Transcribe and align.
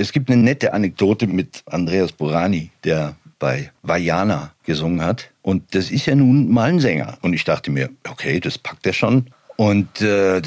Es 0.00 0.12
gibt 0.12 0.30
eine 0.30 0.40
nette 0.40 0.72
Anekdote 0.72 1.26
mit 1.26 1.62
Andreas 1.66 2.12
Borani, 2.12 2.70
der 2.84 3.16
bei 3.38 3.70
Vajana 3.82 4.54
gesungen 4.64 5.02
hat. 5.02 5.30
Und 5.42 5.74
das 5.74 5.90
ist 5.90 6.06
ja 6.06 6.14
nun 6.14 6.50
mal 6.50 6.70
ein 6.70 6.80
Sänger. 6.80 7.18
Und 7.20 7.34
ich 7.34 7.44
dachte 7.44 7.70
mir, 7.70 7.90
okay, 8.08 8.40
das 8.40 8.56
packt 8.56 8.86
er 8.86 8.94
schon. 8.94 9.26
Und 9.56 10.00
äh, 10.00 10.40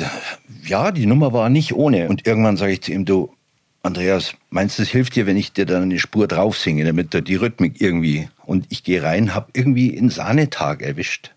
ja, 0.66 0.92
die 0.92 1.06
Nummer 1.06 1.34
war 1.34 1.50
nicht 1.50 1.74
ohne. 1.74 2.10
Und 2.10 2.26
irgendwann 2.26 2.58
sage 2.58 2.72
ich 2.72 2.82
zu 2.82 2.94
ihm, 2.94 3.06
du, 3.06 3.32
Andreas, 3.84 4.34
meinst 4.50 4.80
du, 4.80 4.82
es 4.82 4.90
hilft 4.90 5.16
dir, 5.16 5.28
wenn 5.28 5.38
ich 5.38 5.54
dir 5.54 5.68
dann 5.68 5.84
eine 5.84 6.00
Spur 6.00 6.28
drauf 6.28 6.58
singe, 6.58 6.84
damit 6.84 7.14
du 7.14 7.22
die 7.22 7.36
Rhythmik 7.36 7.80
irgendwie... 7.80 8.30
Und 8.46 8.66
ich 8.70 8.84
gehe 8.84 9.04
rein, 9.04 9.36
habe 9.36 9.52
irgendwie 9.54 9.96
einen 9.96 10.10
Sahnetag 10.10 10.82
erwischt 10.82 11.32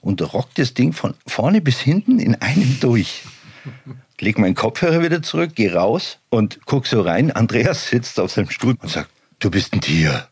und 0.00 0.20
rock 0.32 0.48
das 0.54 0.72
Ding 0.72 0.94
von 0.94 1.12
vorne 1.26 1.60
bis 1.60 1.78
hinten 1.78 2.20
in 2.20 2.36
einem 2.36 2.78
durch. 2.80 3.22
Leg 4.20 4.38
meinen 4.38 4.54
Kopfhörer 4.54 5.02
wieder 5.02 5.22
zurück, 5.22 5.52
geh 5.54 5.72
raus 5.72 6.18
und 6.28 6.60
guck 6.66 6.86
so 6.86 7.00
rein. 7.00 7.32
Andreas 7.32 7.88
sitzt 7.88 8.20
auf 8.20 8.30
seinem 8.30 8.50
Stuhl 8.50 8.76
und 8.80 8.90
sagt, 8.90 9.08
du 9.38 9.50
bist 9.50 9.72
ein 9.72 9.80
Tier. 9.80 10.28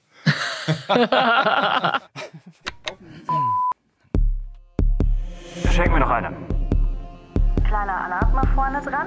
Schenk 5.73 5.91
mir 5.91 6.01
noch 6.01 6.11
eine. 6.11 6.37
Kleiner 7.67 8.05
Alarm 8.05 8.33
mal 8.35 8.47
vorne 8.55 8.83
dran. 8.83 9.07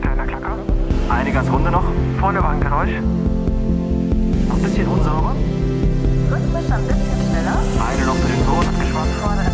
Kleiner 0.00 0.26
Klacker. 0.26 0.58
Eine 1.08 1.32
ganz 1.32 1.48
runde 1.48 1.70
noch. 1.70 1.84
Vorne 2.18 2.42
war 2.42 2.50
ein 2.50 2.60
Geräusch. 2.60 2.90
Noch 4.48 4.56
ein 4.56 4.62
bisschen 4.62 4.88
unsauber. 4.88 5.36
Rhythmisch 6.30 6.70
ein 6.72 6.86
bisschen 6.86 7.30
schneller. 7.30 7.58
Eine 7.88 8.06
noch 8.06 8.16
für 8.16 8.28
den 8.28 8.44
Sohn 8.44 8.66
abgeschwatzt. 8.66 9.14
Vordere 9.20 9.47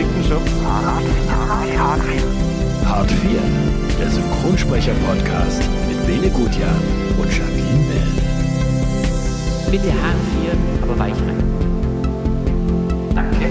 Dicken 0.00 0.24
Schub. 0.24 0.40
Hart, 0.64 1.04
hart, 1.28 1.78
hart 1.78 2.02
viel. 2.04 2.22
Hart 2.88 3.10
4, 3.10 3.30
der 3.98 4.10
Synchronsprecher-Podcast 4.10 5.68
mit 5.90 6.06
Bene 6.06 6.30
Gutjahr 6.30 6.74
und 7.18 7.28
Jacqueline 7.30 7.84
Bell. 7.86 8.08
Bitte 9.70 9.92
Haare 9.92 10.16
frieren, 10.32 10.58
aber 10.80 10.98
weich 10.98 11.12
rein. 11.12 11.44
Danke. 13.14 13.46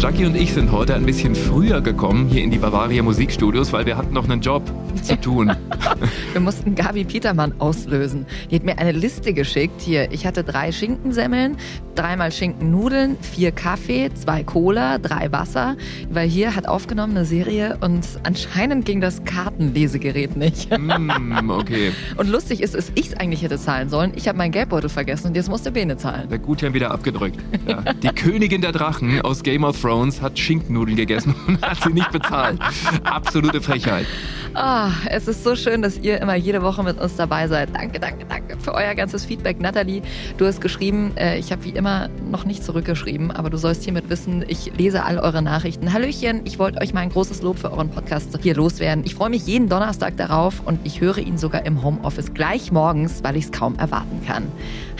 Jackie 0.00 0.26
und 0.26 0.34
ich 0.34 0.52
sind 0.52 0.72
heute 0.72 0.96
ein 0.96 1.06
bisschen 1.06 1.36
früher 1.36 1.80
gekommen 1.80 2.26
hier 2.26 2.42
in 2.42 2.50
die 2.50 2.58
Bavaria 2.58 3.04
Musikstudios, 3.04 3.72
weil 3.72 3.86
wir 3.86 3.96
hatten 3.96 4.14
noch 4.14 4.28
einen 4.28 4.40
Job 4.40 4.64
zu 5.02 5.14
tun. 5.20 5.52
Wir 6.32 6.40
mussten 6.40 6.74
Gabi 6.74 7.04
Petermann 7.04 7.54
auslösen. 7.58 8.26
Die 8.50 8.56
hat 8.56 8.64
mir 8.64 8.78
eine 8.78 8.92
Liste 8.92 9.32
geschickt. 9.32 9.80
Hier, 9.80 10.12
ich 10.12 10.26
hatte 10.26 10.44
drei 10.44 10.72
Schinkensemmeln, 10.72 11.56
dreimal 11.98 12.30
Schinkennudeln, 12.30 13.16
vier 13.20 13.50
Kaffee, 13.50 14.10
zwei 14.14 14.44
Cola, 14.44 14.98
drei 14.98 15.32
Wasser. 15.32 15.76
Weil 16.08 16.28
hier 16.28 16.54
hat 16.54 16.68
aufgenommen 16.68 17.16
eine 17.16 17.24
Serie 17.26 17.76
und 17.80 18.06
anscheinend 18.22 18.84
ging 18.84 19.00
das 19.00 19.24
Kartenlesegerät 19.24 20.36
nicht. 20.36 20.70
Hm, 20.72 21.50
okay. 21.50 21.92
Und 22.16 22.28
lustig 22.28 22.62
ist, 22.62 22.74
dass 22.74 22.92
ich 22.94 23.08
es 23.08 23.14
eigentlich 23.14 23.42
hätte 23.42 23.58
zahlen 23.58 23.88
sollen. 23.88 24.12
Ich 24.14 24.28
habe 24.28 24.38
meinen 24.38 24.52
Geldbeutel 24.52 24.88
vergessen 24.88 25.28
und 25.28 25.36
jetzt 25.36 25.48
musste 25.48 25.72
Bene 25.72 25.96
zahlen. 25.96 26.28
Der 26.28 26.38
Gutjan 26.38 26.74
wieder 26.74 26.90
abgedrückt. 26.90 27.38
Ja. 27.66 27.82
Die 27.92 28.08
Königin 28.08 28.60
der 28.60 28.72
Drachen 28.72 29.20
aus 29.22 29.42
Game 29.42 29.64
of 29.64 29.80
Thrones 29.80 30.22
hat 30.22 30.38
Schinkennudeln 30.38 30.96
gegessen 30.96 31.34
und 31.46 31.60
hat 31.68 31.82
sie 31.82 31.92
nicht 31.92 32.10
bezahlt. 32.12 32.58
Absolute 33.04 33.60
Frechheit. 33.60 34.06
Ah, 34.54 34.90
es 35.08 35.28
ist 35.28 35.44
so 35.44 35.54
schön, 35.54 35.82
dass 35.82 35.98
ihr 35.98 36.20
immer 36.20 36.34
jede 36.34 36.62
Woche 36.62 36.82
mit 36.82 37.00
uns 37.00 37.16
dabei 37.16 37.46
seid. 37.48 37.74
Danke, 37.74 38.00
danke, 38.00 38.24
danke 38.24 38.58
für 38.58 38.74
euer 38.74 38.94
ganzes 38.94 39.24
Feedback. 39.24 39.60
Nathalie, 39.60 40.02
du 40.36 40.46
hast 40.46 40.60
geschrieben, 40.60 41.12
äh, 41.16 41.38
ich 41.38 41.52
habe 41.52 41.64
wie 41.64 41.70
immer 41.70 42.08
noch 42.30 42.44
nicht 42.44 42.64
zurückgeschrieben, 42.64 43.30
aber 43.30 43.50
du 43.50 43.56
sollst 43.56 43.84
hiermit 43.84 44.08
wissen, 44.10 44.44
ich 44.48 44.72
lese 44.76 45.04
all 45.04 45.18
eure 45.18 45.42
Nachrichten. 45.42 45.92
Hallöchen, 45.92 46.42
ich 46.44 46.58
wollte 46.58 46.80
euch 46.80 46.92
mal 46.92 47.00
ein 47.00 47.10
großes 47.10 47.42
Lob 47.42 47.58
für 47.58 47.70
euren 47.72 47.90
Podcast 47.90 48.38
hier 48.42 48.54
loswerden. 48.54 49.04
Ich 49.04 49.14
freue 49.14 49.30
mich 49.30 49.46
jeden 49.46 49.68
Donnerstag 49.68 50.16
darauf 50.16 50.62
und 50.64 50.80
ich 50.84 51.00
höre 51.00 51.18
ihn 51.18 51.38
sogar 51.38 51.64
im 51.66 51.82
Homeoffice 51.82 52.34
gleich 52.34 52.72
morgens, 52.72 53.22
weil 53.22 53.36
ich 53.36 53.44
es 53.44 53.52
kaum 53.52 53.76
erwarten 53.76 54.22
kann. 54.26 54.44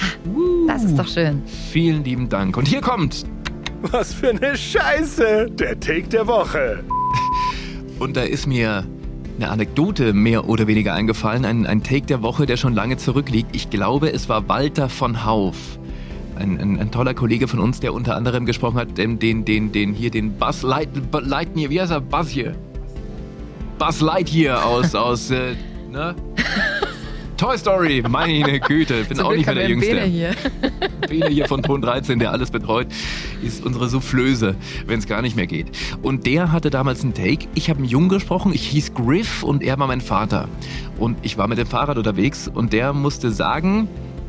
Ha, 0.00 0.68
das 0.68 0.84
ist 0.84 0.98
doch 0.98 1.08
schön. 1.08 1.42
Vielen 1.72 2.04
lieben 2.04 2.28
Dank. 2.28 2.56
Und 2.56 2.68
hier 2.68 2.80
kommt. 2.80 3.24
Was 3.82 4.12
für 4.12 4.30
eine 4.30 4.56
Scheiße! 4.56 5.46
Der 5.52 5.78
Take 5.78 6.08
der 6.08 6.26
Woche. 6.26 6.82
Und 7.98 8.16
da 8.16 8.22
ist 8.22 8.46
mir 8.46 8.84
eine 9.38 9.50
Anekdote 9.50 10.12
mehr 10.12 10.48
oder 10.48 10.66
weniger 10.66 10.94
eingefallen. 10.94 11.44
Ein, 11.44 11.66
ein 11.66 11.82
Take 11.82 12.06
der 12.06 12.22
Woche, 12.22 12.46
der 12.46 12.56
schon 12.56 12.74
lange 12.74 12.96
zurückliegt. 12.96 13.54
Ich 13.54 13.70
glaube, 13.70 14.12
es 14.12 14.28
war 14.28 14.48
Walter 14.48 14.88
von 14.88 15.24
Hauf. 15.24 15.78
Ein, 16.36 16.60
ein, 16.60 16.78
ein 16.78 16.90
toller 16.90 17.14
Kollege 17.14 17.48
von 17.48 17.60
uns, 17.60 17.80
der 17.80 17.94
unter 17.94 18.16
anderem 18.16 18.46
gesprochen 18.46 18.78
hat, 18.78 18.98
den, 18.98 19.18
den, 19.18 19.44
den, 19.44 19.72
den 19.72 19.92
hier, 19.92 20.10
den 20.10 20.36
Buzz 20.36 20.62
Light, 20.62 20.88
Lightyear, 21.12 21.70
wie 21.70 21.80
heißt 21.80 21.92
er? 21.92 22.00
Buzz 22.00 22.28
hier. 22.28 22.54
Buzz 23.78 24.00
Lightyear 24.00 24.64
aus, 24.64 24.94
aus, 24.94 25.30
äh, 25.30 25.54
ne? 25.90 26.14
Toy 27.38 27.56
Story, 27.56 28.02
meine 28.08 28.58
Güte, 28.66 29.04
bin 29.04 29.16
Zum 29.16 29.26
auch 29.26 29.28
Glück 29.30 29.38
nicht 29.38 29.46
mehr 29.46 29.54
der 29.54 29.68
Jüngste. 29.68 29.94
Bene 29.94 30.06
hier. 30.06 30.34
Bene 31.08 31.28
hier 31.28 31.46
von 31.46 31.62
Ton 31.62 31.80
13, 31.80 32.18
der 32.18 32.32
alles 32.32 32.50
betreut, 32.50 32.88
ist 33.44 33.64
unsere 33.64 33.88
Soufflöse, 33.88 34.56
wenn 34.88 34.98
es 34.98 35.06
gar 35.06 35.22
nicht 35.22 35.36
mehr 35.36 35.46
geht. 35.46 35.70
Und 36.02 36.26
der 36.26 36.50
hatte 36.50 36.68
damals 36.68 37.04
einen 37.04 37.14
Take. 37.14 37.46
Ich 37.54 37.70
habe 37.70 37.78
einen 37.78 37.88
Jungen 37.88 38.08
gesprochen, 38.08 38.52
ich 38.52 38.66
hieß 38.66 38.92
Griff 38.92 39.44
und 39.44 39.62
er 39.62 39.78
war 39.78 39.86
mein 39.86 40.00
Vater. 40.00 40.48
Und 40.98 41.16
ich 41.22 41.38
war 41.38 41.46
mit 41.46 41.58
dem 41.58 41.68
Fahrrad 41.68 41.96
unterwegs 41.96 42.50
und 42.52 42.72
der 42.72 42.92
musste 42.92 43.30
sagen, 43.30 43.86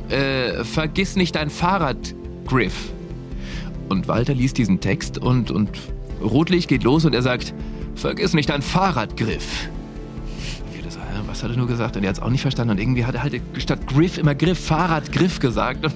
äh, 0.09 0.63
vergiss 0.63 1.15
nicht 1.15 1.35
dein 1.35 1.49
Fahrrad, 1.49 2.13
Griff. 2.45 2.91
Und 3.89 4.07
Walter 4.07 4.35
liest 4.35 4.59
diesen 4.59 4.81
Text 4.81 5.17
und, 5.17 5.49
und 5.49 5.69
Rotlicht 6.21 6.69
geht 6.69 6.83
los 6.83 7.05
und 7.05 7.15
er 7.15 7.23
sagt, 7.23 7.55
vergiss 7.95 8.35
nicht 8.35 8.49
dein 8.49 8.61
Fahrrad, 8.61 9.17
Griff. 9.17 9.67
Was 11.39 11.45
hat 11.45 11.51
er 11.51 11.57
nur 11.57 11.67
gesagt? 11.67 11.95
Und 11.95 12.03
er 12.03 12.09
hat 12.09 12.17
es 12.17 12.21
auch 12.21 12.29
nicht 12.29 12.41
verstanden. 12.41 12.71
Und 12.71 12.81
irgendwie 12.81 13.05
hat 13.05 13.15
er 13.15 13.23
halt 13.23 13.41
statt 13.59 13.87
Griff 13.87 14.17
immer 14.17 14.35
Griff, 14.35 14.59
Fahrrad, 14.59 15.09
Griff 15.13 15.39
gesagt. 15.39 15.85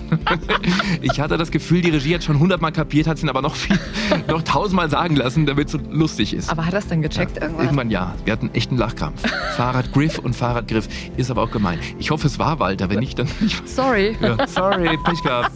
Ich 1.02 1.20
hatte 1.20 1.38
das 1.38 1.52
Gefühl, 1.52 1.82
die 1.82 1.90
Regie 1.90 2.16
hat 2.16 2.24
schon 2.24 2.40
hundertmal 2.40 2.72
kapiert, 2.72 3.08
hat 3.08 3.18
es 3.18 3.24
ihn 3.24 3.30
aber 3.30 3.42
noch 3.42 3.56
viel, 3.56 3.78
noch 4.28 4.42
tausendmal 4.42 4.90
sagen 4.90 5.18
lassen, 5.18 5.46
damit 5.46 5.66
es 5.66 5.74
so 5.74 5.80
lustig 5.90 6.34
ist. 6.34 6.50
Aber 6.50 6.66
hat 6.66 6.72
er 6.72 6.80
es 6.80 6.88
dann 6.88 7.02
gecheckt 7.02 7.38
irgendwann? 7.42 7.66
Irgendwann 7.66 7.90
ja. 7.92 8.16
Wir 8.24 8.32
hatten 8.32 8.52
echt 8.54 8.70
einen 8.70 8.80
Lachkrampf. 8.80 9.22
Fahrrad 9.58 9.92
Griff 9.92 10.18
und 10.20 10.34
Fahrrad 10.34 10.70
Griff 10.70 10.88
ist 11.18 11.30
aber 11.30 11.42
auch 11.42 11.52
gemein. 11.52 11.80
Ich 12.00 12.10
hoffe, 12.12 12.28
es 12.28 12.40
war 12.40 12.60
Walter. 12.60 12.90
Wenn 12.90 13.00
nicht, 13.00 13.20
dann. 13.20 13.28
Ich, 13.46 13.62
Sorry. 13.66 14.16
ja, 14.22 14.48
sorry, 14.48 14.98
Pech 15.04 15.22
gehabt. 15.24 15.52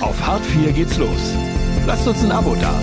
Auf 0.00 0.26
Hart 0.26 0.44
4 0.44 0.72
geht's 0.72 0.98
los. 0.98 1.32
Lasst 1.86 2.06
uns 2.06 2.22
ein 2.22 2.30
Abo 2.30 2.54
da. 2.60 2.74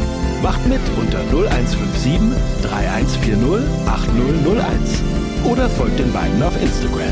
Macht 0.42 0.66
mit 0.68 0.82
unter 1.00 1.20
0157 1.32 2.20
3140 2.64 3.70
8001. 3.86 5.19
Oder 5.46 5.70
folgt 5.70 6.00
den 6.00 6.12
beiden 6.14 6.42
auf 6.44 6.54
Instagram. 6.62 7.04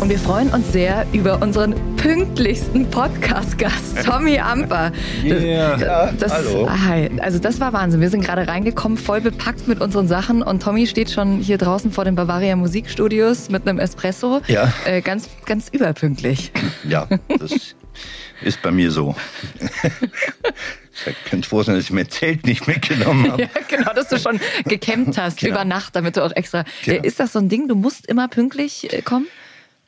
Und 0.00 0.10
wir 0.10 0.18
freuen 0.18 0.50
uns 0.50 0.70
sehr 0.70 1.06
über 1.14 1.40
unseren 1.40 1.74
pünktlichsten 1.96 2.90
Podcast-Gast, 2.90 4.04
Tommy 4.04 4.38
Amper. 4.38 4.92
Yeah. 5.24 5.78
Ja, 5.78 6.12
Das, 6.12 6.30
hallo. 6.30 6.68
Hi. 6.68 7.08
Also 7.22 7.38
das 7.38 7.58
war 7.58 7.72
Wahnsinn. 7.72 8.02
Wir 8.02 8.10
sind 8.10 8.22
gerade 8.22 8.46
reingekommen, 8.46 8.98
voll 8.98 9.22
bepackt 9.22 9.66
mit 9.66 9.80
unseren 9.80 10.06
Sachen 10.06 10.42
und 10.42 10.62
Tommy 10.62 10.86
steht 10.86 11.10
schon 11.10 11.38
hier 11.38 11.56
draußen 11.56 11.90
vor 11.90 12.04
den 12.04 12.16
Bavaria 12.16 12.54
Musikstudios 12.54 13.48
mit 13.48 13.66
einem 13.66 13.78
Espresso. 13.78 14.42
Ja. 14.46 14.70
Äh, 14.84 15.00
ganz, 15.00 15.28
ganz 15.46 15.70
überpünktlich. 15.70 16.52
Ja, 16.86 17.06
das 17.38 17.52
ist 18.42 18.60
bei 18.60 18.70
mir 18.72 18.90
so. 18.90 19.14
Ich 21.06 21.30
könnte 21.30 21.48
froh 21.48 21.62
sein, 21.62 21.74
dass 21.74 21.84
ich 21.84 21.90
mein 21.90 22.08
Zelt 22.08 22.46
nicht 22.46 22.66
mitgenommen 22.66 23.30
habe. 23.30 23.42
Ja, 23.54 23.60
genau, 23.68 23.92
dass 23.92 24.08
du 24.08 24.18
schon 24.18 24.40
gecampt 24.64 25.18
hast 25.18 25.38
Genau. 25.40 25.52
über 25.54 25.64
Nacht, 25.64 25.96
damit 25.96 26.16
du 26.16 26.24
auch 26.24 26.32
extra. 26.32 26.64
Genau. 26.84 27.02
Äh, 27.02 27.06
Ist 27.06 27.20
das 27.20 27.32
so 27.32 27.38
ein 27.38 27.48
Ding? 27.48 27.68
Du 27.68 27.74
musst 27.74 28.06
immer 28.06 28.28
pünktlich 28.28 28.92
äh, 28.92 29.02
kommen? 29.02 29.26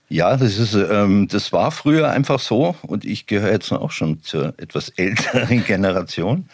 Ja, 0.09 0.37
das 0.37 0.59
ist, 0.59 0.75
ähm, 0.75 1.27
das 1.29 1.53
war 1.53 1.71
früher 1.73 2.11
einfach 2.11 2.39
so 2.39 2.77
und 2.83 3.05
ich 3.05 3.27
gehöre 3.27 3.51
jetzt 3.53 3.73
auch 3.73 3.91
schon 3.91 4.23
zur 4.23 4.55
etwas 4.59 4.91
älteren 4.91 5.65
Generation. 5.67 6.49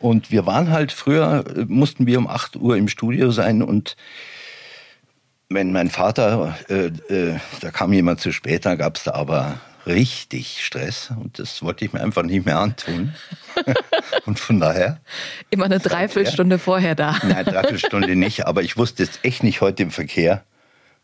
Und 0.00 0.30
wir 0.30 0.44
waren 0.44 0.70
halt 0.70 0.92
früher, 0.92 1.44
äh, 1.56 1.64
mussten 1.68 2.06
wir 2.06 2.18
um 2.18 2.26
8 2.26 2.56
Uhr 2.56 2.76
im 2.76 2.88
Studio 2.88 3.30
sein 3.30 3.62
und 3.62 3.96
wenn 5.48 5.70
mein 5.72 5.90
Vater, 5.90 6.58
äh, 6.68 6.86
äh, 7.12 7.38
da 7.60 7.70
kam 7.70 7.92
jemand 7.92 8.20
zu 8.20 8.32
spät, 8.32 8.66
dann 8.66 8.78
gab 8.78 8.96
es 8.96 9.04
da 9.04 9.12
aber 9.14 9.60
richtig 9.86 10.64
Stress 10.64 11.10
und 11.10 11.38
das 11.38 11.62
wollte 11.62 11.84
ich 11.84 11.92
mir 11.92 12.00
einfach 12.00 12.22
nicht 12.22 12.44
mehr 12.44 12.58
antun. 12.58 13.14
und 14.26 14.38
von 14.38 14.60
daher, 14.60 15.00
Immer 15.50 15.66
eine 15.66 15.78
Dreiviertelstunde 15.78 16.58
vorher 16.58 16.94
da. 16.94 17.16
nein, 17.22 17.44
dreiviertel 17.44 17.78
Stunde 17.78 18.16
nicht, 18.16 18.46
aber 18.46 18.62
ich 18.62 18.76
wusste 18.76 19.02
jetzt 19.04 19.20
echt 19.22 19.42
nicht 19.42 19.60
heute 19.60 19.82
im 19.84 19.90
Verkehr, 19.90 20.44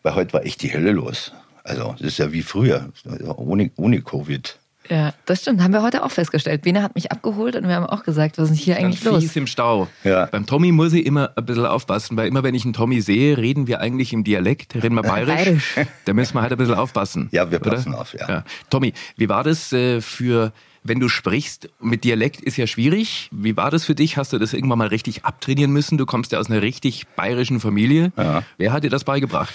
weil 0.02 0.14
heute 0.14 0.32
war 0.32 0.44
echt 0.44 0.62
die 0.62 0.73
Hölle 0.73 0.93
los. 0.93 1.32
Also 1.64 1.93
das 1.93 2.08
ist 2.08 2.19
ja 2.19 2.32
wie 2.32 2.43
früher, 2.43 2.90
ohne, 3.37 3.70
ohne 3.76 4.02
Covid. 4.02 4.58
Ja, 4.92 5.14
das 5.24 5.40
stimmt. 5.40 5.62
Haben 5.62 5.72
wir 5.72 5.80
heute 5.80 6.04
auch 6.04 6.10
festgestellt. 6.10 6.60
Bene 6.60 6.82
hat 6.82 6.94
mich 6.94 7.10
abgeholt 7.10 7.56
und 7.56 7.66
wir 7.66 7.76
haben 7.76 7.86
auch 7.86 8.02
gesagt, 8.02 8.36
was 8.36 8.50
ist 8.50 8.58
hier 8.58 8.74
Ganz 8.74 8.84
eigentlich 8.84 9.04
los? 9.04 9.22
fies 9.22 9.36
im 9.36 9.46
Stau. 9.46 9.88
Ja. 10.04 10.26
Beim 10.26 10.44
Tommy 10.44 10.70
muss 10.70 10.92
ich 10.92 11.06
immer 11.06 11.30
ein 11.34 11.46
bisschen 11.46 11.64
aufpassen, 11.64 12.14
weil 12.18 12.28
immer 12.28 12.42
wenn 12.42 12.54
ich 12.54 12.64
einen 12.64 12.74
Tommy 12.74 13.00
sehe, 13.00 13.38
reden 13.38 13.66
wir 13.66 13.80
eigentlich 13.80 14.12
im 14.12 14.22
Dialekt, 14.22 14.74
reden 14.74 14.94
wir 14.94 15.00
bayerisch. 15.00 15.74
Bayerisch. 15.74 15.76
Da 16.04 16.12
müssen 16.12 16.34
wir 16.34 16.42
halt 16.42 16.52
ein 16.52 16.58
bisschen 16.58 16.74
aufpassen. 16.74 17.30
Ja, 17.32 17.50
wir 17.50 17.62
oder? 17.62 17.70
passen 17.70 17.94
auf, 17.94 18.12
ja. 18.12 18.44
Tommy, 18.68 18.92
wie 19.16 19.30
war 19.30 19.44
das 19.44 19.72
äh, 19.72 20.02
für, 20.02 20.52
wenn 20.84 21.00
du 21.00 21.08
sprichst, 21.08 21.70
mit 21.80 22.04
Dialekt 22.04 22.42
ist 22.42 22.58
ja 22.58 22.66
schwierig. 22.66 23.30
Wie 23.32 23.56
war 23.56 23.70
das 23.70 23.86
für 23.86 23.94
dich? 23.94 24.18
Hast 24.18 24.34
du 24.34 24.38
das 24.38 24.52
irgendwann 24.52 24.78
mal 24.78 24.88
richtig 24.88 25.24
abtrainieren 25.24 25.72
müssen? 25.72 25.96
Du 25.96 26.04
kommst 26.04 26.32
ja 26.32 26.38
aus 26.38 26.50
einer 26.50 26.60
richtig 26.60 27.06
bayerischen 27.16 27.60
Familie. 27.60 28.12
Ja. 28.18 28.42
Wer 28.58 28.74
hat 28.74 28.84
dir 28.84 28.90
das 28.90 29.04
beigebracht? 29.04 29.54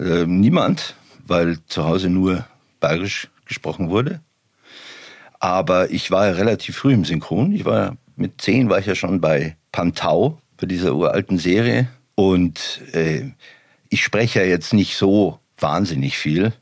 Äh, 0.00 0.26
niemand, 0.26 0.96
weil 1.28 1.58
zu 1.68 1.84
Hause 1.84 2.10
nur 2.10 2.44
bayerisch 2.80 3.28
gesprochen 3.46 3.88
wurde. 3.88 4.20
Aber 5.44 5.90
ich 5.90 6.10
war 6.10 6.28
ja 6.28 6.32
relativ 6.32 6.78
früh 6.78 6.94
im 6.94 7.04
Synchron. 7.04 7.52
Ich 7.52 7.66
war 7.66 7.98
mit 8.16 8.40
zehn 8.40 8.70
war 8.70 8.78
ich 8.78 8.86
ja 8.86 8.94
schon 8.94 9.20
bei 9.20 9.56
Pantau, 9.72 10.40
bei 10.56 10.66
dieser 10.66 10.94
uralten 10.94 11.36
Serie. 11.36 11.86
Und 12.14 12.80
äh, 12.94 13.24
ich 13.90 14.02
spreche 14.02 14.40
ja 14.40 14.46
jetzt 14.46 14.72
nicht 14.72 14.96
so 14.96 15.38
wahnsinnig 15.58 16.16
viel. 16.16 16.54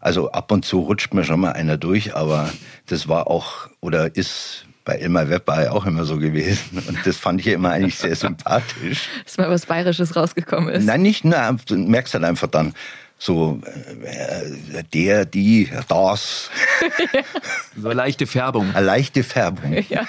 Also 0.00 0.32
ab 0.32 0.50
und 0.50 0.64
zu 0.64 0.80
rutscht 0.80 1.12
mir 1.12 1.24
schon 1.24 1.40
mal 1.40 1.52
einer 1.52 1.76
durch, 1.76 2.16
aber 2.16 2.50
das 2.86 3.06
war 3.06 3.26
auch 3.26 3.68
oder 3.82 4.16
ist 4.16 4.64
bei 4.86 4.94
Elmar 4.94 5.28
Webber 5.28 5.70
auch 5.70 5.84
immer 5.84 6.04
so 6.04 6.16
gewesen. 6.16 6.82
Und 6.88 7.00
das 7.04 7.18
fand 7.18 7.40
ich 7.40 7.46
ja 7.46 7.52
immer 7.52 7.72
eigentlich 7.72 7.98
sehr 7.98 8.16
sympathisch. 8.16 9.10
Dass 9.24 9.36
mal 9.36 9.50
was 9.50 9.66
Bayerisches 9.66 10.16
rausgekommen 10.16 10.70
ist. 10.74 10.86
Nein, 10.86 11.02
nicht, 11.02 11.26
na, 11.26 11.52
du 11.66 11.76
merkst 11.76 12.14
halt 12.14 12.24
einfach 12.24 12.48
dann 12.48 12.72
so, 13.22 13.60
äh, 14.02 14.82
der, 14.92 15.24
die, 15.24 15.70
das, 15.86 16.50
So 17.76 17.88
eine 17.88 17.94
leichte 17.94 18.26
Färbung. 18.26 18.74
eine 18.74 18.84
leichte 18.84 19.22
Färbung. 19.22 19.72
Ja. 19.88 20.06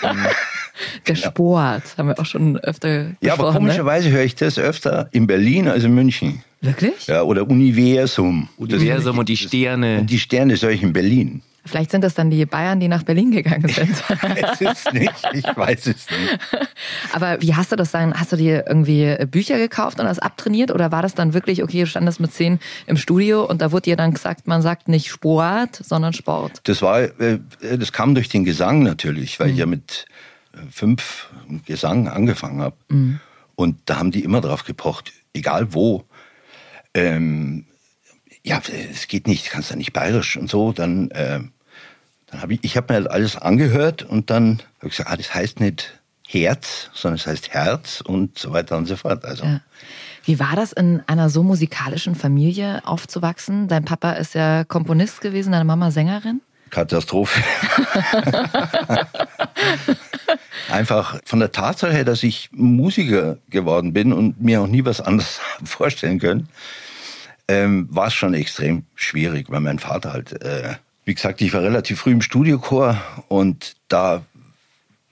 Der 1.08 1.16
Sport 1.16 1.84
haben 1.98 2.08
wir 2.08 2.20
auch 2.20 2.26
schon 2.26 2.58
öfter 2.58 3.04
Genau. 3.04 3.16
Ja, 3.22 3.34
aber 3.34 3.44
gesprochen, 3.44 3.54
ne? 3.54 3.60
komischerweise 3.60 4.10
höre 4.10 4.24
ich 4.24 4.34
das 4.34 4.58
öfter 4.58 5.10
in 5.12 5.28
Berlin 5.28 5.68
als 5.68 5.84
in 5.84 5.94
München. 5.94 6.44
Wirklich? 6.62 7.06
Ja, 7.06 7.22
oder 7.22 7.48
Universum. 7.48 8.50
Universum 8.58 9.20
und 9.20 9.30
die 9.30 9.38
Sterne. 9.38 10.00
Und 10.00 10.10
die 10.10 10.18
Sterne 10.20 10.56
höre 10.56 10.72
ich 10.72 10.82
in 10.82 10.94
Berlin. 10.94 11.44
Vielleicht 11.66 11.92
sind 11.92 12.04
das 12.04 12.14
dann 12.14 12.30
die 12.30 12.46
Bayern, 12.46 12.80
die 12.82 12.90
nach 12.90 13.04
Berlin 13.04 13.32
gegangen 13.32 13.68
sind. 13.70 14.10
weiß 14.10 14.62
es 14.62 14.94
nicht, 14.94 15.14
ich 15.34 15.46
weiß 15.46 15.88
es 15.88 16.08
nicht. 16.10 16.40
Aber 17.14 17.42
wie 17.42 17.56
hast 17.56 17.72
du 17.72 17.76
das 17.78 17.92
dann? 17.92 18.14
Hast 18.14 18.34
du 18.34 18.36
dir 18.36 18.66
irgendwie 18.68 19.16
Bücher 19.28 19.58
gekauft 19.58 20.00
und 20.00 20.06
das 20.06 20.20
abtrainiert? 20.20 20.72
Oder 20.72 20.92
war 20.92 21.02
das 21.02 21.16
dann 21.16 21.34
wirklich, 21.34 21.64
okay, 21.64 21.82
du 21.82 21.88
standest 21.88 22.20
mit 22.20 22.34
zehn 22.34 22.60
im 22.86 22.98
Studio 22.98 23.46
und 23.46 23.62
da 23.62 23.72
wurde 23.72 23.84
dir 23.84 23.96
dann 23.96 24.14
gesagt, 24.14 24.46
man 24.48 24.62
sagt 24.62 24.90
nicht 24.90 25.10
Sport, 25.10 25.80
sondern 25.84 26.14
Sport? 26.14 26.60
Das 26.66 26.82
war, 26.82 27.02
äh, 27.02 27.40
das 27.78 27.94
kam 27.94 28.14
durch 28.14 28.28
den 28.28 28.44
Gesang 28.44 28.84
natürlich, 28.84 29.40
weil 29.40 29.52
ich 29.52 29.58
ja 29.58 29.66
mit 29.66 30.06
äh, 30.54 30.58
fünf 30.70 31.30
Gesang 31.66 32.10
angefangen 32.10 32.62
habe. 32.62 32.76
Und 33.56 33.78
da 33.86 33.98
haben 33.98 34.12
die 34.12 34.24
immer 34.24 34.42
drauf 34.42 34.66
gepocht, 34.66 35.14
egal 35.34 35.74
wo. 35.74 36.04
Ähm, 36.94 37.66
ja, 38.44 38.62
es 38.92 39.08
geht 39.08 39.28
nicht, 39.28 39.50
kannst 39.50 39.70
ja 39.70 39.76
nicht 39.76 39.94
bayerisch 39.94 40.38
und 40.38 40.50
so. 40.50 40.74
Dann, 40.74 41.10
äh, 41.12 41.40
dann 42.34 42.42
habe 42.42 42.56
ich, 42.56 42.64
ich 42.64 42.76
habe 42.78 42.92
mir 42.92 42.96
halt 42.96 43.12
alles 43.12 43.38
angehört 43.38 44.02
und 44.02 44.32
dann 44.32 44.60
habe 44.80 44.88
ich 44.88 44.98
gesagt, 44.98 45.12
ah, 45.12 45.16
das 45.16 45.36
heißt 45.36 45.60
nicht 45.60 46.02
Herz, 46.28 46.90
sondern 46.92 47.20
es 47.20 47.28
heißt 47.28 47.50
Herz 47.52 48.02
und 48.02 48.40
so 48.40 48.52
weiter 48.52 48.76
und 48.76 48.88
so 48.88 48.96
fort. 48.96 49.24
Also 49.24 49.46
Ja. 49.46 49.62
Wie 50.26 50.40
war 50.40 50.56
das, 50.56 50.72
in 50.72 51.04
einer 51.06 51.30
so 51.30 51.44
musikalischen 51.44 52.16
Familie 52.16 52.82
aufzuwachsen? 52.86 53.68
Dein 53.68 53.86
Papa 53.86 54.14
ist 54.14 54.34
ja 54.34 54.64
Komponist 54.64 55.22
gewesen, 55.22 55.52
deine 55.52 55.66
Mama 55.66 55.92
Sängerin. 55.92 56.42
Katastrophe. 56.72 57.44
Einfach 60.72 61.20
von 61.26 61.40
der 61.40 61.52
Tatsache 61.52 62.04
dass 62.04 62.24
ich 62.24 62.50
Musiker 62.52 63.38
geworden 63.52 63.94
bin 63.94 64.12
und 64.12 64.42
mir 64.42 64.62
auch 64.62 64.68
nie 64.68 64.84
was 64.86 65.02
anderes 65.02 65.40
vorstellen 65.64 66.18
können, 66.18 66.50
ähm, 67.48 67.88
war 67.92 68.08
es 68.08 68.16
schon 68.16 68.34
extrem 68.34 68.86
schwierig, 68.96 69.52
weil 69.52 69.60
mein 69.60 69.78
Vater 69.78 70.14
halt, 70.14 70.42
äh, 70.42 70.78
wie 71.06 71.14
gesagt, 71.14 71.42
ich 71.42 71.54
war 71.54 71.62
relativ 71.62 72.00
früh 72.00 72.12
im 72.12 72.22
Studiochor 72.22 73.02
und 73.28 73.76
da 73.88 74.24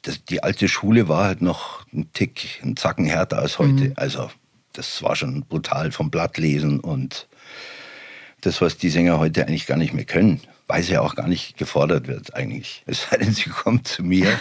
das, 0.03 0.23
die 0.25 0.41
alte 0.41 0.67
Schule 0.67 1.07
war 1.07 1.25
halt 1.25 1.41
noch 1.41 1.85
ein 1.93 2.11
Tick, 2.13 2.59
ein 2.63 2.75
Zacken 2.75 3.05
härter 3.05 3.37
als 3.37 3.59
heute. 3.59 3.93
Also 3.97 4.31
das 4.73 5.03
war 5.03 5.15
schon 5.15 5.43
brutal 5.43 5.91
vom 5.91 6.09
Blattlesen 6.09 6.79
und 6.79 7.27
das, 8.41 8.61
was 8.61 8.77
die 8.77 8.89
Sänger 8.89 9.19
heute 9.19 9.45
eigentlich 9.45 9.67
gar 9.67 9.77
nicht 9.77 9.93
mehr 9.93 10.05
können, 10.05 10.41
weil 10.67 10.81
sie 10.81 10.93
ja 10.93 11.01
auch 11.01 11.13
gar 11.13 11.27
nicht 11.27 11.57
gefordert 11.57 12.07
wird 12.07 12.33
eigentlich. 12.33 12.83
Es 12.87 13.07
sei 13.09 13.17
denn, 13.17 13.31
sie 13.31 13.49
kommt 13.49 13.87
zu 13.87 14.03
mir, 14.03 14.39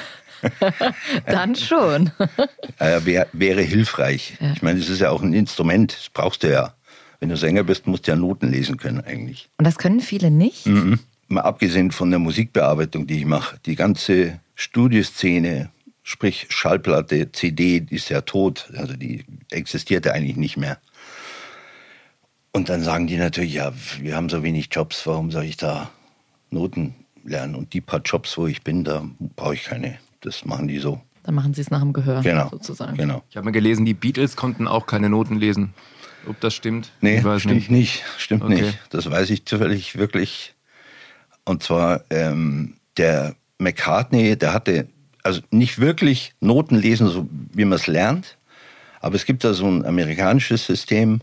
Dann 1.26 1.55
schon. 1.55 2.11
äh, 2.79 3.05
wär, 3.05 3.29
wäre 3.32 3.62
hilfreich. 3.62 4.38
Ich 4.55 4.62
meine, 4.62 4.79
das 4.79 4.88
ist 4.88 5.00
ja 5.00 5.11
auch 5.11 5.23
ein 5.23 5.35
Instrument, 5.35 5.93
das 5.93 6.08
brauchst 6.11 6.43
du 6.43 6.50
ja. 6.50 6.75
Wenn 7.19 7.29
du 7.29 7.37
Sänger 7.37 7.64
bist, 7.64 7.87
musst 7.87 8.06
du 8.06 8.12
ja 8.12 8.17
Noten 8.17 8.50
lesen 8.50 8.79
können 8.79 9.02
eigentlich. 9.02 9.50
Und 9.58 9.67
das 9.67 9.76
können 9.76 10.00
viele 10.00 10.31
nicht. 10.31 10.67
Mhm. 10.67 10.99
Mal 11.32 11.43
abgesehen 11.43 11.93
von 11.93 12.11
der 12.11 12.19
Musikbearbeitung, 12.19 13.06
die 13.06 13.19
ich 13.19 13.25
mache, 13.25 13.56
die 13.65 13.77
ganze 13.77 14.41
Studioszene, 14.56 15.71
sprich 16.03 16.47
Schallplatte, 16.50 17.31
CD, 17.31 17.79
die 17.81 17.94
ist 17.94 18.09
ja 18.09 18.23
tot, 18.23 18.69
also 18.77 18.94
die 18.97 19.25
existiert 19.53 20.06
ja 20.06 20.12
eigentlich 20.12 20.37
nicht 20.37 20.56
mehr. 20.56 20.79
Und 22.53 22.69
dann 22.69 22.82
sagen 22.82 23.06
die 23.06 23.17
natürlich, 23.17 23.53
ja, 23.55 23.73
wir 24.00 24.17
haben 24.17 24.29
so 24.29 24.43
wenig 24.43 24.69
Jobs, 24.73 25.06
warum 25.06 25.31
soll 25.31 25.44
ich 25.44 25.56
da 25.56 25.88
Noten 26.50 26.97
lernen? 27.25 27.55
Und 27.55 27.75
die 27.75 27.81
paar 27.81 28.00
Jobs, 28.05 28.37
wo 28.37 28.49
ich 28.49 28.62
bin, 28.65 28.83
da 28.83 29.05
brauche 29.37 29.55
ich 29.55 29.62
keine. 29.62 29.99
Das 30.23 30.44
machen 30.44 30.67
die 30.67 30.79
so. 30.81 31.00
Dann 31.23 31.37
machen 31.37 31.55
sie 31.55 31.61
es 31.61 31.71
nach 31.71 31.81
dem 31.81 31.93
Gehör, 31.93 32.23
Genau. 32.23 32.49
sozusagen. 32.50 32.97
Genau. 32.97 33.23
Ich 33.31 33.37
habe 33.37 33.44
mal 33.44 33.53
gelesen, 33.53 33.85
die 33.85 33.94
Beatles 33.94 34.35
konnten 34.35 34.67
auch 34.67 34.87
keine 34.87 35.09
Noten 35.09 35.37
lesen. 35.37 35.75
Ob 36.26 36.41
das 36.41 36.55
stimmt? 36.55 36.91
Nee, 37.00 37.19
ich 37.19 37.25
weiß 37.25 37.43
stimmt 37.43 37.71
nicht. 37.71 38.03
Stimmt 38.19 38.43
Okay. 38.43 38.62
nicht. 38.62 38.79
Das 38.91 39.09
weiß 39.09 39.31
ich 39.31 39.44
zufällig 39.47 39.97
wirklich. 39.97 40.55
Und 41.50 41.64
zwar 41.64 42.02
ähm, 42.11 42.75
der 42.97 43.35
McCartney, 43.58 44.37
der 44.37 44.52
hatte 44.55 44.87
also 45.25 45.41
nicht 45.50 45.81
wirklich 45.81 46.32
Noten 46.38 46.76
lesen, 46.76 47.08
so 47.08 47.29
wie 47.52 47.64
man 47.64 47.76
es 47.76 47.88
lernt, 47.88 48.37
aber 49.00 49.17
es 49.17 49.25
gibt 49.25 49.43
da 49.43 49.52
so 49.52 49.67
ein 49.67 49.85
amerikanisches 49.85 50.64
System, 50.64 51.23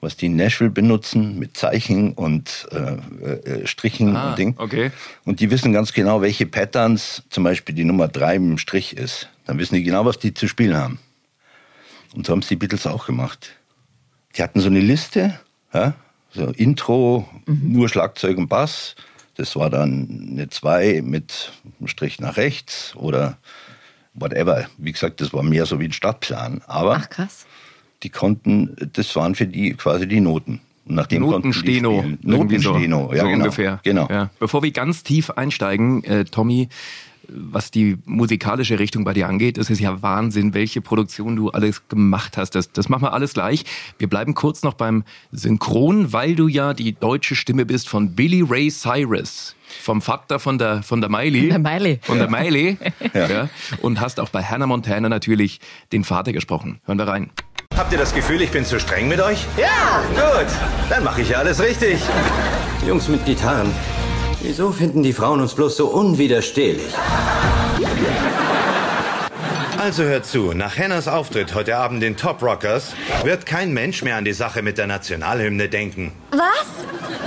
was 0.00 0.16
die 0.16 0.26
in 0.26 0.36
Nashville 0.36 0.70
benutzen 0.70 1.38
mit 1.38 1.58
Zeichen 1.58 2.14
und 2.14 2.68
äh, 2.72 3.26
äh, 3.26 3.66
Strichen 3.66 4.16
Ah, 4.16 4.30
und 4.30 4.38
Ding. 4.38 4.54
okay. 4.56 4.92
Und 5.26 5.40
die 5.40 5.50
wissen 5.50 5.74
ganz 5.74 5.92
genau, 5.92 6.22
welche 6.22 6.46
Patterns 6.46 7.22
zum 7.28 7.44
Beispiel 7.44 7.74
die 7.74 7.84
Nummer 7.84 8.08
drei 8.08 8.36
im 8.36 8.56
Strich 8.56 8.96
ist. 8.96 9.28
Dann 9.44 9.58
wissen 9.58 9.74
die 9.74 9.82
genau, 9.82 10.06
was 10.06 10.18
die 10.18 10.32
zu 10.32 10.48
spielen 10.48 10.74
haben. 10.74 10.98
Und 12.14 12.26
so 12.26 12.32
haben 12.32 12.40
es 12.40 12.48
die 12.48 12.56
Beatles 12.56 12.86
auch 12.86 13.04
gemacht. 13.04 13.50
Die 14.36 14.42
hatten 14.42 14.60
so 14.60 14.68
eine 14.68 14.80
Liste, 14.80 15.38
ja, 15.74 15.92
so 16.30 16.46
Intro, 16.46 17.28
nur 17.44 17.90
Schlagzeug 17.90 18.38
und 18.38 18.48
Bass. 18.48 18.94
Das 19.40 19.56
war 19.56 19.70
dann 19.70 20.28
eine 20.32 20.50
2 20.50 21.00
mit 21.02 21.50
einem 21.78 21.88
Strich 21.88 22.20
nach 22.20 22.36
rechts 22.36 22.94
oder 22.94 23.38
whatever. 24.12 24.66
Wie 24.76 24.92
gesagt, 24.92 25.22
das 25.22 25.32
war 25.32 25.42
mehr 25.42 25.64
so 25.64 25.80
wie 25.80 25.86
ein 25.86 25.92
Stadtplan. 25.92 26.60
Aber 26.66 26.96
Ach, 26.96 27.08
krass. 27.08 27.46
die 28.02 28.10
konnten, 28.10 28.76
das 28.92 29.16
waren 29.16 29.34
für 29.34 29.46
die 29.46 29.72
quasi 29.72 30.06
die 30.06 30.20
Noten. 30.20 30.60
Und 30.84 30.94
nachdem 30.94 31.22
Notensteno. 31.22 32.04
irgendwie 32.22 32.58
so, 32.58 32.72
Notensteno, 32.72 33.14
ja 33.14 33.20
so 33.22 33.28
genau. 33.28 33.44
ungefähr. 33.44 33.80
Genau. 33.82 34.08
Ja. 34.10 34.28
Bevor 34.38 34.62
wir 34.62 34.72
ganz 34.72 35.04
tief 35.04 35.30
einsteigen, 35.30 36.04
äh, 36.04 36.26
Tommy, 36.26 36.68
was 37.32 37.70
die 37.70 37.98
musikalische 38.04 38.78
Richtung 38.78 39.04
bei 39.04 39.12
dir 39.12 39.28
angeht, 39.28 39.58
ist 39.58 39.70
es 39.70 39.80
ja 39.80 40.02
Wahnsinn, 40.02 40.54
welche 40.54 40.80
Produktion 40.80 41.36
du 41.36 41.50
alles 41.50 41.88
gemacht 41.88 42.36
hast. 42.36 42.54
Das, 42.54 42.72
das 42.72 42.88
machen 42.88 43.02
wir 43.02 43.12
alles 43.12 43.34
gleich. 43.34 43.64
Wir 43.98 44.08
bleiben 44.08 44.34
kurz 44.34 44.62
noch 44.62 44.74
beim 44.74 45.04
Synchron, 45.32 46.12
weil 46.12 46.34
du 46.34 46.48
ja 46.48 46.74
die 46.74 46.92
deutsche 46.92 47.36
Stimme 47.36 47.66
bist 47.66 47.88
von 47.88 48.14
Billy 48.14 48.42
Ray 48.42 48.70
Cyrus, 48.70 49.54
vom 49.80 50.02
Vater 50.02 50.38
von 50.38 50.58
der, 50.58 50.82
von 50.82 51.00
der 51.00 51.10
Miley. 51.10 51.48
Der 51.48 51.58
Miley. 51.58 52.00
Von 52.02 52.18
der 52.18 52.30
Miley. 52.30 52.76
ja. 53.14 53.48
Und 53.80 54.00
hast 54.00 54.20
auch 54.20 54.30
bei 54.30 54.42
Hannah 54.42 54.66
Montana 54.66 55.08
natürlich 55.08 55.60
den 55.92 56.04
Vater 56.04 56.32
gesprochen. 56.32 56.80
Hören 56.84 56.98
wir 56.98 57.08
rein. 57.08 57.30
Habt 57.76 57.92
ihr 57.92 57.98
das 57.98 58.14
Gefühl, 58.14 58.42
ich 58.42 58.50
bin 58.50 58.64
zu 58.64 58.78
streng 58.80 59.08
mit 59.08 59.20
euch? 59.20 59.46
Ja! 59.56 60.02
Gut, 60.14 60.52
dann 60.90 61.04
mache 61.04 61.22
ich 61.22 61.30
ja 61.30 61.38
alles 61.38 61.62
richtig. 61.62 61.98
Jungs 62.86 63.08
mit 63.08 63.24
Gitarren. 63.24 63.70
Wieso 64.42 64.72
finden 64.72 65.02
die 65.02 65.12
Frauen 65.12 65.40
uns 65.40 65.54
bloß 65.54 65.76
so 65.76 65.86
unwiderstehlich? 65.88 66.92
Also 69.80 70.02
hört 70.02 70.26
zu, 70.26 70.52
nach 70.52 70.76
Hannahs 70.76 71.08
Auftritt 71.08 71.54
heute 71.54 71.78
Abend 71.78 72.02
in 72.02 72.14
Top 72.14 72.42
Rockers 72.42 72.92
wird 73.24 73.46
kein 73.46 73.72
Mensch 73.72 74.02
mehr 74.02 74.16
an 74.16 74.26
die 74.26 74.34
Sache 74.34 74.60
mit 74.60 74.76
der 74.76 74.86
Nationalhymne 74.86 75.70
denken. 75.70 76.12
Was? 76.32 76.66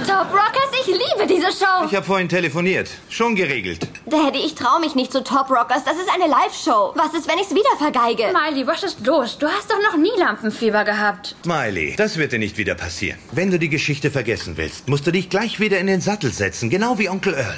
Top 0.08 0.28
Rockers, 0.32 0.70
ich 0.82 0.86
liebe 0.86 1.26
diese 1.28 1.48
Show. 1.48 1.88
Ich 1.88 1.96
habe 1.96 2.06
vorhin 2.06 2.30
telefoniert. 2.30 2.92
Schon 3.10 3.36
geregelt. 3.36 3.88
Daddy, 4.06 4.38
ich 4.38 4.54
traue 4.54 4.82
mich 4.82 4.94
nicht 4.94 5.12
zu 5.12 5.24
Top 5.24 5.50
Rockers. 5.50 5.84
Das 5.84 5.96
ist 5.96 6.08
eine 6.14 6.28
Live-Show. 6.28 6.94
Was 6.96 7.16
ist, 7.16 7.28
wenn 7.28 7.40
ich's 7.40 7.56
wieder 7.56 7.76
vergeige? 7.80 8.32
Miley, 8.32 8.68
was 8.68 8.84
ist 8.84 9.04
los? 9.04 9.40
Du 9.40 9.48
hast 9.48 9.72
doch 9.72 9.82
noch 9.82 9.98
nie 9.98 10.16
Lampenfieber 10.20 10.84
gehabt. 10.84 11.36
Miley, 11.46 11.96
das 11.98 12.18
wird 12.18 12.34
dir 12.34 12.40
nicht 12.40 12.60
wieder 12.60 12.76
passieren. 12.76 13.18
Wenn 13.32 13.50
du 13.50 13.58
die 13.58 13.70
Geschichte 13.70 14.12
vergessen 14.12 14.58
willst, 14.58 14.88
musst 14.88 15.08
du 15.08 15.12
dich 15.12 15.32
gleich 15.32 15.60
wieder 15.60 15.80
in 15.80 15.88
den 15.88 16.02
Sattel 16.02 16.32
setzen, 16.32 16.70
genau 16.70 17.00
wie 17.00 17.10
Onkel 17.10 17.34
Earl. 17.34 17.58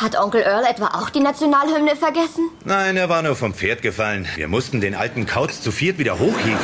Hat 0.00 0.16
Onkel 0.16 0.42
Earl 0.42 0.64
etwa 0.64 0.86
auch 0.94 1.10
die 1.10 1.18
Nationalhymne 1.18 1.96
vergessen? 1.96 2.50
Nein, 2.64 2.96
er 2.96 3.08
war 3.08 3.20
nur 3.20 3.34
vom 3.34 3.52
Pferd 3.52 3.82
gefallen. 3.82 4.28
Wir 4.36 4.46
mussten 4.46 4.80
den 4.80 4.94
alten 4.94 5.26
Kauz 5.26 5.60
zu 5.60 5.72
viert 5.72 5.98
wieder 5.98 6.20
hochhieven. 6.20 6.58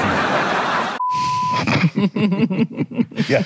ja. 3.29 3.41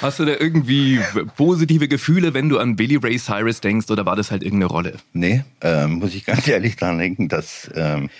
Hast 0.00 0.20
du 0.20 0.24
da 0.24 0.34
irgendwie 0.38 1.00
positive 1.36 1.88
Gefühle, 1.88 2.32
wenn 2.32 2.48
du 2.48 2.60
an 2.60 2.76
Billy 2.76 2.94
Ray 2.94 3.18
Cyrus 3.18 3.60
denkst, 3.60 3.90
oder 3.90 4.06
war 4.06 4.14
das 4.14 4.30
halt 4.30 4.44
irgendeine 4.44 4.70
Rolle? 4.70 4.94
Nee, 5.12 5.42
ähm, 5.62 5.94
muss 5.94 6.14
ich 6.14 6.24
ganz 6.24 6.46
ehrlich 6.48 6.76
dran 6.76 6.98
denken, 6.98 7.28
dass 7.28 7.68
ähm, 7.74 8.10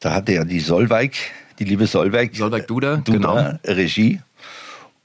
da 0.00 0.14
hatte 0.14 0.32
ja 0.32 0.44
die 0.44 0.60
Solveig, 0.60 1.12
die 1.58 1.64
liebe 1.64 1.86
Solveig, 1.86 2.34
Solveig 2.34 2.66
Duda, 2.66 2.96
Duda 2.96 3.58
genau. 3.60 3.76
Regie. 3.76 4.20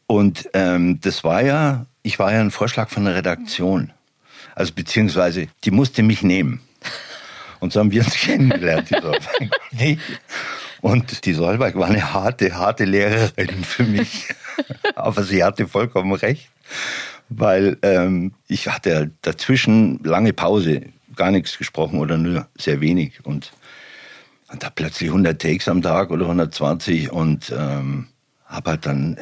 Und 0.05 0.49
ähm, 0.53 1.01
das 1.01 1.25
war 1.25 1.43
ja, 1.43 1.85
ich 2.01 2.17
war 2.17 2.31
ja 2.31 2.39
ein 2.39 2.51
Vorschlag 2.51 2.89
von 2.89 3.03
der 3.03 3.15
Redaktion. 3.15 3.91
Also 4.57 4.73
beziehungsweise, 4.73 5.49
die 5.63 5.69
musste 5.69 6.01
mich 6.01 6.23
nehmen. 6.23 6.61
Und 7.59 7.73
so 7.73 7.79
haben 7.79 7.91
wir 7.91 8.03
uns 8.03 8.15
kennengelernt, 8.19 8.89
die 8.89 8.99
Solveig. 8.99 9.99
Und 10.81 11.25
die 11.25 11.33
Solveig 11.33 11.75
war 11.75 11.87
eine 11.87 12.11
harte, 12.11 12.55
harte 12.57 12.85
Lehrerin 12.85 13.63
für 13.63 13.83
mich. 13.83 14.33
Aber 14.95 15.21
sie 15.21 15.43
hatte 15.43 15.67
vollkommen 15.67 16.11
recht. 16.13 16.49
Weil 17.29 17.77
ähm, 17.83 18.33
ich 18.47 18.67
hatte 18.67 19.11
dazwischen 19.21 20.03
lange 20.03 20.33
Pause, 20.33 20.87
gar 21.15 21.29
nichts 21.29 21.59
gesprochen 21.59 21.99
oder 21.99 22.17
nur 22.17 22.47
sehr 22.57 22.81
wenig. 22.81 23.23
Und, 23.25 23.53
und 24.51 24.63
da 24.63 24.71
plötzlich 24.71 25.09
100 25.09 25.39
Takes 25.39 25.67
am 25.67 25.83
Tag 25.83 26.09
oder 26.09 26.25
120 26.25 27.11
und 27.11 27.53
ähm, 27.55 28.07
habe 28.47 28.71
halt 28.71 28.87
dann 28.87 29.17
äh, 29.17 29.21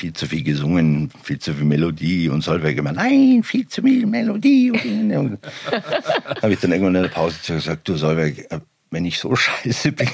viel 0.00 0.14
zu 0.14 0.26
viel 0.26 0.42
gesungen, 0.42 1.10
viel 1.22 1.38
zu 1.38 1.52
viel 1.52 1.66
Melodie 1.66 2.30
und 2.30 2.40
Solveig 2.40 2.78
immer, 2.78 2.92
nein, 2.92 3.42
viel 3.44 3.68
zu 3.68 3.82
viel 3.82 4.06
Melodie. 4.06 4.72
habe 6.42 6.52
ich 6.54 6.58
dann 6.58 6.72
irgendwann 6.72 6.94
in 6.94 7.02
der 7.02 7.10
Pause 7.10 7.36
gesagt, 7.46 7.86
du 7.86 7.96
Solveig, 7.96 8.48
wenn 8.90 9.04
ich 9.04 9.18
so 9.18 9.36
scheiße 9.36 9.92
bin, 9.92 10.08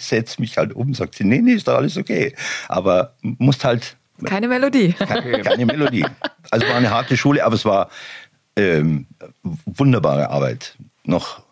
setz 0.00 0.40
mich 0.40 0.58
halt 0.58 0.72
um. 0.72 0.92
Sagt 0.92 1.14
sie, 1.14 1.22
nee, 1.22 1.38
nee, 1.38 1.52
ist 1.52 1.68
doch 1.68 1.76
alles 1.76 1.96
okay. 1.96 2.34
Aber 2.66 3.14
musst 3.22 3.64
halt... 3.64 3.96
Keine 4.24 4.48
Melodie. 4.48 4.92
Keine, 4.94 5.42
keine 5.42 5.66
Melodie. 5.66 6.04
Also 6.50 6.66
war 6.66 6.74
eine 6.74 6.90
harte 6.90 7.16
Schule, 7.16 7.44
aber 7.44 7.54
es 7.54 7.64
war 7.64 7.90
ähm, 8.56 9.06
wunderbare 9.66 10.30
Arbeit. 10.30 10.76
Noch 11.04 11.42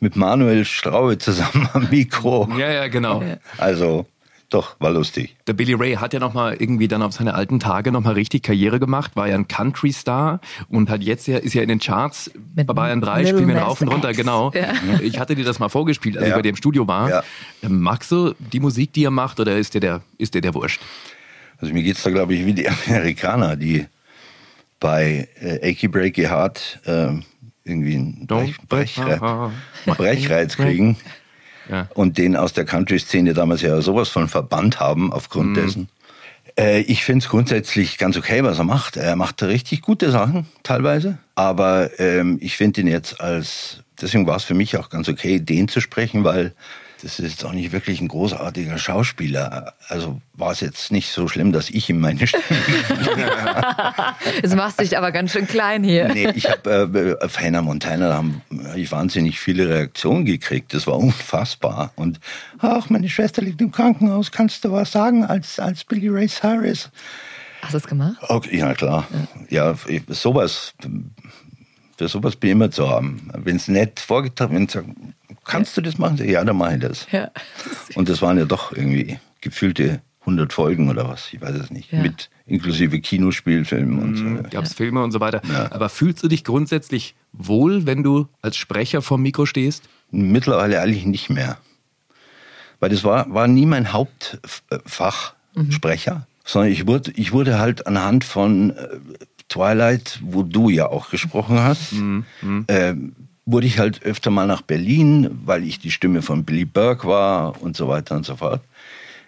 mit 0.00 0.16
Manuel 0.16 0.64
Straube 0.64 1.18
zusammen 1.18 1.68
am 1.74 1.88
Mikro. 1.90 2.48
Ja, 2.56 2.70
ja, 2.70 2.88
genau. 2.88 3.22
Also 3.58 4.06
doch, 4.48 4.78
war 4.80 4.90
lustig. 4.92 5.36
Der 5.48 5.54
Billy 5.54 5.74
Ray 5.74 5.94
hat 5.94 6.12
ja 6.14 6.20
nochmal 6.20 6.54
irgendwie 6.58 6.86
dann 6.86 7.02
auf 7.02 7.12
seine 7.12 7.34
alten 7.34 7.58
Tage 7.58 7.90
nochmal 7.90 8.14
richtig 8.14 8.44
Karriere 8.44 8.78
gemacht, 8.78 9.16
war 9.16 9.26
ja 9.26 9.34
ein 9.34 9.48
Country-Star 9.48 10.40
und 10.68 10.88
hat 10.88 11.02
jetzt 11.02 11.26
ja, 11.26 11.38
ist 11.38 11.54
ja 11.54 11.62
in 11.62 11.68
den 11.68 11.80
Charts 11.80 12.30
Mit 12.54 12.66
bei 12.68 12.72
Bayern 12.74 13.00
3, 13.00 13.22
Lil 13.22 13.28
spielen 13.28 13.48
wir 13.48 13.58
rauf 13.58 13.80
und 13.80 13.88
runter, 13.88 14.10
X. 14.10 14.18
genau. 14.18 14.52
Ja. 14.54 14.72
Ich 15.02 15.18
hatte 15.18 15.34
dir 15.34 15.44
das 15.44 15.58
mal 15.58 15.68
vorgespielt, 15.68 16.16
als 16.16 16.26
Ja. 16.26 16.30
ich 16.30 16.36
bei 16.36 16.42
dir 16.42 16.50
im 16.50 16.56
Studio 16.56 16.86
war. 16.86 17.10
Ja. 17.10 17.22
Magst 17.68 18.12
du 18.12 18.34
die 18.38 18.60
Musik, 18.60 18.92
die 18.92 19.04
er 19.04 19.10
macht, 19.10 19.40
oder 19.40 19.56
ist 19.56 19.74
dir 19.74 19.80
der, 19.80 20.02
ist 20.18 20.34
dir 20.34 20.40
der 20.40 20.54
wurscht? 20.54 20.80
Also 21.58 21.72
mir 21.74 21.82
geht's 21.82 22.02
da, 22.04 22.10
glaube 22.10 22.34
ich, 22.34 22.46
wie 22.46 22.52
die 22.54 22.68
Amerikaner, 22.88 23.56
die 23.56 23.86
bei 24.78 25.28
äh, 25.40 25.70
Achy 25.72 25.88
Breaky 25.88 26.22
Heart 26.24 26.80
äh, 26.84 27.08
irgendwie 27.64 27.96
einen 27.96 28.26
Brech, 28.28 28.54
Brechre 28.68 29.50
Brechreiz 29.86 30.56
kriegen 30.56 30.96
Ja. 31.70 31.88
und 31.94 32.18
den 32.18 32.36
aus 32.36 32.52
der 32.52 32.64
Country-Szene 32.64 33.34
damals 33.34 33.62
ja 33.62 33.80
sowas 33.80 34.08
von 34.08 34.28
verbannt 34.28 34.78
haben 34.80 35.12
aufgrund 35.12 35.50
Mhm. 35.50 35.54
dessen. 35.54 35.88
Äh, 36.58 36.80
ich 36.82 37.04
finde 37.04 37.24
es 37.24 37.28
grundsätzlich 37.28 37.98
ganz 37.98 38.16
okay, 38.16 38.42
was 38.44 38.58
er 38.58 38.64
macht. 38.64 38.96
Er 38.96 39.16
macht 39.16 39.42
richtig 39.42 39.82
gute 39.82 40.10
Sachen 40.10 40.46
teilweise, 40.62 41.18
aber 41.34 41.98
ähm, 41.98 42.38
ich 42.40 42.56
finde 42.56 42.80
ihn 42.82 42.86
jetzt 42.86 43.20
als, 43.20 43.82
deswegen 44.00 44.26
war 44.26 44.36
es 44.36 44.44
für 44.44 44.54
mich 44.54 44.76
auch 44.76 44.88
ganz 44.90 45.08
okay, 45.08 45.40
den 45.40 45.68
zu 45.68 45.80
sprechen, 45.80 46.24
weil 46.24 46.54
das 47.02 47.18
ist 47.18 47.30
jetzt 47.30 47.44
auch 47.44 47.52
nicht 47.52 47.72
wirklich 47.72 48.00
ein 48.00 48.08
großartiger 48.08 48.78
Schauspieler. 48.78 49.74
Also 49.88 50.20
war 50.34 50.52
es 50.52 50.60
jetzt 50.60 50.90
nicht 50.90 51.10
so 51.10 51.28
schlimm, 51.28 51.52
dass 51.52 51.68
ich 51.70 51.88
ihm 51.90 52.00
meine 52.00 52.26
Stimme 52.26 52.42
Jetzt 54.42 54.56
machst 54.56 54.78
du 54.78 54.82
dich 54.84 54.96
aber 54.96 55.12
ganz 55.12 55.32
schön 55.32 55.46
klein 55.46 55.84
hier. 55.84 56.08
Nee, 56.08 56.30
ich 56.34 56.48
habe 56.48 57.18
äh, 57.20 57.24
auf 57.24 57.38
Hannah 57.38 57.62
Montana, 57.62 58.14
haben 58.14 58.42
hab 58.64 58.76
ich 58.76 58.90
wahnsinnig 58.90 59.38
viele 59.38 59.68
Reaktionen 59.68 60.24
gekriegt. 60.24 60.72
Das 60.74 60.86
war 60.86 60.96
unfassbar. 60.96 61.92
Und 61.96 62.18
ach, 62.58 62.88
meine 62.90 63.08
Schwester 63.08 63.42
liegt 63.42 63.60
im 63.60 63.70
Krankenhaus. 63.70 64.32
Kannst 64.32 64.64
du 64.64 64.72
was 64.72 64.92
sagen 64.92 65.24
als 65.24 65.58
als 65.58 65.84
Billy 65.84 66.08
Ray 66.08 66.28
Cyrus? 66.28 66.90
Hast 67.62 67.74
du 67.74 67.78
es 67.78 67.86
gemacht? 67.86 68.16
Okay, 68.22 68.58
ja 68.58 68.74
klar. 68.74 69.06
Ja, 69.50 69.74
ich- 69.86 70.02
sowas. 70.08 70.72
Für 71.98 72.08
sowas 72.08 72.36
bin 72.36 72.48
ich 72.50 72.52
immer 72.52 72.70
zu 72.70 72.88
haben. 72.88 73.30
Wenn 73.34 73.56
es 73.56 73.68
nett 73.68 74.00
vorgetragen 74.00 74.54
wenn 74.54 74.94
kannst 75.46 75.76
du 75.76 75.80
das 75.80 75.98
machen? 75.98 76.18
Ja, 76.28 76.44
dann 76.44 76.56
mache 76.56 76.74
ich 76.74 76.80
das. 76.80 77.06
Ja. 77.10 77.30
Und 77.94 78.08
das 78.08 78.22
waren 78.22 78.38
ja 78.38 78.44
doch 78.44 78.72
irgendwie 78.72 79.18
gefühlte 79.40 80.00
100 80.20 80.52
Folgen 80.52 80.90
oder 80.90 81.08
was, 81.08 81.32
ich 81.32 81.40
weiß 81.40 81.54
es 81.54 81.70
nicht. 81.70 81.92
Ja. 81.92 82.02
Mit 82.02 82.30
inklusive 82.46 83.00
Kinospielfilmen 83.00 83.98
und 83.98 84.16
so. 84.16 84.50
Gab 84.50 84.64
es 84.64 84.74
Filme 84.74 85.02
und 85.02 85.12
so 85.12 85.20
weiter. 85.20 85.40
Aber 85.70 85.88
fühlst 85.88 86.22
du 86.22 86.28
dich 86.28 86.44
grundsätzlich 86.44 87.14
wohl, 87.32 87.86
wenn 87.86 88.02
du 88.02 88.28
als 88.42 88.56
Sprecher 88.56 89.02
vorm 89.02 89.22
Mikro 89.22 89.46
stehst? 89.46 89.84
Mittlerweile 90.10 90.80
eigentlich 90.80 91.06
nicht 91.06 91.30
mehr. 91.30 91.58
Weil 92.80 92.90
das 92.90 93.04
war, 93.04 93.32
war 93.32 93.48
nie 93.48 93.66
mein 93.66 93.92
Hauptfach, 93.92 95.34
Sprecher, 95.70 96.26
sondern 96.44 96.70
ich 96.70 96.86
wurde, 96.86 97.12
ich 97.12 97.32
wurde 97.32 97.58
halt 97.58 97.86
anhand 97.86 98.24
von 98.24 98.70
äh, 98.70 98.98
Twilight, 99.48 100.20
wo 100.22 100.42
du 100.42 100.68
ja 100.68 100.88
auch 100.88 101.08
gesprochen 101.08 101.58
hast, 101.60 101.94
äh, 102.66 102.94
wurde 103.46 103.66
ich 103.66 103.78
halt 103.78 104.02
öfter 104.02 104.30
mal 104.30 104.46
nach 104.46 104.62
Berlin, 104.62 105.40
weil 105.44 105.64
ich 105.64 105.78
die 105.78 105.92
Stimme 105.92 106.20
von 106.20 106.44
Billy 106.44 106.64
Burke 106.64 107.06
war 107.06 107.62
und 107.62 107.76
so 107.76 107.88
weiter 107.88 108.16
und 108.16 108.26
so 108.26 108.36
fort. 108.36 108.60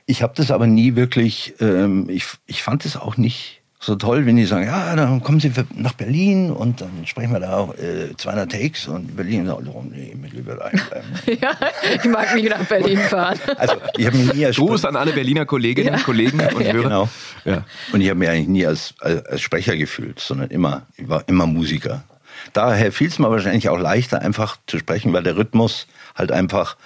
Ich 0.07 0.23
habe 0.23 0.35
das 0.37 0.51
aber 0.51 0.67
nie 0.67 0.97
wirklich, 0.97 1.55
ähm, 1.61 2.09
ich, 2.09 2.25
ich 2.47 2.63
fand 2.63 2.85
es 2.85 2.97
auch 2.97 3.17
nicht 3.17 3.59
so 3.81 3.95
toll, 3.95 4.27
wenn 4.27 4.35
die 4.35 4.45
sagen, 4.45 4.67
ja, 4.67 4.97
dann 4.97 5.23
kommen 5.23 5.39
Sie 5.39 5.53
nach 5.77 5.93
Berlin 5.93 6.51
und 6.51 6.81
dann 6.81 6.91
sprechen 7.05 7.33
wir 7.33 7.39
da 7.39 7.59
auch 7.59 7.75
äh, 7.75 8.17
200 8.17 8.51
Takes 8.51 8.89
und 8.89 9.15
Berlin, 9.15 9.47
so, 9.47 9.55
oh, 9.57 9.85
nee, 9.89 10.17
mir 10.21 10.29
lieber 10.31 10.57
da 10.57 10.69
bleiben. 10.69 11.07
Ja, 11.41 11.53
ich 11.95 12.05
mag 12.11 12.35
nicht 12.35 12.49
nach 12.49 12.65
Berlin 12.65 12.99
fahren. 12.99 13.39
Also 13.57 13.77
ich 13.97 14.07
habe 14.07 14.17
mich 14.17 14.35
nie 14.35 14.47
als 14.47 14.57
Gruß 14.57 14.85
an 14.85 14.97
alle 14.97 15.13
Berliner 15.13 15.47
Kolleginnen 15.47 15.95
und 15.95 16.03
Kollegen 16.03 16.41
und 16.41 16.61
ja, 16.61 16.73
Hörer. 16.73 16.83
genau. 16.83 17.09
Ja. 17.45 17.65
Und 17.93 18.01
ich 18.01 18.09
habe 18.09 18.19
mich 18.19 18.29
eigentlich 18.29 18.49
nie 18.49 18.67
als, 18.67 18.95
als, 18.99 19.25
als 19.27 19.41
Sprecher 19.41 19.77
gefühlt, 19.77 20.19
sondern 20.19 20.51
immer, 20.51 20.87
ich 20.97 21.09
war 21.09 21.23
immer 21.29 21.47
Musiker. 21.47 22.03
Daher 22.53 22.93
fiel 22.93 23.09
es 23.09 23.19
mir 23.19 23.31
wahrscheinlich 23.31 23.69
auch 23.69 23.79
leichter, 23.79 24.21
einfach 24.21 24.57
zu 24.67 24.79
sprechen, 24.79 25.13
weil 25.13 25.23
der 25.23 25.37
Rhythmus 25.37 25.87
halt 26.15 26.33
einfach 26.33 26.77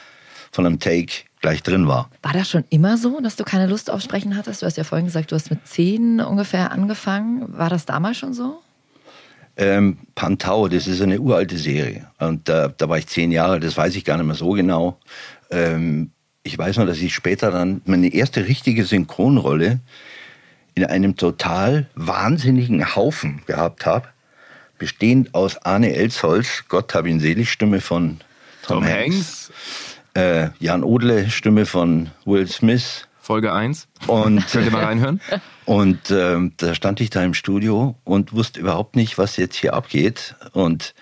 von 0.51 0.67
einem 0.67 0.79
Take 0.79 1.25
gleich 1.41 1.63
drin 1.63 1.89
war. 1.89 2.11
War 2.23 2.33
das 2.33 2.51
schon 2.51 2.65
immer 2.71 2.97
so, 2.97 3.21
dass 3.21 3.37
du 3.37 3.45
keine 3.45 3.67
Lust 3.67 3.91
auf 3.91 4.01
Sprechen 4.01 4.37
hattest? 4.37 4.63
Du 4.63 4.67
hast 4.67 4.77
ja 4.77 4.85
vorhin 4.85 5.07
gesagt, 5.07 5.33
du 5.33 5.35
hast 5.35 5.51
mit 5.51 5.67
zehn 5.67 6.21
ungefähr 6.21 6.71
angefangen. 6.71 7.47
War 7.57 7.69
das 7.69 7.85
damals 7.85 8.19
schon 8.19 8.35
so? 8.35 8.61
Ähm, 9.57 9.99
Pantau, 10.15 10.69
das 10.69 10.87
ist 10.87 11.03
eine 11.03 11.21
uralte 11.21 11.59
Serie. 11.59 12.07
Und 12.19 12.49
da, 12.49 12.69
da 12.69 12.89
war 12.89 12.99
ich 12.99 13.07
zehn 13.09 13.33
Jahre, 13.33 13.61
das 13.61 13.77
weiß 13.77 13.97
ich 13.97 14.05
gar 14.05 14.17
nicht 14.17 14.27
mehr 14.27 14.35
so 14.35 14.51
genau. 14.51 14.99
Ähm, 15.51 16.11
ich 16.43 16.57
weiß 16.57 16.79
nur, 16.79 16.87
dass 16.87 16.99
ich 16.99 17.15
später 17.15 17.51
dann 17.51 17.83
meine 17.85 18.13
erste 18.13 18.47
richtige 18.47 18.85
Synchronrolle 18.85 19.81
in 20.75 20.85
einem 20.87 21.17
total 21.17 21.87
wahnsinnigen 21.95 22.97
Haufen 22.97 23.43
gehabt 23.47 23.85
habe, 23.85 24.09
bestehend 24.83 25.33
aus 25.33 25.59
Arne 25.59 25.95
Elsholz, 25.95 26.65
Gott 26.69 26.93
hab 26.93 27.07
ihn 27.07 27.21
selig, 27.21 27.53
Stimme 27.53 27.81
von 27.81 28.19
Tom, 28.67 28.81
Tom 28.81 28.85
Hanks, 28.85 29.53
äh, 30.15 30.49
Jan 30.59 30.83
Odle, 30.83 31.31
Stimme 31.31 31.67
von 31.67 32.11
Will 32.25 32.49
Smith, 32.49 33.07
Folge 33.21 33.53
1. 33.53 33.87
und 34.09 34.45
Könnt 34.51 34.67
ihr 34.67 34.73
mal 34.73 34.83
reinhören? 34.83 35.21
und 35.67 36.11
ähm, 36.11 36.55
da 36.57 36.75
stand 36.75 37.01
ich 37.01 37.11
da 37.11 37.23
im 37.23 37.33
Studio 37.33 37.95
und 38.03 38.33
wusste 38.33 38.59
überhaupt 38.59 38.97
nicht, 38.97 39.19
was 39.19 39.37
jetzt 39.37 39.55
hier 39.55 39.75
abgeht. 39.75 40.35
Und 40.51 40.95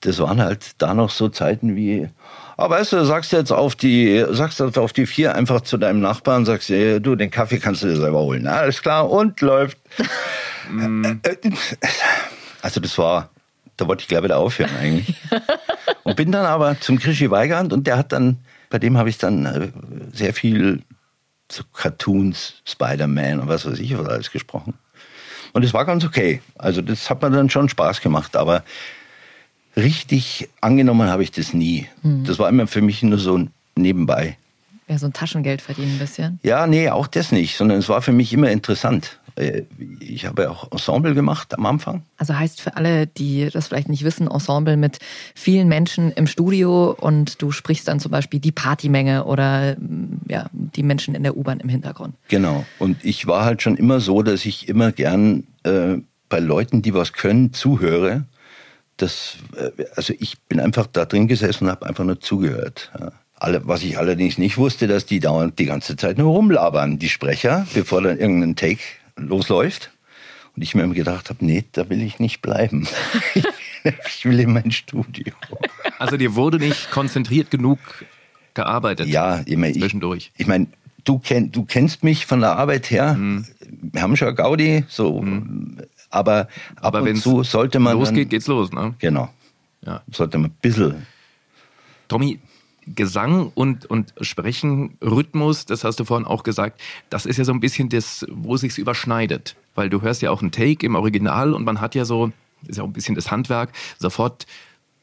das 0.00 0.18
waren 0.18 0.42
halt 0.42 0.72
da 0.78 0.92
noch 0.92 1.10
so 1.10 1.28
Zeiten 1.28 1.76
wie, 1.76 2.08
aber 2.56 2.74
weißt 2.74 2.94
du, 2.94 3.04
sagst 3.04 3.30
jetzt 3.30 3.52
auf 3.52 3.76
die, 3.76 4.26
sagst 4.30 4.58
jetzt 4.58 4.76
auf 4.76 4.92
die 4.92 5.06
vier 5.06 5.36
einfach 5.36 5.60
zu 5.60 5.78
deinem 5.78 6.00
Nachbarn, 6.00 6.44
sagst 6.44 6.68
du, 6.68 7.14
den 7.14 7.30
Kaffee 7.30 7.60
kannst 7.60 7.84
du 7.84 7.86
dir 7.86 7.96
selber 7.96 8.22
holen. 8.22 8.48
Alles 8.48 8.82
klar, 8.82 9.08
und 9.08 9.40
läuft. 9.40 9.78
Also 12.64 12.80
das 12.80 12.96
war, 12.96 13.28
da 13.76 13.86
wollte 13.86 14.00
ich 14.00 14.08
gleich 14.08 14.22
wieder 14.22 14.38
aufhören 14.38 14.70
eigentlich. 14.80 15.14
Und 16.02 16.16
bin 16.16 16.32
dann 16.32 16.46
aber 16.46 16.80
zum 16.80 16.98
Krischi 16.98 17.30
Weigand 17.30 17.74
und 17.74 17.86
der 17.86 17.98
hat 17.98 18.12
dann, 18.12 18.38
bei 18.70 18.78
dem 18.78 18.96
habe 18.96 19.10
ich 19.10 19.18
dann 19.18 19.44
äh, 19.44 19.68
sehr 20.12 20.32
viel 20.32 20.82
so 21.52 21.62
Cartoons, 21.74 22.54
Spider-Man 22.64 23.40
und 23.40 23.48
was 23.48 23.66
weiß 23.66 23.78
ich 23.78 23.96
was 23.96 24.06
alles 24.06 24.30
gesprochen. 24.30 24.74
Und 25.52 25.62
es 25.62 25.74
war 25.74 25.84
ganz 25.84 26.04
okay. 26.04 26.40
Also 26.56 26.80
das 26.80 27.10
hat 27.10 27.20
mir 27.20 27.30
dann 27.30 27.50
schon 27.50 27.68
Spaß 27.68 28.00
gemacht, 28.00 28.34
aber 28.34 28.64
richtig 29.76 30.48
angenommen 30.62 31.08
habe 31.10 31.22
ich 31.22 31.32
das 31.32 31.52
nie. 31.52 31.86
Mhm. 32.02 32.24
Das 32.24 32.38
war 32.38 32.48
immer 32.48 32.66
für 32.66 32.80
mich 32.80 33.02
nur 33.02 33.18
so 33.18 33.36
ein 33.36 33.50
nebenbei. 33.76 34.38
Ja, 34.88 34.98
so 34.98 35.06
ein 35.06 35.12
Taschengeld 35.12 35.60
verdienen 35.60 35.96
ein 35.96 35.98
bisschen. 35.98 36.40
Ja, 36.42 36.66
nee, 36.66 36.88
auch 36.88 37.08
das 37.08 37.30
nicht, 37.30 37.56
sondern 37.56 37.78
es 37.78 37.90
war 37.90 38.00
für 38.00 38.12
mich 38.12 38.32
immer 38.32 38.50
interessant. 38.50 39.18
Äh, 39.36 39.62
Ich 40.00 40.26
habe 40.26 40.50
auch 40.50 40.70
Ensemble 40.70 41.14
gemacht 41.14 41.56
am 41.56 41.66
Anfang. 41.66 42.02
Also 42.16 42.38
heißt 42.38 42.60
für 42.60 42.76
alle, 42.76 43.06
die 43.06 43.48
das 43.52 43.68
vielleicht 43.68 43.88
nicht 43.88 44.04
wissen, 44.04 44.28
Ensemble 44.28 44.76
mit 44.76 44.98
vielen 45.34 45.68
Menschen 45.68 46.12
im 46.12 46.26
Studio 46.26 46.96
und 46.98 47.42
du 47.42 47.50
sprichst 47.50 47.88
dann 47.88 48.00
zum 48.00 48.12
Beispiel 48.12 48.40
die 48.40 48.52
Partymenge 48.52 49.24
oder 49.24 49.76
mm, 49.76 50.20
ja, 50.28 50.46
die 50.52 50.82
Menschen 50.82 51.14
in 51.14 51.22
der 51.22 51.36
U-Bahn 51.36 51.60
im 51.60 51.68
Hintergrund. 51.68 52.14
Genau. 52.28 52.64
Und 52.78 53.04
ich 53.04 53.26
war 53.26 53.44
halt 53.44 53.62
schon 53.62 53.76
immer 53.76 54.00
so, 54.00 54.22
dass 54.22 54.44
ich 54.44 54.68
immer 54.68 54.92
gern 54.92 55.44
äh, 55.64 55.96
bei 56.28 56.38
Leuten, 56.40 56.82
die 56.82 56.94
was 56.94 57.12
können, 57.12 57.52
zuhöre. 57.52 58.24
Das, 58.96 59.36
äh, 59.56 59.84
also 59.96 60.14
ich 60.18 60.40
bin 60.42 60.60
einfach 60.60 60.86
da 60.86 61.04
drin 61.04 61.28
gesessen 61.28 61.64
und 61.64 61.70
habe 61.70 61.86
einfach 61.86 62.04
nur 62.04 62.20
zugehört. 62.20 62.92
Ja. 62.98 63.12
Alle, 63.36 63.66
was 63.66 63.82
ich 63.82 63.98
allerdings 63.98 64.38
nicht 64.38 64.56
wusste, 64.56 64.86
dass 64.86 65.06
die 65.06 65.18
dauernd 65.18 65.58
die 65.58 65.66
ganze 65.66 65.96
Zeit 65.96 66.18
nur 66.18 66.32
rumlabern, 66.32 66.98
die 66.98 67.08
Sprecher, 67.08 67.66
bevor 67.74 68.00
dann 68.00 68.18
irgendein 68.18 68.54
Take 68.56 68.80
losläuft. 69.16 69.90
Und 70.56 70.62
ich 70.62 70.74
mir 70.74 70.82
immer 70.82 70.94
gedacht 70.94 71.30
habe, 71.30 71.44
nee, 71.44 71.64
da 71.72 71.88
will 71.90 72.02
ich 72.02 72.20
nicht 72.20 72.40
bleiben. 72.40 72.86
ich 74.06 74.24
will 74.24 74.38
in 74.38 74.52
mein 74.52 74.70
Studio. 74.70 75.34
Also 75.98 76.16
dir 76.16 76.36
wurde 76.36 76.58
nicht 76.58 76.90
konzentriert 76.90 77.50
genug 77.50 77.78
gearbeitet. 78.54 79.08
Ja, 79.08 79.42
ich 79.46 79.56
meine, 79.56 79.74
zwischendurch. 79.74 80.30
Ich, 80.34 80.42
ich 80.42 80.46
meine, 80.46 80.68
du, 81.04 81.18
kenn, 81.18 81.50
du 81.50 81.64
kennst 81.64 82.04
mich 82.04 82.26
von 82.26 82.40
der 82.40 82.56
Arbeit 82.56 82.90
her. 82.90 83.18
Wir 83.18 84.02
haben 84.02 84.16
schon 84.16 84.34
Gaudi, 84.34 84.84
so. 84.88 85.24
Aber 86.10 86.48
ab 86.76 86.94
Aber 86.94 87.02
und 87.02 87.16
zu 87.16 87.42
sollte 87.42 87.80
man. 87.80 87.98
losgeht, 87.98 88.26
dann, 88.26 88.28
geht's 88.28 88.46
los, 88.46 88.70
ne? 88.70 88.94
Genau. 89.00 89.30
Ja. 89.84 90.02
Sollte 90.10 90.38
man 90.38 90.50
ein 90.50 90.56
bisschen. 90.62 91.06
Tommy, 92.06 92.38
Gesang 92.86 93.50
und, 93.54 93.86
und 93.86 94.14
Sprechen, 94.20 94.96
Rhythmus, 95.02 95.66
das 95.66 95.84
hast 95.84 96.00
du 96.00 96.04
vorhin 96.04 96.26
auch 96.26 96.42
gesagt, 96.42 96.80
das 97.10 97.26
ist 97.26 97.36
ja 97.36 97.44
so 97.44 97.52
ein 97.52 97.60
bisschen 97.60 97.88
das, 97.88 98.26
wo 98.30 98.54
es 98.54 98.62
sich 98.62 98.78
überschneidet. 98.78 99.56
Weil 99.74 99.90
du 99.90 100.02
hörst 100.02 100.22
ja 100.22 100.30
auch 100.30 100.42
einen 100.42 100.52
Take 100.52 100.86
im 100.86 100.94
Original 100.94 101.54
und 101.54 101.64
man 101.64 101.80
hat 101.80 101.94
ja 101.94 102.04
so, 102.04 102.32
ist 102.66 102.76
ja 102.76 102.82
auch 102.82 102.88
ein 102.88 102.92
bisschen 102.92 103.14
das 103.14 103.30
Handwerk, 103.30 103.70
sofort 103.98 104.46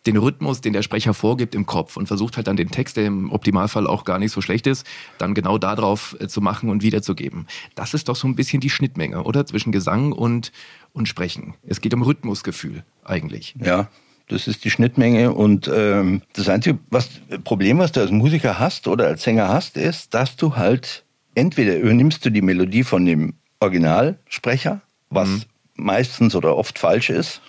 den 0.05 0.17
Rhythmus, 0.17 0.61
den 0.61 0.73
der 0.73 0.81
Sprecher 0.81 1.13
vorgibt 1.13 1.53
im 1.53 1.65
Kopf 1.65 1.95
und 1.95 2.07
versucht 2.07 2.37
halt 2.37 2.47
dann 2.47 2.57
den 2.57 2.71
Text, 2.71 2.97
der 2.97 3.05
im 3.05 3.31
Optimalfall 3.31 3.85
auch 3.85 4.03
gar 4.03 4.17
nicht 4.17 4.31
so 4.31 4.41
schlecht 4.41 4.65
ist, 4.65 4.85
dann 5.17 5.33
genau 5.33 5.57
darauf 5.57 6.15
äh, 6.19 6.27
zu 6.27 6.41
machen 6.41 6.69
und 6.69 6.81
wiederzugeben. 6.81 7.47
Das 7.75 7.93
ist 7.93 8.09
doch 8.09 8.15
so 8.15 8.27
ein 8.27 8.35
bisschen 8.35 8.61
die 8.61 8.69
Schnittmenge, 8.69 9.23
oder? 9.23 9.45
Zwischen 9.45 9.71
Gesang 9.71 10.11
und, 10.11 10.51
und 10.93 11.07
Sprechen. 11.07 11.53
Es 11.67 11.81
geht 11.81 11.93
um 11.93 12.01
Rhythmusgefühl 12.01 12.83
eigentlich. 13.03 13.55
Ja, 13.63 13.89
das 14.31 14.47
ist 14.47 14.63
die 14.63 14.69
Schnittmenge. 14.69 15.33
Und 15.33 15.69
ähm, 15.73 16.21
das 16.33 16.49
einzige 16.49 16.79
was, 16.89 17.09
Problem, 17.43 17.79
was 17.79 17.91
du 17.91 17.99
als 17.99 18.11
Musiker 18.11 18.59
hast 18.59 18.87
oder 18.87 19.07
als 19.07 19.23
Sänger 19.23 19.49
hast, 19.49 19.77
ist, 19.77 20.13
dass 20.13 20.35
du 20.35 20.55
halt 20.55 21.03
entweder 21.35 21.77
übernimmst 21.77 22.25
du 22.25 22.29
die 22.29 22.41
Melodie 22.41 22.83
von 22.83 23.05
dem 23.05 23.33
Originalsprecher, 23.59 24.81
was 25.09 25.47
meistens 25.75 26.35
oder 26.35 26.57
oft 26.57 26.79
falsch 26.79 27.09
ist, 27.09 27.41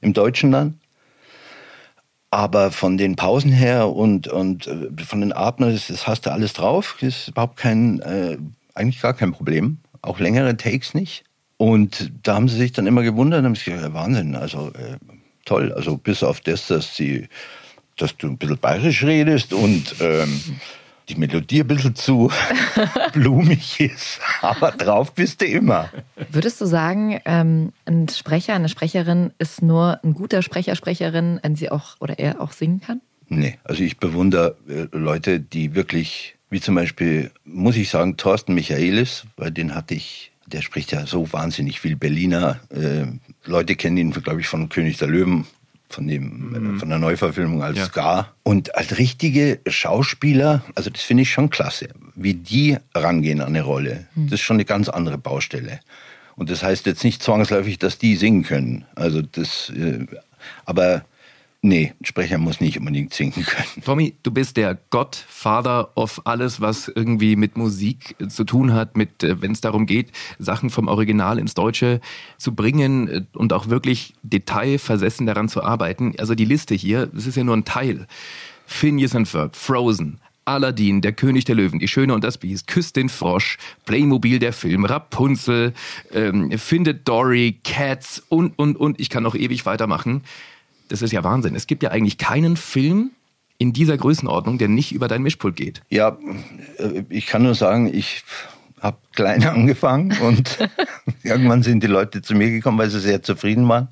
im 0.00 0.12
Deutschen 0.12 0.52
dann. 0.52 0.78
Aber 2.30 2.70
von 2.70 2.96
den 2.96 3.16
Pausen 3.16 3.50
her 3.50 3.88
und, 3.88 4.28
und 4.28 4.68
äh, 4.68 5.04
von 5.04 5.20
den 5.20 5.32
Atmen, 5.32 5.72
das, 5.72 5.88
das 5.88 6.06
hast 6.06 6.26
du 6.26 6.32
alles 6.32 6.52
drauf. 6.52 6.96
Das 7.00 7.08
ist 7.08 7.28
überhaupt 7.28 7.56
kein, 7.56 8.00
äh, 8.00 8.38
eigentlich 8.74 9.00
gar 9.00 9.14
kein 9.14 9.32
Problem. 9.32 9.78
Auch 10.00 10.20
längere 10.20 10.56
Takes 10.56 10.94
nicht. 10.94 11.24
Und 11.56 12.12
da 12.22 12.36
haben 12.36 12.48
sie 12.48 12.56
sich 12.56 12.72
dann 12.72 12.86
immer 12.86 13.02
gewundert 13.02 13.40
und 13.40 13.46
haben 13.46 13.54
sich 13.54 13.66
gesagt, 13.66 13.92
Wahnsinn, 13.92 14.34
also 14.34 14.68
äh, 14.68 14.96
toll. 15.44 15.72
Also 15.72 15.96
bis 15.96 16.22
auf 16.22 16.40
das, 16.40 16.68
dass 16.68 16.96
sie, 16.96 17.28
dass 17.96 18.16
du 18.16 18.28
ein 18.28 18.38
bisschen 18.38 18.58
bayerisch 18.58 19.02
redest 19.04 19.52
und 19.52 19.96
ähm, 20.00 20.40
die 21.10 21.16
Melodie 21.16 21.60
ein 21.60 21.66
bisschen 21.66 21.94
zu 21.94 22.30
blumig 23.12 23.80
ist. 23.80 24.20
Aber 24.40 24.70
drauf 24.70 25.12
bist 25.12 25.40
du 25.40 25.46
immer. 25.46 25.90
Würdest 26.30 26.60
du 26.60 26.66
sagen, 26.66 27.20
ähm, 27.24 27.72
ein 27.84 28.08
Sprecher, 28.08 28.54
eine 28.54 28.68
Sprecherin 28.68 29.32
ist 29.38 29.62
nur 29.62 29.98
ein 30.04 30.14
guter 30.14 30.42
Sprecher, 30.42 30.76
Sprecherin, 30.76 31.40
wenn 31.42 31.56
sie 31.56 31.70
auch 31.70 31.96
oder 32.00 32.18
er 32.18 32.40
auch 32.40 32.52
singen 32.52 32.80
kann? 32.80 33.00
Nee, 33.28 33.58
also 33.64 33.82
ich 33.82 33.98
bewundere 33.98 34.56
äh, 34.68 34.86
Leute, 34.96 35.40
die 35.40 35.74
wirklich, 35.74 36.36
wie 36.48 36.60
zum 36.60 36.74
Beispiel, 36.74 37.30
muss 37.44 37.76
ich 37.76 37.90
sagen, 37.90 38.16
Thorsten 38.16 38.54
Michaelis, 38.54 39.24
weil 39.36 39.50
den 39.50 39.74
hatte 39.74 39.94
ich, 39.94 40.32
der 40.46 40.62
spricht 40.62 40.92
ja 40.92 41.06
so 41.06 41.32
wahnsinnig 41.32 41.80
viel 41.80 41.96
Berliner. 41.96 42.60
Äh, 42.70 43.06
Leute 43.44 43.74
kennen 43.76 43.96
ihn, 43.96 44.10
glaube 44.10 44.40
ich, 44.40 44.46
von 44.48 44.68
König 44.68 44.98
der 44.98 45.08
Löwen, 45.08 45.46
von, 45.88 46.06
dem, 46.06 46.74
äh, 46.76 46.78
von 46.78 46.88
der 46.88 46.98
Neuverfilmung 46.98 47.62
als 47.62 47.78
Ja. 47.78 47.86
Scar. 47.86 48.34
Und 48.42 48.74
als 48.76 48.98
richtige 48.98 49.60
Schauspieler, 49.66 50.62
also 50.74 50.90
das 50.90 51.02
finde 51.02 51.22
ich 51.22 51.30
schon 51.30 51.50
klasse, 51.50 51.88
wie 52.14 52.34
die 52.34 52.76
rangehen 52.94 53.40
an 53.40 53.48
eine 53.48 53.62
Rolle. 53.62 54.06
Das 54.14 54.34
ist 54.34 54.40
schon 54.42 54.56
eine 54.56 54.64
ganz 54.64 54.88
andere 54.88 55.18
Baustelle. 55.18 55.80
Und 56.36 56.50
das 56.50 56.62
heißt 56.62 56.86
jetzt 56.86 57.04
nicht 57.04 57.22
zwangsläufig, 57.22 57.78
dass 57.78 57.98
die 57.98 58.16
singen 58.16 58.44
können. 58.44 58.84
Also 58.94 59.20
das, 59.22 59.70
äh, 59.70 60.06
aber 60.64 61.04
nee, 61.62 61.92
ein 62.00 62.04
Sprecher 62.04 62.38
muss 62.38 62.60
nicht 62.60 62.78
unbedingt 62.78 63.12
singen 63.12 63.44
können. 63.44 63.84
Tommy, 63.84 64.14
du 64.22 64.30
bist 64.30 64.56
der 64.56 64.78
Godfather 64.90 65.96
of 65.96 66.22
alles, 66.24 66.60
was 66.60 66.88
irgendwie 66.88 67.36
mit 67.36 67.56
Musik 67.56 68.16
zu 68.28 68.44
tun 68.44 68.72
hat, 68.72 68.96
mit, 68.96 69.22
äh, 69.22 69.40
wenn 69.42 69.52
es 69.52 69.60
darum 69.60 69.86
geht, 69.86 70.12
Sachen 70.38 70.70
vom 70.70 70.88
Original 70.88 71.38
ins 71.38 71.54
Deutsche 71.54 72.00
zu 72.38 72.54
bringen 72.54 73.08
äh, 73.08 73.22
und 73.34 73.52
auch 73.52 73.68
wirklich 73.68 74.14
detailversessen 74.22 75.26
daran 75.26 75.48
zu 75.48 75.62
arbeiten. 75.62 76.14
Also 76.18 76.34
die 76.34 76.44
Liste 76.44 76.74
hier, 76.74 77.06
das 77.06 77.26
ist 77.26 77.36
ja 77.36 77.44
nur 77.44 77.56
ein 77.56 77.64
Teil. 77.64 78.06
Phineas 78.66 79.16
and 79.16 79.26
Ferb, 79.26 79.56
Frozen, 79.56 80.20
Aladdin, 80.44 81.00
der 81.00 81.12
König 81.12 81.44
der 81.44 81.54
Löwen, 81.54 81.78
die 81.78 81.88
Schöne 81.88 82.14
und 82.14 82.24
das 82.24 82.38
Biest, 82.38 82.66
Küsst 82.66 82.96
den 82.96 83.08
Frosch, 83.08 83.58
Playmobil, 83.84 84.38
der 84.38 84.52
Film, 84.52 84.84
Rapunzel, 84.84 85.74
ähm, 86.12 86.50
Findet 86.58 87.06
Dory, 87.06 87.58
Cats 87.62 88.22
und, 88.28 88.58
und, 88.58 88.76
und. 88.76 88.98
Ich 88.98 89.10
kann 89.10 89.22
noch 89.22 89.34
ewig 89.34 89.66
weitermachen. 89.66 90.22
Das 90.90 91.02
ist 91.02 91.12
ja 91.12 91.22
Wahnsinn. 91.22 91.54
Es 91.54 91.66
gibt 91.66 91.82
ja 91.82 91.90
eigentlich 91.90 92.18
keinen 92.18 92.56
Film 92.56 93.12
in 93.58 93.72
dieser 93.72 93.96
Größenordnung, 93.96 94.58
der 94.58 94.68
nicht 94.68 94.92
über 94.92 95.06
dein 95.06 95.22
Mischpult 95.22 95.54
geht. 95.54 95.82
Ja, 95.88 96.18
äh, 96.78 97.04
ich 97.08 97.26
kann 97.26 97.42
nur 97.42 97.54
sagen, 97.54 97.92
ich 97.92 98.24
habe 98.80 98.98
klein 99.14 99.44
angefangen 99.46 100.16
und 100.20 100.58
irgendwann 101.22 101.62
sind 101.62 101.82
die 101.82 101.86
Leute 101.86 102.22
zu 102.22 102.34
mir 102.34 102.50
gekommen, 102.50 102.78
weil 102.78 102.90
sie 102.90 103.00
sehr 103.00 103.22
zufrieden 103.22 103.68
waren 103.68 103.88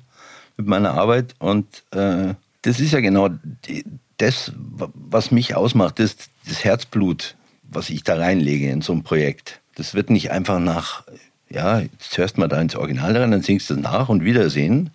mit 0.57 0.67
meiner 0.67 0.95
Arbeit. 0.95 1.35
Und 1.39 1.83
äh, 1.91 2.33
das 2.63 2.79
ist 2.81 2.91
ja 2.91 2.99
genau 2.99 3.29
die, 3.67 3.85
das, 4.17 4.51
was 4.57 5.31
mich 5.31 5.55
ausmacht, 5.55 6.01
ist 6.01 6.29
das 6.47 6.65
Herzblut, 6.65 7.37
was 7.63 7.89
ich 7.89 8.03
da 8.03 8.15
reinlege 8.15 8.69
in 8.69 8.81
so 8.81 8.91
ein 8.91 9.03
Projekt. 9.03 9.61
Das 9.75 9.93
wird 9.93 10.09
nicht 10.09 10.31
einfach 10.31 10.59
nach, 10.59 11.05
ja, 11.49 11.79
jetzt 11.79 12.17
hörst 12.17 12.35
du 12.35 12.41
mal 12.41 12.49
da 12.49 12.59
ins 12.59 12.75
Original 12.75 13.15
rein, 13.15 13.31
dann 13.31 13.41
singst 13.41 13.69
du 13.69 13.75
es 13.75 13.79
nach 13.79 14.09
und 14.09 14.25
Wiedersehen, 14.25 14.89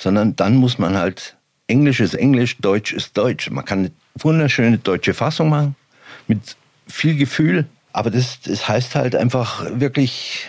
sondern 0.00 0.34
dann 0.34 0.56
muss 0.56 0.78
man 0.78 0.96
halt, 0.96 1.36
Englisch 1.66 2.00
ist 2.00 2.14
Englisch, 2.14 2.56
Deutsch 2.58 2.92
ist 2.92 3.16
Deutsch. 3.16 3.50
Man 3.50 3.66
kann 3.66 3.80
eine 3.80 3.90
wunderschöne 4.18 4.78
deutsche 4.78 5.12
Fassung 5.12 5.50
machen, 5.50 5.76
mit 6.26 6.56
viel 6.88 7.16
Gefühl, 7.16 7.66
aber 7.92 8.10
das, 8.10 8.40
das 8.40 8.66
heißt 8.66 8.94
halt 8.94 9.14
einfach 9.14 9.66
wirklich, 9.74 10.46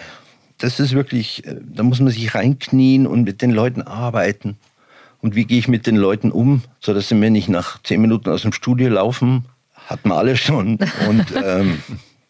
das 0.57 0.79
ist 0.79 0.93
wirklich, 0.93 1.45
äh, 1.45 1.57
da 1.61 1.83
muss 1.83 1.99
man 1.99 2.11
sich 2.11 2.33
reinknien 2.33 3.05
und 3.05 3.23
mit 3.23 3.41
den 3.41 3.51
Leuten 3.51 3.81
arbeiten. 3.81 4.57
Und 5.19 5.35
wie 5.35 5.45
gehe 5.45 5.59
ich 5.59 5.67
mit 5.67 5.85
den 5.85 5.97
Leuten 5.97 6.31
um, 6.31 6.63
so 6.79 6.93
dass 6.93 7.09
sie 7.09 7.15
mir 7.15 7.29
nicht 7.29 7.49
nach 7.49 7.83
zehn 7.83 8.01
Minuten 8.01 8.29
aus 8.29 8.43
dem 8.43 8.53
Studio 8.53 8.89
laufen, 8.89 9.45
hat 9.73 10.05
man 10.05 10.17
alle 10.17 10.37
schon. 10.37 10.79
Und 11.09 11.25
ähm, 11.43 11.79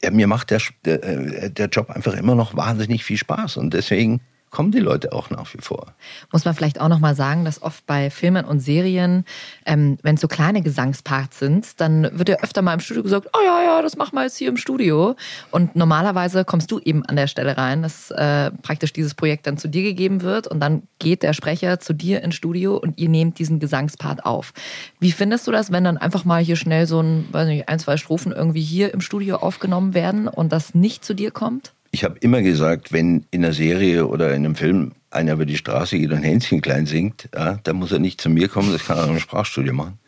ja, 0.04 0.10
mir 0.10 0.26
macht 0.26 0.50
der, 0.50 0.62
der, 0.86 1.04
äh, 1.04 1.52
der 1.52 1.68
Job 1.68 1.92
einfach 1.92 2.16
immer 2.16 2.34
noch 2.34 2.56
wahnsinnig 2.56 3.04
viel 3.04 3.18
Spaß 3.18 3.58
und 3.58 3.76
deswegen 3.76 4.22
kommen 4.52 4.72
die 4.72 4.80
Leute 4.80 5.14
auch 5.14 5.30
nach 5.30 5.54
wie 5.54 5.62
vor. 5.62 5.94
Muss 6.32 6.46
man 6.46 6.54
vielleicht 6.54 6.80
auch 6.80 6.90
nochmal 6.90 7.16
sagen, 7.16 7.46
dass 7.46 7.62
oft 7.62 7.86
bei 7.88 8.10
Filmen 8.10 8.46
und 8.46 8.60
Serien, 8.60 9.26
ähm, 9.66 9.98
wenn 10.04 10.16
es 10.16 10.22
so 10.22 10.28
kleine 10.28 10.62
Gesangsparts 10.62 11.40
sind, 11.40 11.80
dann 11.80 12.10
wird 12.14 12.30
ja 12.30 12.36
öfter 12.42 12.62
mal 12.62 12.74
im 12.74 12.82
Studio 12.82 13.02
gesagt, 13.02 13.30
oh 13.34 13.40
ja, 13.44 13.64
ja, 13.64 13.82
das 13.82 13.96
machen 13.96 14.14
wir 14.14 14.24
jetzt 14.24 14.38
hier 14.38 14.50
im 14.50 14.58
Studio. 14.58 15.16
Und 15.52 15.76
normalerweise 15.76 16.44
kommst 16.44 16.70
du 16.70 16.80
eben 16.80 17.06
an 17.06 17.16
der 17.16 17.28
Stelle 17.28 17.58
rein, 17.58 17.82
dass 17.82 18.12
äh, 18.12 18.52
praktisch 18.52 18.92
dieses 18.92 19.16
Projekt 19.16 19.48
dann 19.48 19.58
zu 19.58 19.70
dir 19.70 19.84
gegeben 19.84 20.22
wird 20.22 20.48
und 20.48 20.60
dann 20.60 20.84
geht 21.00 21.24
der 21.24 21.34
Sprecher 21.34 21.80
zu 21.80 21.94
dir 21.94 22.22
ins 22.22 22.36
Studio 22.36 22.76
und 22.76 23.00
ihr 23.00 23.08
nehmt 23.10 23.40
diesen 23.40 23.60
Gesangspart 23.60 24.26
auf. 24.26 24.54
Wie 25.00 25.14
findest 25.14 25.48
du 25.48 25.52
das, 25.52 25.72
wenn 25.72 25.86
dann 25.86 25.98
einfach 25.98 26.26
mal 26.26 26.44
hier 26.44 26.58
schnell 26.58 26.88
so 26.88 27.00
ein, 27.00 27.26
weiß 27.32 27.48
nicht, 27.48 27.70
ein, 27.70 27.80
zwei 27.80 27.96
Strophen 27.96 28.34
irgendwie 28.34 28.62
hier 28.62 28.94
im 28.94 29.00
Studio 29.00 29.38
aufgenommen 29.38 29.94
werden 29.94 30.28
und 30.28 30.52
das 30.52 30.76
nicht 30.76 31.06
zu 31.06 31.14
dir 31.14 31.32
kommt? 31.32 31.74
Ich 31.92 32.04
habe 32.04 32.18
immer 32.20 32.42
gesagt, 32.42 32.94
wenn 32.94 33.26
in 33.32 33.44
einer 33.44 33.54
Serie 33.54 34.08
oder 34.08 34.30
in 34.30 34.46
einem 34.46 34.56
Film 34.56 34.94
einer 35.10 35.34
über 35.34 35.46
die 35.46 35.58
Straße 35.58 36.00
geht 36.00 36.12
und 36.12 36.24
Hänschen 36.24 36.62
klein 36.62 36.86
singt, 36.86 37.30
ja, 37.36 37.60
dann 37.64 37.76
muss 37.76 37.92
er 37.92 38.00
nicht 38.00 38.22
zu 38.22 38.30
mir 38.30 38.48
kommen, 38.48 38.72
das 38.72 38.86
kann 38.86 38.98
er 38.98 39.08
im 39.10 39.20
Sprachstudio 39.20 39.74
machen. 39.74 40.00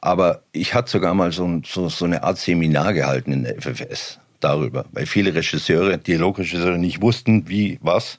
Aber 0.00 0.42
ich 0.52 0.74
hatte 0.74 0.90
sogar 0.90 1.14
mal 1.14 1.30
so, 1.30 1.60
so, 1.64 1.88
so 1.88 2.06
eine 2.06 2.22
Art 2.22 2.38
Seminar 2.38 2.92
gehalten 2.94 3.32
in 3.32 3.44
der 3.44 3.60
FFS 3.60 4.18
darüber, 4.40 4.86
weil 4.92 5.06
viele 5.06 5.34
Regisseure, 5.34 5.98
Dialogregisseure 5.98 6.78
nicht 6.78 7.00
wussten, 7.02 7.48
wie, 7.48 7.78
was. 7.82 8.18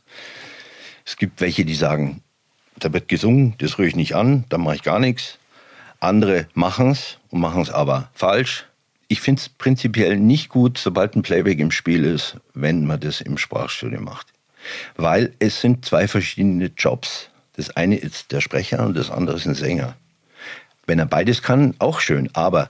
Es 1.06 1.17
gibt 1.17 1.41
welche, 1.41 1.65
die 1.65 1.75
sagen, 1.75 2.21
da 2.79 2.93
wird 2.93 3.08
gesungen, 3.08 3.56
das 3.58 3.77
rühre 3.77 3.89
ich 3.89 3.95
nicht 3.95 4.15
an, 4.15 4.45
da 4.49 4.58
mache 4.58 4.75
ich 4.75 4.84
gar 4.84 4.99
nichts. 4.99 5.39
Andere 5.99 6.47
machen 6.53 6.91
es 6.91 7.17
und 7.29 7.41
machen 7.41 7.62
es 7.62 7.69
aber 7.69 8.10
falsch. 8.13 8.65
Ich 9.08 9.22
finde 9.22 9.42
es 9.42 9.50
prinzipiell 9.50 10.18
nicht 10.18 10.50
gut, 10.50 10.78
sobald 10.78 11.16
ein 11.16 11.22
Playback 11.22 11.60
im 11.60 11.72
Spiel 11.72 12.06
ist, 12.06 12.38
wenn 12.54 12.86
man 12.86 13.00
das 13.00 13.22
im 13.22 13.38
Sprachstudio 13.38 14.02
macht. 14.02 14.28
Weil 14.96 15.34
es 15.39 15.62
sind 15.62 15.86
zwei 15.86 16.08
verschiedene 16.08 16.72
Jobs. 16.78 17.30
Das 17.56 17.70
eine 17.72 17.98
ist 17.98 18.32
der 18.32 18.42
Sprecher 18.42 18.86
und 18.86 18.96
das 18.96 19.12
andere 19.12 19.36
ist 19.36 19.46
ein 19.46 19.56
Sänger. 19.56 19.96
Wenn 20.86 21.00
er 21.00 21.06
beides 21.06 21.42
kann, 21.42 21.76
auch 21.80 22.00
schön. 22.00 22.30
Aber 22.34 22.70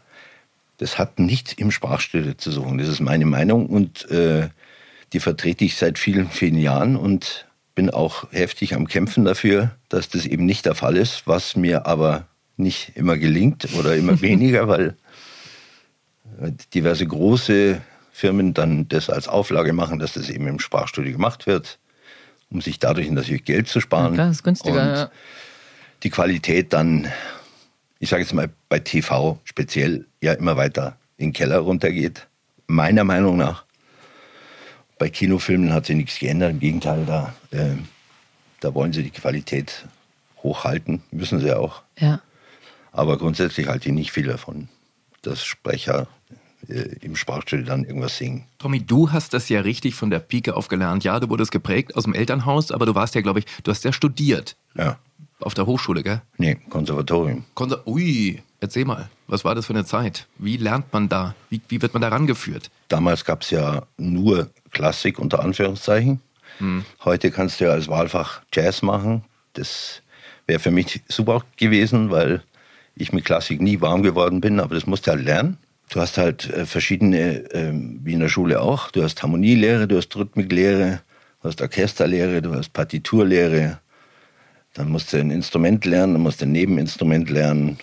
das 0.78 0.98
hat 0.98 1.20
nichts 1.20 1.54
im 1.54 1.72
Sprachstudio 1.72 2.34
zu 2.34 2.52
suchen. 2.52 2.78
Das 2.78 2.88
ist 2.88 3.00
meine 3.00 3.26
Meinung 3.26 3.68
und 3.68 4.10
äh, 4.10 4.50
die 5.14 5.20
vertrete 5.20 5.64
ich 5.64 5.78
seit 5.78 6.00
vielen, 6.00 6.30
vielen 6.30 6.58
Jahren 6.58 6.96
und 6.96 7.46
bin 7.76 7.90
auch 7.90 8.32
heftig 8.32 8.76
am 8.76 8.88
Kämpfen 8.88 9.26
dafür, 9.26 9.72
dass 9.90 10.10
das 10.10 10.26
eben 10.26 10.46
nicht 10.46 10.66
der 10.66 10.76
Fall 10.76 10.98
ist, 10.98 11.24
was 11.26 11.56
mir 11.56 11.86
aber 11.86 12.28
nicht 12.58 12.92
immer 12.96 13.18
gelingt 13.18 13.70
oder 13.76 13.96
immer 13.96 14.22
weniger, 14.22 14.68
weil 14.68 14.96
diverse 16.52 17.06
große 17.06 17.82
Firmen 18.12 18.54
dann 18.54 18.88
das 18.88 19.10
als 19.10 19.28
Auflage 19.28 19.74
machen, 19.74 20.00
dass 20.00 20.14
das 20.14 20.30
eben 20.30 20.48
im 20.48 20.60
Sprachstudio 20.60 21.12
gemacht 21.12 21.48
wird, 21.48 21.80
um 22.50 22.62
sich 22.62 22.80
dadurch 22.80 23.10
natürlich 23.10 23.44
Geld 23.44 23.68
zu 23.68 23.80
sparen. 23.82 24.14
Ja, 24.14 24.14
klar, 24.14 24.32
ist 24.32 24.44
günstiger, 24.44 24.82
Und 24.82 24.96
ja. 24.96 25.12
die 26.04 26.10
Qualität 26.10 26.74
dann, 26.74 27.12
ich 28.00 28.10
sage 28.10 28.22
jetzt 28.22 28.34
mal 28.34 28.50
bei 28.70 28.80
TV 28.80 29.40
speziell, 29.44 30.06
ja 30.22 30.34
immer 30.34 30.58
weiter 30.58 30.98
in 31.18 31.30
den 31.30 31.34
Keller 31.34 31.60
runtergeht. 31.60 32.28
Meiner 32.68 33.04
Meinung 33.04 33.38
nach. 33.38 33.66
Bei 35.00 35.10
Kinofilmen 35.10 35.74
hat 35.74 35.88
sich 35.88 35.96
nichts 35.96 36.20
geändert. 36.20 36.52
Im 36.52 36.60
Gegenteil, 36.60 37.06
da, 37.06 37.34
äh, 37.52 37.76
da 38.60 38.74
wollen 38.74 38.94
sie 38.94 39.04
die 39.04 39.10
Qualität 39.10 39.86
hochhalten, 40.44 41.02
müssen 41.12 41.40
sie 41.40 41.52
auch. 41.54 41.82
Ja. 41.98 42.22
Aber 42.92 43.18
grundsätzlich 43.18 43.68
halte 43.68 43.90
ich 43.90 43.96
nicht 43.96 44.12
viel 44.12 44.28
davon, 44.28 44.70
dass 45.24 45.44
Sprecher 45.44 46.08
im 46.68 47.16
Sprachstudio 47.16 47.66
dann 47.66 47.84
irgendwas 47.84 48.18
singen. 48.18 48.46
Tommy, 48.58 48.82
du 48.82 49.12
hast 49.12 49.34
das 49.34 49.50
ja 49.50 49.62
richtig 49.62 49.96
von 49.96 50.10
der 50.10 50.20
Pike 50.20 50.56
auf 50.56 50.68
gelernt. 50.68 51.04
Ja, 51.04 51.20
du 51.20 51.30
wurdest 51.30 51.52
geprägt 51.52 51.96
aus 51.96 52.04
dem 52.04 52.14
Elternhaus, 52.14 52.72
aber 52.72 52.86
du 52.86 52.96
warst 52.96 53.16
ja, 53.16 53.22
glaube 53.22 53.40
ich, 53.40 53.46
du 53.64 53.72
hast 53.72 53.84
ja 53.84 53.92
studiert. 53.92 54.56
Ja. 54.76 54.98
Auf 55.40 55.54
der 55.54 55.66
Hochschule, 55.66 56.04
gell? 56.04 56.22
Nee, 56.38 56.56
Konservatorium. 56.70 57.44
Konser 57.54 57.86
Ui, 57.86 58.42
erzähl 58.62 58.86
mal, 58.86 59.10
was 59.28 59.44
war 59.44 59.56
das 59.56 59.66
für 59.66 59.74
eine 59.74 59.84
Zeit? 59.84 60.28
Wie 60.38 60.58
lernt 60.58 60.94
man 60.94 61.10
da? 61.10 61.36
Wie, 61.50 61.60
wie 61.68 61.82
wird 61.82 61.94
man 61.94 62.02
da 62.02 62.08
rangeführt? 62.10 62.72
Damals 62.88 63.26
gab 63.26 63.42
es 63.42 63.50
ja 63.50 63.84
nur 63.98 64.50
Klassik 64.72 65.20
unter 65.20 65.42
Anführungszeichen. 65.42 66.22
Hm. 66.60 66.86
Heute 67.04 67.32
kannst 67.32 67.60
du 67.60 67.66
ja 67.66 67.72
als 67.72 67.90
Wahlfach 67.90 68.42
Jazz 68.54 68.82
machen. 68.82 69.24
Das 69.54 70.02
wäre 70.48 70.60
für 70.60 70.72
mich 70.72 71.02
super 71.10 71.44
gewesen, 71.58 72.10
weil 72.10 72.44
ich 72.96 73.12
mit 73.12 73.26
Klassik 73.26 73.60
nie 73.60 73.82
warm 73.82 74.04
geworden 74.04 74.40
bin, 74.40 74.60
aber 74.60 74.76
das 74.76 74.86
musst 74.86 75.08
du 75.08 75.12
halt 75.12 75.26
lernen. 75.26 75.58
Du 75.90 76.00
hast 76.02 76.18
halt 76.18 76.50
äh, 76.50 76.66
verschiedene, 76.66 77.44
ähm, 77.54 78.00
wie 78.04 78.14
in 78.14 78.20
der 78.20 78.30
Schule 78.30 78.62
auch, 78.62 78.90
du 78.92 79.04
hast 79.04 79.22
Harmonielehre, 79.22 79.88
du 79.88 79.98
hast 79.98 80.16
Rhythmiklehre, 80.16 81.02
du 81.42 81.48
hast 81.50 81.62
Orchesterlehre, 81.62 82.42
du 82.42 82.54
hast 82.56 82.74
Partiturlehre, 82.74 83.80
dann 84.74 84.90
musst 84.90 85.14
du 85.14 85.18
ein 85.18 85.30
Instrument 85.30 85.86
lernen, 85.86 86.14
dann 86.14 86.24
musst 86.24 86.42
du 86.42 86.46
ein 86.46 86.52
Nebeninstrument 86.52 87.30
lernen. 87.30 87.78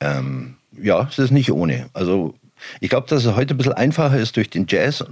Ähm, 0.00 0.56
ja, 0.82 1.06
es 1.08 1.18
ist 1.18 1.30
nicht 1.30 1.52
ohne. 1.52 1.88
Also 1.92 2.34
ich 2.80 2.88
glaube, 2.90 3.06
dass 3.08 3.24
es 3.24 3.36
heute 3.36 3.54
ein 3.54 3.58
bisschen 3.58 3.74
einfacher 3.74 4.18
ist 4.18 4.36
durch 4.36 4.50
den 4.50 4.66
Jazz, 4.68 5.04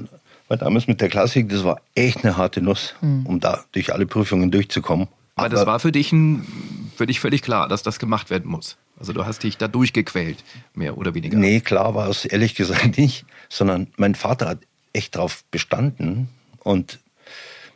weil 0.49 0.59
damals 0.59 0.89
mit 0.89 1.01
der 1.01 1.09
Klassik, 1.09 1.49
das 1.51 1.63
war 1.63 1.81
echt 1.95 2.25
eine 2.25 2.37
harte 2.37 2.61
Nuss, 2.63 2.95
Hm. 3.01 3.27
um 3.27 3.39
da 3.39 3.65
durch 3.73 3.93
alle 3.93 4.07
Prüfungen 4.07 4.51
durchzukommen. 4.51 5.09
Aber, 5.37 5.49
das 5.49 5.67
war 5.67 5.79
für 5.79 5.93
dich, 5.93 6.13
ein, 6.13 6.47
für 6.97 7.07
dich 7.07 7.21
völlig 7.21 7.43
klar, 7.43 7.69
dass 7.69 7.83
das 7.83 7.99
gemacht 7.99 8.29
werden 8.29 8.51
muss. 8.51 8.77
Also 9.03 9.13
du 9.13 9.27
hast 9.27 9.43
dich 9.43 9.57
da 9.59 9.67
durchgequält, 9.67 10.45
mehr 10.77 10.97
oder 10.97 11.13
weniger. 11.13 11.37
Nee, 11.37 11.59
klar 11.59 11.97
war 11.97 12.09
es 12.09 12.25
ehrlich 12.25 12.55
gesagt 12.55 12.97
nicht, 12.99 13.25
sondern 13.49 13.89
mein 13.97 14.15
Vater 14.15 14.49
hat 14.49 14.59
echt 14.93 15.17
drauf 15.17 15.43
bestanden 15.51 16.29
und 16.61 17.01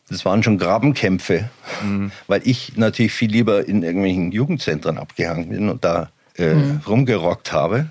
das 0.08 0.24
waren 0.24 0.44
schon 0.44 0.56
Grabenkämpfe, 0.56 1.50
Mhm. 1.82 2.12
weil 2.28 2.42
ich 2.44 2.76
natürlich 2.76 3.12
viel 3.12 3.28
lieber 3.32 3.66
in 3.66 3.82
irgendwelchen 3.82 4.30
Jugendzentren 4.30 4.98
abgehangen 4.98 5.48
bin 5.48 5.68
und 5.68 5.84
da 5.84 6.10
äh, 6.38 6.54
Mhm. 6.54 6.80
rumgerockt 6.86 7.50
habe. 7.52 7.90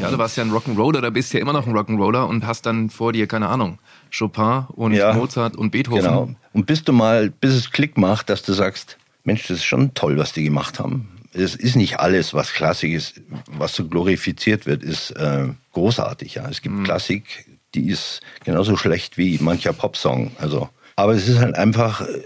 Ja, 0.00 0.08
du 0.12 0.18
warst 0.18 0.36
ja 0.36 0.44
ein 0.44 0.52
Rock'n'Roller, 0.52 1.00
da 1.00 1.10
bist 1.10 1.32
ja 1.32 1.40
immer 1.40 1.52
noch 1.52 1.66
ein 1.66 1.72
Rock'n'Roller 1.74 2.22
und 2.28 2.46
hast 2.46 2.66
dann 2.66 2.88
vor 2.90 3.12
dir, 3.12 3.26
keine 3.26 3.48
Ahnung, 3.48 3.78
Chopin 4.16 4.64
und 4.76 4.92
Ja. 4.92 5.12
Mozart 5.12 5.56
und 5.56 5.70
Beethoven. 5.72 6.02
Genau. 6.02 6.30
Und 6.52 6.66
bis 6.66 6.84
du 6.84 6.92
mal, 6.92 7.30
bis 7.30 7.54
es 7.54 7.72
Klick 7.72 7.98
macht, 7.98 8.30
dass 8.30 8.42
du 8.44 8.52
sagst, 8.52 8.96
Mensch, 9.24 9.48
das 9.48 9.56
ist 9.56 9.64
schon 9.64 9.92
toll, 9.94 10.18
was 10.18 10.32
die 10.32 10.44
gemacht 10.44 10.78
haben. 10.78 11.08
Es 11.36 11.54
ist 11.54 11.76
nicht 11.76 12.00
alles, 12.00 12.34
was 12.34 12.52
Klassik 12.52 12.92
ist, 12.92 13.20
was 13.46 13.74
so 13.74 13.86
glorifiziert 13.86 14.66
wird, 14.66 14.82
ist 14.82 15.10
äh, 15.10 15.48
großartig. 15.72 16.34
Ja. 16.34 16.48
Es 16.48 16.62
gibt 16.62 16.84
Klassik, 16.84 17.46
die 17.74 17.88
ist 17.88 18.20
genauso 18.44 18.76
schlecht 18.76 19.18
wie 19.18 19.38
mancher 19.38 19.72
Popsong. 19.72 20.32
Also, 20.38 20.68
aber 20.96 21.14
es 21.14 21.28
ist 21.28 21.38
halt 21.38 21.54
einfach 21.56 22.00
äh, 22.00 22.22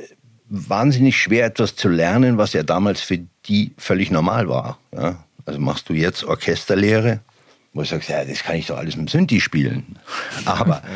wahnsinnig 0.49 1.17
schwer, 1.17 1.47
etwas 1.47 1.77
zu 1.77 1.89
lernen, 1.89 2.39
was 2.39 2.53
ja 2.53 2.63
damals 2.63 3.01
für 3.01 3.19
die 3.47 3.73
völlig 3.79 4.11
normal 4.11 4.49
war. 4.49 4.79
Ja. 4.95 5.25
Also 5.47 5.59
machst 5.59 5.89
du 5.89 5.95
jetzt 5.95 6.23
Orchesterlehre, 6.23 7.21
wo 7.73 7.81
du 7.81 7.87
sagst, 7.87 8.09
ja, 8.09 8.25
das 8.25 8.43
kann 8.43 8.57
ich 8.57 8.67
doch 8.67 8.79
alles 8.79 8.97
mit 8.97 9.11
Synthi 9.11 9.41
spielen. 9.41 9.99
Aber 10.45 10.83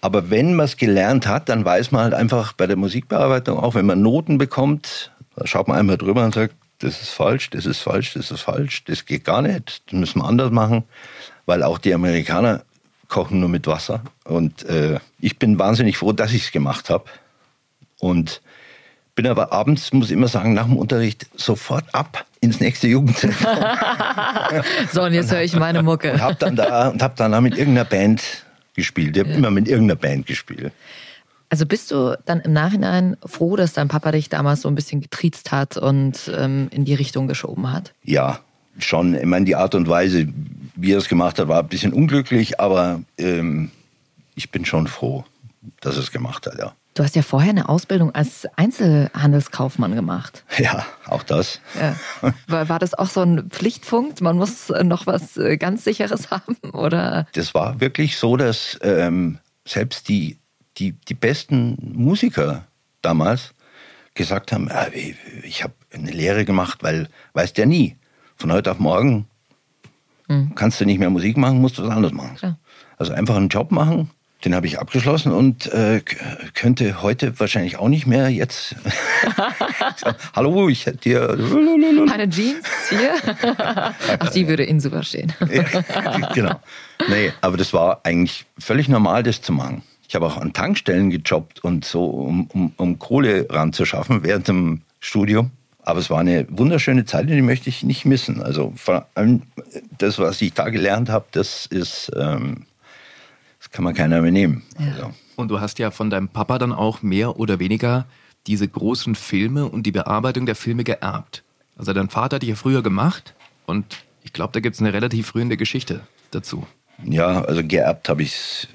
aber 0.00 0.30
wenn 0.30 0.54
man 0.54 0.64
es 0.64 0.76
gelernt 0.76 1.26
hat, 1.26 1.48
dann 1.48 1.64
weiß 1.64 1.90
man 1.90 2.02
halt 2.02 2.14
einfach 2.14 2.52
bei 2.52 2.66
der 2.66 2.76
Musikbearbeitung, 2.76 3.58
auch 3.58 3.74
wenn 3.74 3.86
man 3.86 4.02
Noten 4.02 4.38
bekommt, 4.38 5.12
da 5.36 5.46
schaut 5.46 5.68
man 5.68 5.78
einmal 5.78 5.96
drüber 5.96 6.24
und 6.24 6.34
sagt, 6.34 6.54
das 6.78 7.02
ist 7.02 7.10
falsch, 7.10 7.50
das 7.50 7.66
ist 7.66 7.80
falsch, 7.80 8.14
das 8.14 8.30
ist 8.30 8.40
falsch, 8.40 8.84
das 8.84 9.04
geht 9.04 9.24
gar 9.24 9.42
nicht, 9.42 9.82
das 9.86 9.92
müssen 9.92 10.20
wir 10.20 10.28
anders 10.28 10.50
machen, 10.50 10.84
weil 11.46 11.62
auch 11.62 11.78
die 11.78 11.94
Amerikaner 11.94 12.62
kochen 13.08 13.40
nur 13.40 13.48
mit 13.48 13.66
Wasser. 13.66 14.02
Und 14.24 14.64
äh, 14.64 15.00
ich 15.18 15.38
bin 15.38 15.58
wahnsinnig 15.58 15.96
froh, 15.96 16.12
dass 16.12 16.32
ich 16.32 16.44
es 16.44 16.52
gemacht 16.52 16.90
habe. 16.90 17.04
Und 17.98 18.42
bin 19.14 19.26
aber 19.26 19.52
abends, 19.52 19.92
muss 19.92 20.06
ich 20.06 20.12
immer 20.12 20.28
sagen, 20.28 20.54
nach 20.54 20.66
dem 20.66 20.76
Unterricht 20.76 21.26
sofort 21.34 21.92
ab 21.92 22.24
ins 22.40 22.60
nächste 22.60 22.86
Jugendzentrum. 22.86 23.48
So, 24.92 25.02
und 25.02 25.12
jetzt 25.12 25.32
höre 25.32 25.42
ich 25.42 25.56
meine 25.56 25.82
Mucke. 25.82 26.12
und 26.12 26.22
habe 26.22 26.36
dann 26.36 26.56
da 26.56 26.88
und 26.88 27.02
hab 27.02 27.16
dann 27.16 27.32
da 27.32 27.40
mit 27.40 27.58
irgendeiner 27.58 27.84
Band 27.84 28.22
gespielt. 28.74 29.16
Ich 29.16 29.24
habe 29.24 29.32
immer 29.32 29.50
mit 29.50 29.66
irgendeiner 29.66 29.98
Band 29.98 30.26
gespielt. 30.26 30.72
Also 31.50 31.66
bist 31.66 31.90
du 31.90 32.18
dann 32.26 32.40
im 32.40 32.52
Nachhinein 32.52 33.16
froh, 33.24 33.56
dass 33.56 33.72
dein 33.72 33.88
Papa 33.88 34.12
dich 34.12 34.28
damals 34.28 34.62
so 34.62 34.68
ein 34.68 34.74
bisschen 34.74 35.00
getriezt 35.00 35.50
hat 35.50 35.76
und 35.76 36.30
ähm, 36.36 36.68
in 36.70 36.84
die 36.84 36.94
Richtung 36.94 37.26
geschoben 37.26 37.72
hat? 37.72 37.94
Ja, 38.04 38.40
schon. 38.78 39.14
Ich 39.14 39.24
meine, 39.24 39.44
die 39.44 39.56
Art 39.56 39.74
und 39.74 39.88
Weise, 39.88 40.28
wie 40.76 40.92
er 40.92 40.98
es 40.98 41.08
gemacht 41.08 41.38
hat, 41.38 41.48
war 41.48 41.60
ein 41.60 41.68
bisschen 41.68 41.92
unglücklich, 41.92 42.60
aber 42.60 43.00
ähm, 43.16 43.70
ich 44.34 44.50
bin 44.50 44.64
schon 44.64 44.86
froh, 44.86 45.24
dass 45.80 45.96
er 45.96 46.02
es 46.02 46.12
gemacht 46.12 46.46
hat, 46.46 46.58
ja. 46.58 46.74
Du 46.98 47.04
hast 47.04 47.14
ja 47.14 47.22
vorher 47.22 47.50
eine 47.50 47.68
Ausbildung 47.68 48.12
als 48.12 48.48
Einzelhandelskaufmann 48.56 49.94
gemacht. 49.94 50.44
Ja, 50.58 50.84
auch 51.06 51.22
das. 51.22 51.60
Ja. 51.78 51.94
War, 52.48 52.68
war 52.68 52.78
das 52.80 52.94
auch 52.94 53.08
so 53.08 53.22
ein 53.22 53.50
Pflichtpunkt? 53.50 54.20
Man 54.20 54.36
muss 54.36 54.70
äh, 54.70 54.82
noch 54.82 55.06
was 55.06 55.36
äh, 55.36 55.56
ganz 55.56 55.84
Sicheres 55.84 56.30
haben? 56.32 56.56
Oder? 56.72 57.28
Das 57.34 57.54
war 57.54 57.80
wirklich 57.80 58.18
so, 58.18 58.36
dass 58.36 58.76
ähm, 58.82 59.38
selbst 59.64 60.08
die, 60.08 60.38
die, 60.78 60.92
die 60.92 61.14
besten 61.14 61.76
Musiker 61.94 62.66
damals 63.02 63.54
gesagt 64.14 64.52
haben, 64.52 64.68
ah, 64.70 64.88
ich, 64.92 65.14
ich 65.42 65.62
habe 65.62 65.74
eine 65.92 66.10
Lehre 66.10 66.44
gemacht, 66.44 66.82
weil 66.82 67.08
weißt 67.34 67.56
ja 67.58 67.66
nie, 67.66 67.96
von 68.36 68.52
heute 68.52 68.70
auf 68.70 68.78
morgen 68.78 69.26
kannst 70.54 70.80
du 70.80 70.84
nicht 70.84 70.98
mehr 70.98 71.10
Musik 71.10 71.36
machen, 71.36 71.60
musst 71.60 71.78
du 71.78 71.82
was 71.82 71.90
anderes 71.90 72.12
machen. 72.12 72.36
Klar. 72.36 72.58
Also 72.98 73.12
einfach 73.12 73.36
einen 73.36 73.48
Job 73.48 73.70
machen, 73.70 74.10
den 74.44 74.54
habe 74.54 74.66
ich 74.66 74.78
abgeschlossen 74.78 75.32
und 75.32 75.66
äh, 75.72 76.02
könnte 76.54 77.02
heute 77.02 77.38
wahrscheinlich 77.40 77.78
auch 77.78 77.88
nicht 77.88 78.06
mehr 78.06 78.28
jetzt. 78.28 78.76
Hallo, 80.36 80.68
ich 80.68 80.86
hätte 80.86 80.98
dir. 80.98 81.30
Eine 82.12 82.28
Jeans 82.28 82.66
hier? 82.90 83.14
Ach, 84.18 84.30
die 84.30 84.46
würde 84.46 84.64
Ihnen 84.64 84.80
super 84.80 85.02
stehen. 85.02 85.32
genau. 86.34 86.60
Nee, 87.08 87.32
aber 87.40 87.56
das 87.56 87.72
war 87.72 88.00
eigentlich 88.04 88.44
völlig 88.58 88.88
normal, 88.88 89.22
das 89.22 89.40
zu 89.40 89.52
machen. 89.52 89.82
Ich 90.08 90.14
habe 90.14 90.26
auch 90.26 90.38
an 90.38 90.54
Tankstellen 90.54 91.10
gejobbt 91.10 91.62
und 91.62 91.84
so, 91.84 92.06
um, 92.06 92.46
um, 92.46 92.72
um 92.76 92.98
Kohle 92.98 93.46
ranzuschaffen 93.50 94.24
während 94.24 94.48
dem 94.48 94.80
Studium. 95.00 95.50
Aber 95.82 96.00
es 96.00 96.08
war 96.08 96.18
eine 96.18 96.46
wunderschöne 96.50 97.04
Zeit 97.04 97.26
und 97.26 97.32
die 97.32 97.42
möchte 97.42 97.68
ich 97.68 97.82
nicht 97.82 98.06
missen. 98.06 98.42
Also 98.42 98.72
vor 98.74 99.06
allem 99.14 99.42
das, 99.98 100.18
was 100.18 100.40
ich 100.40 100.54
da 100.54 100.70
gelernt 100.70 101.10
habe, 101.10 101.26
das 101.32 101.66
ist, 101.66 102.10
ähm, 102.16 102.64
das 103.58 103.70
kann 103.70 103.84
man 103.84 103.94
keiner 103.94 104.22
mehr 104.22 104.32
nehmen. 104.32 104.62
Also, 104.78 105.12
Und 105.36 105.48
du 105.48 105.60
hast 105.60 105.78
ja 105.78 105.90
von 105.90 106.08
deinem 106.08 106.28
Papa 106.28 106.58
dann 106.58 106.72
auch 106.72 107.02
mehr 107.02 107.38
oder 107.38 107.58
weniger 107.58 108.06
diese 108.46 108.66
großen 108.66 109.14
Filme 109.14 109.66
und 109.66 109.84
die 109.84 109.92
Bearbeitung 109.92 110.46
der 110.46 110.54
Filme 110.54 110.84
geerbt. 110.84 111.42
Also 111.76 111.92
dein 111.92 112.08
Vater 112.08 112.36
hat 112.36 112.42
die 112.42 112.48
ja 112.48 112.54
früher 112.54 112.82
gemacht 112.82 113.34
und 113.66 113.84
ich 114.24 114.32
glaube, 114.32 114.52
da 114.54 114.60
gibt 114.60 114.74
es 114.74 114.80
eine 114.80 114.94
relativ 114.94 115.34
rührende 115.34 115.58
Geschichte 115.58 116.00
dazu. 116.30 116.66
Ja, 117.04 117.42
also 117.42 117.62
geerbt 117.64 118.08
habe 118.08 118.22
ich 118.22 118.34
es 118.34 118.68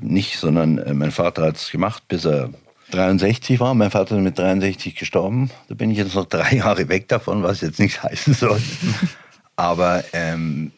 nicht, 0.00 0.38
sondern 0.38 0.78
äh, 0.78 0.94
mein 0.94 1.10
Vater 1.10 1.42
hat 1.42 1.56
es 1.56 1.70
gemacht, 1.70 2.02
bis 2.08 2.24
er 2.24 2.50
63 2.90 3.60
war. 3.60 3.74
Mein 3.74 3.90
Vater 3.90 4.16
ist 4.16 4.22
mit 4.22 4.38
63 4.38 4.94
gestorben. 4.94 5.50
Da 5.68 5.74
bin 5.74 5.90
ich 5.90 5.98
jetzt 5.98 6.14
noch 6.14 6.26
drei 6.26 6.54
Jahre 6.56 6.88
weg 6.88 7.08
davon, 7.08 7.42
was 7.42 7.60
jetzt 7.60 7.78
nichts 7.78 8.02
heißen 8.02 8.34
soll. 8.34 8.60
Aber 9.56 10.04
ähm, 10.12 10.72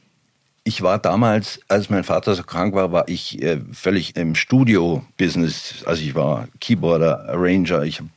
ich 0.65 0.83
war 0.83 0.99
damals, 0.99 1.61
als 1.69 1.91
mein 1.91 2.05
Vater 2.05 2.35
so 2.35 2.43
krank 2.43 2.75
war, 2.75 2.93
war 2.93 3.09
ich 3.09 3.43
äh, 3.43 3.61
völlig 3.73 4.17
im 4.17 4.35
Studio-Business. 4.35 5.85
Also 5.87 6.03
ich 6.03 6.15
war 6.15 6.49
Keyboarder, 6.61 7.29
Arranger, 7.29 7.83
ich 7.83 7.99
habe 7.99 8.11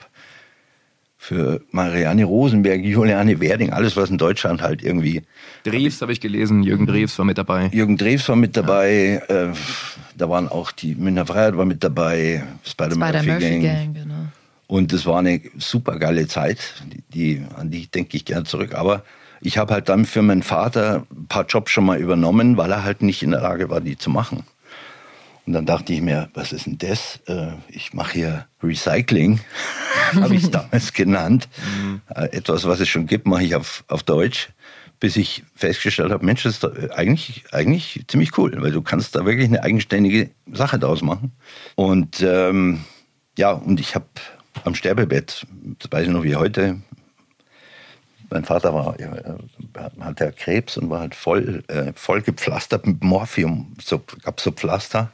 für 1.23 1.61
Marianne 1.71 2.25
Rosenberg, 2.25 2.83
Juliane 2.83 3.39
Werding, 3.39 3.71
alles 3.71 3.95
was 3.95 4.09
in 4.09 4.17
Deutschland 4.17 4.61
halt 4.61 4.83
irgendwie. 4.83 5.21
Drews 5.63 6.01
habe 6.01 6.11
ich 6.11 6.19
gelesen, 6.19 6.63
Jürgen 6.63 6.85
Drews 6.85 7.17
war 7.17 7.23
mit 7.23 7.37
dabei. 7.37 7.69
Jürgen 7.71 7.95
Drews 7.95 8.27
war 8.27 8.35
mit 8.35 8.57
dabei, 8.57 9.21
äh, 9.29 9.47
da 10.17 10.29
waren 10.29 10.49
auch 10.49 10.73
die 10.73 10.95
Münchner 10.95 11.25
Freiheit 11.25 11.55
war 11.55 11.63
mit 11.63 11.81
dabei, 11.81 12.43
Spider-Murphy 12.65 13.19
Spider 13.19 13.33
Murphy 13.33 13.49
Gang. 13.49 13.61
Gang, 13.61 13.93
genau. 13.93 14.15
Und 14.67 14.91
es 14.91 15.05
war 15.05 15.19
eine 15.19 15.39
super 15.57 15.97
geile 15.97 16.27
Zeit, 16.27 16.59
die, 16.91 17.03
die, 17.13 17.45
an 17.55 17.71
die 17.71 17.87
denke 17.87 18.17
ich 18.17 18.25
gerne 18.25 18.43
zurück. 18.43 18.75
Aber 18.75 19.05
ich 19.39 19.57
habe 19.57 19.73
halt 19.73 19.87
dann 19.87 20.03
für 20.03 20.21
meinen 20.23 20.43
Vater 20.43 21.05
ein 21.09 21.27
paar 21.27 21.45
Jobs 21.45 21.71
schon 21.71 21.85
mal 21.85 21.99
übernommen, 21.99 22.57
weil 22.57 22.71
er 22.71 22.83
halt 22.83 23.01
nicht 23.01 23.23
in 23.23 23.31
der 23.31 23.41
Lage 23.41 23.69
war, 23.69 23.79
die 23.79 23.97
zu 23.97 24.09
machen. 24.09 24.43
Und 25.45 25.53
dann 25.53 25.65
dachte 25.65 25.91
ich 25.93 26.01
mir, 26.01 26.29
was 26.33 26.53
ist 26.53 26.65
denn 26.67 26.77
das? 26.77 27.19
Äh, 27.27 27.51
Ich 27.67 27.93
mache 27.93 28.13
hier 28.13 28.47
Recycling, 28.61 29.41
habe 30.15 30.35
ich 30.35 30.43
es 30.43 30.51
damals 30.51 30.93
genannt. 30.93 31.49
Äh, 32.15 32.29
Etwas, 32.37 32.65
was 32.65 32.79
es 32.79 32.87
schon 32.87 33.07
gibt, 33.07 33.27
mache 33.27 33.43
ich 33.43 33.55
auf, 33.55 33.83
auf 33.89 34.03
Deutsch, 34.03 34.49
bis 35.01 35.17
ich 35.17 35.43
festgestellt 35.55 36.11
habe, 36.11 36.25
Mensch, 36.25 36.43
das 36.43 36.53
ist 36.53 36.63
doch 36.63 36.73
eigentlich, 36.91 37.43
eigentlich 37.51 38.05
ziemlich 38.07 38.37
cool, 38.37 38.53
weil 38.61 38.71
du 38.71 38.81
kannst 38.81 39.15
da 39.15 39.25
wirklich 39.25 39.47
eine 39.49 39.61
eigenständige 39.63 40.29
Sache 40.51 40.79
draus 40.79 41.01
machen. 41.01 41.33
Und 41.75 42.21
ähm, 42.21 42.85
ja, 43.37 43.51
und 43.51 43.81
ich 43.81 43.95
habe 43.95 44.05
am 44.63 44.75
Sterbebett, 44.75 45.45
das 45.79 45.91
weiß 45.91 46.03
ich 46.05 46.13
noch 46.13 46.23
wie 46.23 46.37
heute, 46.37 46.79
mein 48.29 48.45
Vater 48.45 48.73
war, 48.73 48.99
äh, 48.99 49.09
hatte 49.99 50.31
Krebs 50.31 50.77
und 50.77 50.89
war 50.89 51.01
halt 51.01 51.15
voll, 51.15 51.63
äh, 51.67 51.91
voll 51.95 52.21
gepflastert 52.21 52.87
mit 52.87 53.03
Morphium. 53.03 53.75
So, 53.83 54.01
gab 54.23 54.39
so 54.39 54.51
Pflaster. 54.51 55.11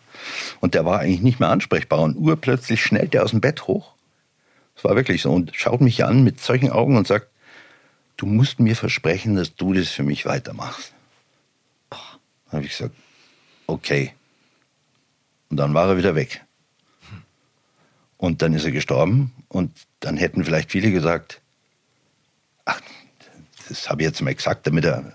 Und 0.59 0.73
der 0.73 0.85
war 0.85 0.99
eigentlich 0.99 1.21
nicht 1.21 1.39
mehr 1.39 1.49
ansprechbar. 1.49 1.99
Und 1.99 2.15
urplötzlich 2.15 2.81
schnellt 2.83 3.15
er 3.15 3.23
aus 3.23 3.31
dem 3.31 3.41
Bett 3.41 3.67
hoch. 3.67 3.93
Das 4.75 4.83
war 4.83 4.95
wirklich 4.95 5.21
so. 5.21 5.31
Und 5.31 5.51
schaut 5.55 5.81
mich 5.81 6.05
an 6.05 6.23
mit 6.23 6.39
solchen 6.39 6.71
Augen 6.71 6.97
und 6.97 7.07
sagt, 7.07 7.27
du 8.17 8.25
musst 8.25 8.59
mir 8.59 8.75
versprechen, 8.75 9.35
dass 9.35 9.55
du 9.55 9.73
das 9.73 9.89
für 9.89 10.03
mich 10.03 10.25
weitermachst. 10.25 10.93
Dann 11.89 11.99
habe 12.51 12.65
ich 12.65 12.71
gesagt, 12.77 12.95
okay. 13.67 14.13
Und 15.49 15.57
dann 15.57 15.73
war 15.73 15.89
er 15.89 15.97
wieder 15.97 16.15
weg. 16.15 16.43
Und 18.17 18.41
dann 18.41 18.53
ist 18.53 18.65
er 18.65 18.71
gestorben. 18.71 19.33
Und 19.47 19.71
dann 19.99 20.17
hätten 20.17 20.43
vielleicht 20.43 20.71
viele 20.71 20.91
gesagt, 20.91 21.41
ach, 22.65 22.81
das 23.67 23.89
habe 23.89 24.01
ich 24.01 24.07
jetzt 24.07 24.21
mal 24.21 24.35
gesagt, 24.35 24.67
damit 24.67 24.85
er. 24.85 25.13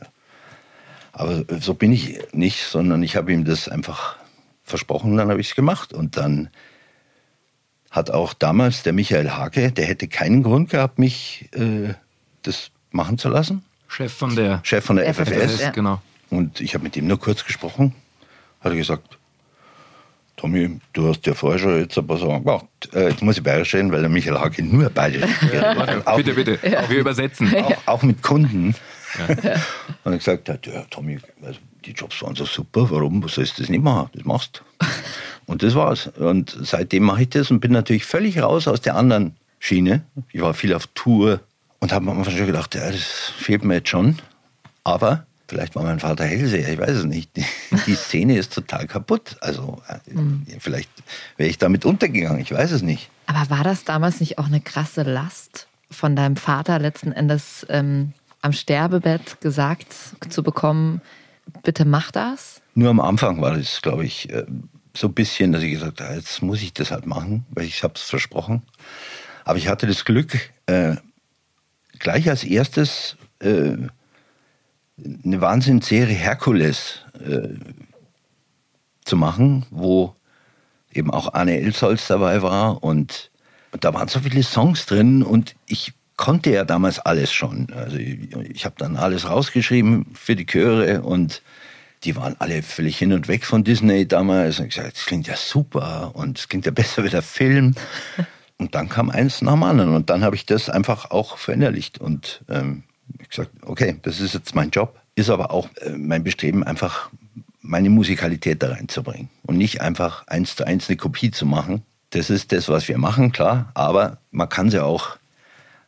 Aber 1.13 1.45
so 1.61 1.75
bin 1.75 1.93
ich 1.93 2.19
nicht, 2.33 2.65
sondern 2.65 3.03
ich 3.03 3.17
habe 3.17 3.33
ihm 3.33 3.45
das 3.45 3.69
einfach 3.69 4.17
versprochen, 4.65 5.17
dann 5.17 5.29
habe 5.31 5.41
ich 5.41 5.51
es 5.51 5.55
gemacht. 5.55 5.93
Und 5.93 6.17
dann 6.17 6.49
hat 7.91 8.11
auch 8.11 8.35
damals 8.35 8.83
der 8.83 8.93
Michael 8.93 9.31
Hake, 9.31 9.71
der 9.73 9.85
hätte 9.87 10.09
keinen 10.09 10.43
Grund 10.43 10.71
gehabt, 10.71 10.99
mich 10.99 11.49
äh, 11.53 11.95
das 12.43 12.71
machen 12.91 13.19
zu 13.19 13.29
lassen. 13.29 13.65
Chef 13.89 14.13
von 14.13 14.35
der 14.35 14.61
Chef 14.65 14.85
von 14.85 14.97
der 14.97 15.13
FFS, 15.15 15.29
FFS. 15.31 15.61
ja. 15.61 15.71
genau. 15.71 16.03
Und 16.31 16.61
ich 16.61 16.75
habe 16.75 16.83
mit 16.83 16.97
ihm 16.97 17.07
nur 17.07 17.21
kurz 17.21 17.45
gesprochen. 17.45 17.95
Hat 18.61 18.73
er 18.73 18.77
gesagt, 18.77 19.19
Tommy, 20.37 20.81
du 20.93 21.09
hast 21.09 21.25
ja 21.27 21.35
vorher 21.35 21.61
schon 21.61 21.79
jetzt 21.79 21.97
ein 21.97 22.07
paar 22.07 22.19
Sachen 22.19 22.43
gemacht. 22.45 22.67
Äh, 22.93 23.11
jetzt 23.11 23.23
muss 23.23 23.37
ich 23.37 23.43
bayerisch 23.43 23.73
reden, 23.75 23.93
weil 23.93 24.01
der 24.01 24.09
Michael 24.11 24.39
Hake 24.39 24.63
nur 24.65 24.91
bayerisch 24.91 25.31
redet. 25.43 26.07
Auch- 26.07 26.17
Bitte, 26.17 26.35
bitte. 26.35 26.59
Wir 26.89 26.99
übersetzen. 26.99 27.55
Auch, 27.57 27.73
auch 27.87 28.03
mit 28.03 28.21
Kunden. 28.23 28.75
Und 30.03 30.13
er 30.13 30.19
gesagt 30.19 30.49
hat, 30.49 30.67
ja, 30.67 30.83
Tommy, 30.91 31.21
also 31.45 31.61
die 31.87 31.93
Jobs 31.93 32.23
waren 32.23 32.35
so 32.35 32.45
super, 32.45 32.91
warum 32.91 33.27
sollst 33.29 33.59
du 33.59 33.63
das 33.63 33.71
nicht 33.71 33.83
machen? 33.83 34.09
Das 34.15 34.25
machst 34.25 34.63
Und 35.47 35.63
das 35.63 35.75
war's. 35.75 36.07
Und 36.19 36.57
seitdem 36.63 37.03
mache 37.05 37.23
ich 37.23 37.29
das 37.29 37.51
und 37.51 37.61
bin 37.61 37.73
natürlich 37.73 38.05
völlig 38.07 38.41
raus 38.41 38.67
aus 38.67 38.81
der 38.81 38.97
anderen 38.97 39.37
Schiene. 39.59 40.03
Ich 40.33 40.41
war 40.41 40.55
viel 40.55 40.73
auf 40.73 40.87
Tour 40.95 41.41
und 41.81 41.93
habe 41.93 42.11
am 42.11 42.19
Anfang 42.19 42.35
schon 42.37 42.47
gedacht, 42.47 42.75
ja, 42.75 42.91
das 42.91 43.03
fehlt 43.37 43.63
mir 43.63 43.75
jetzt 43.75 43.91
schon. 43.91 44.17
Aber 44.85 45.27
vielleicht 45.47 45.75
war 45.75 45.83
mein 45.83 46.01
Vater 46.01 46.25
Hellseher, 46.25 46.73
ich 46.73 46.79
weiß 46.79 46.97
es 46.97 47.05
nicht. 47.05 47.31
Die, 47.87 47.95
Szene 47.95 48.39
ist 48.39 48.55
total 48.55 48.87
kaputt. 48.87 49.37
Also 49.41 49.83
Mhm. 50.11 50.47
vielleicht 50.61 50.89
wäre 51.37 51.51
ich 51.51 51.59
damit 51.59 51.85
untergegangen, 51.85 52.41
ich 52.41 52.53
weiß 52.53 52.73
es 52.73 52.81
nicht. 52.83 53.11
Aber 53.27 53.51
war 53.51 53.65
das 53.65 53.85
damals 53.85 54.21
nicht 54.21 54.39
auch 54.39 54.47
eine 54.47 54.61
krasse 54.63 55.03
Last 55.03 55.67
von 55.91 56.17
deinem 56.17 56.37
Vater 56.37 56.79
letzten 56.79 57.13
Endes 57.13 57.67
ähm, 57.69 58.13
am 58.41 58.53
Sterbebett 58.53 59.41
gesagt 59.43 59.95
zu 60.31 60.43
bekommen, 60.43 61.01
bitte 61.63 61.85
mach 61.85 62.11
das? 62.11 62.61
Nur 62.75 62.91
am 62.91 63.01
Anfang 63.01 63.41
war 63.41 63.57
das, 63.57 63.83
glaube 63.83 64.05
ich, 64.05 64.31
äh, 64.31 64.45
so 64.97 65.09
ein 65.09 65.15
bisschen, 65.15 65.53
dass 65.53 65.63
ich 65.63 65.73
gesagt 65.73 66.01
habe, 66.01 66.15
jetzt 66.15 66.43
muss 66.43 66.63
ich 66.63 66.73
das 66.73 66.91
halt 66.91 67.07
machen, 67.07 67.45
weil 67.51 67.65
ich 67.65 67.83
habe 67.83 67.95
es 67.97 68.03
versprochen. 68.03 68.63
Aber 69.45 69.59
ich 69.59 69.69
hatte 69.69 69.87
das 69.87 70.05
Glück, 70.05 70.39
äh, 70.67 70.97
gleich 71.99 72.29
als 72.29 72.45
erstes 72.45 73.17
äh, 73.41 73.77
eine 74.97 75.41
Wahnsinnsserie 75.41 76.15
Herkules 76.15 77.01
zu 79.05 79.17
machen, 79.17 79.67
wo 79.71 80.15
eben 80.93 81.11
auch 81.11 81.35
Arne 81.35 81.59
Elsholz 81.59 82.07
dabei 82.07 82.43
war 82.43 82.83
und, 82.83 83.31
und 83.73 83.85
da 83.85 83.93
waren 83.95 84.09
so 84.09 84.21
viele 84.21 84.43
Songs 84.43 84.87
drin 84.87 85.23
und 85.23 85.57
ich 85.67 85.93
konnte 86.17 86.51
ja 86.51 86.65
damals 86.65 86.99
alles 87.01 87.33
schon. 87.33 87.69
Also 87.75 87.97
ich, 87.97 88.33
ich 88.51 88.65
habe 88.65 88.77
dann 88.79 88.97
alles 88.97 89.29
rausgeschrieben 89.29 90.07
für 90.15 90.37
die 90.37 90.47
Chöre 90.47 91.03
und 91.03 91.43
die 92.05 92.17
waren 92.17 92.37
alle 92.39 92.63
völlig 92.63 92.99
hin 92.99 93.13
und 93.13 93.29
weg 93.29 93.45
von 93.45 93.65
Disney 93.65 94.07
damals 94.07 94.59
und 94.59 94.67
ich 94.67 94.75
gesagt, 94.75 94.97
das 94.97 95.07
klingt 95.07 95.27
ja 95.27 95.37
super 95.37 96.13
und 96.15 96.39
es 96.39 96.49
klingt 96.49 96.67
ja 96.67 96.73
besser 96.73 97.05
wie 97.05 97.11
der 97.11 97.23
Film. 97.23 97.75
Und 98.57 98.77
dann 98.77 98.89
kam 98.89 99.11
eins 99.11 99.43
nach 99.43 99.55
dem 99.55 99.65
anderen 99.65 99.97
und 99.97 100.11
dann 100.11 100.23
habe 100.23 100.37
ich 100.37 100.47
das 100.47 100.71
einfach 100.71 101.11
auch 101.11 101.39
verinnerlicht 101.39 101.99
und 101.99 102.45
ähm, 102.49 102.85
ich 103.19 103.29
gesagt, 103.29 103.51
okay, 103.63 103.97
das 104.03 104.21
ist 104.21 104.33
jetzt 104.33 104.55
mein 104.55 104.71
Job, 104.71 104.97
ist 105.17 105.29
aber 105.29 105.51
auch 105.51 105.69
äh, 105.81 105.91
mein 105.91 106.23
Bestreben, 106.23 106.63
einfach 106.63 107.11
meine 107.61 107.91
Musikalität 107.91 108.63
da 108.63 108.71
reinzubringen 108.71 109.29
und 109.43 109.57
nicht 109.57 109.81
einfach 109.81 110.29
eins 110.29 110.55
zu 110.55 110.65
eins 110.65 110.89
eine 110.89 110.97
Kopie 110.97 111.33
zu 111.33 111.47
machen. 111.47 111.83
Das 112.11 112.31
ist 112.31 112.53
das, 112.53 112.69
was 112.69 112.87
wir 112.87 112.97
machen, 112.97 113.33
klar, 113.33 113.73
aber 113.75 114.19
man 114.31 114.49
kann 114.49 114.71
sie 114.71 114.83
auch 114.83 115.17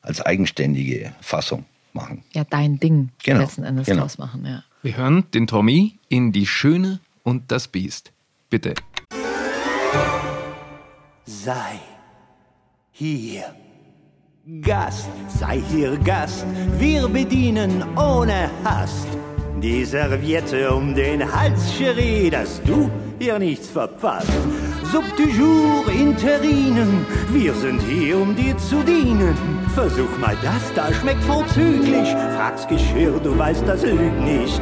als 0.06 0.20
eigenständige 0.20 1.12
Fassung 1.20 1.64
machen. 1.92 2.22
Ja, 2.32 2.44
dein 2.44 2.78
Ding 2.78 3.10
Genau, 3.24 3.40
letzten 3.40 3.64
Endes 3.64 3.86
genau. 3.86 4.02
draus 4.02 4.18
machen, 4.18 4.44
ja. 4.46 4.62
Wir 4.82 4.96
hören 4.96 5.24
den 5.34 5.46
Tommy 5.46 5.98
in 6.08 6.32
Die 6.32 6.46
Schöne 6.46 7.00
und 7.22 7.50
das 7.50 7.68
Biest. 7.68 8.12
Bitte. 8.48 8.74
Sei 11.24 11.80
hier. 12.92 13.54
Gast, 14.62 15.08
sei 15.28 15.60
hier 15.72 15.96
Gast, 15.98 16.46
wir 16.78 17.08
bedienen 17.08 17.82
ohne 17.98 18.48
Hast. 18.62 19.08
Die 19.62 19.86
Serviette 19.86 20.70
um 20.70 20.94
den 20.94 21.32
Hals, 21.32 21.72
Cherie, 21.78 22.28
dass 22.28 22.62
du 22.62 22.90
hier 23.18 23.38
nichts 23.38 23.68
verpasst. 23.68 24.28
Sub 24.92 25.04
du 25.16 25.22
jour 25.22 25.84
interinen, 25.88 27.06
wir 27.30 27.54
sind 27.54 27.80
hier, 27.80 28.18
um 28.18 28.36
dir 28.36 28.56
zu 28.58 28.82
dienen. 28.82 29.34
Versuch 29.74 30.18
mal 30.18 30.36
das, 30.42 30.74
da 30.74 30.92
schmeckt 30.92 31.24
vorzüglich. 31.24 32.06
Frag's 32.36 32.68
Geschirr, 32.68 33.18
du 33.18 33.36
weißt, 33.38 33.66
das 33.66 33.82
lügt 33.82 34.20
nicht. 34.20 34.60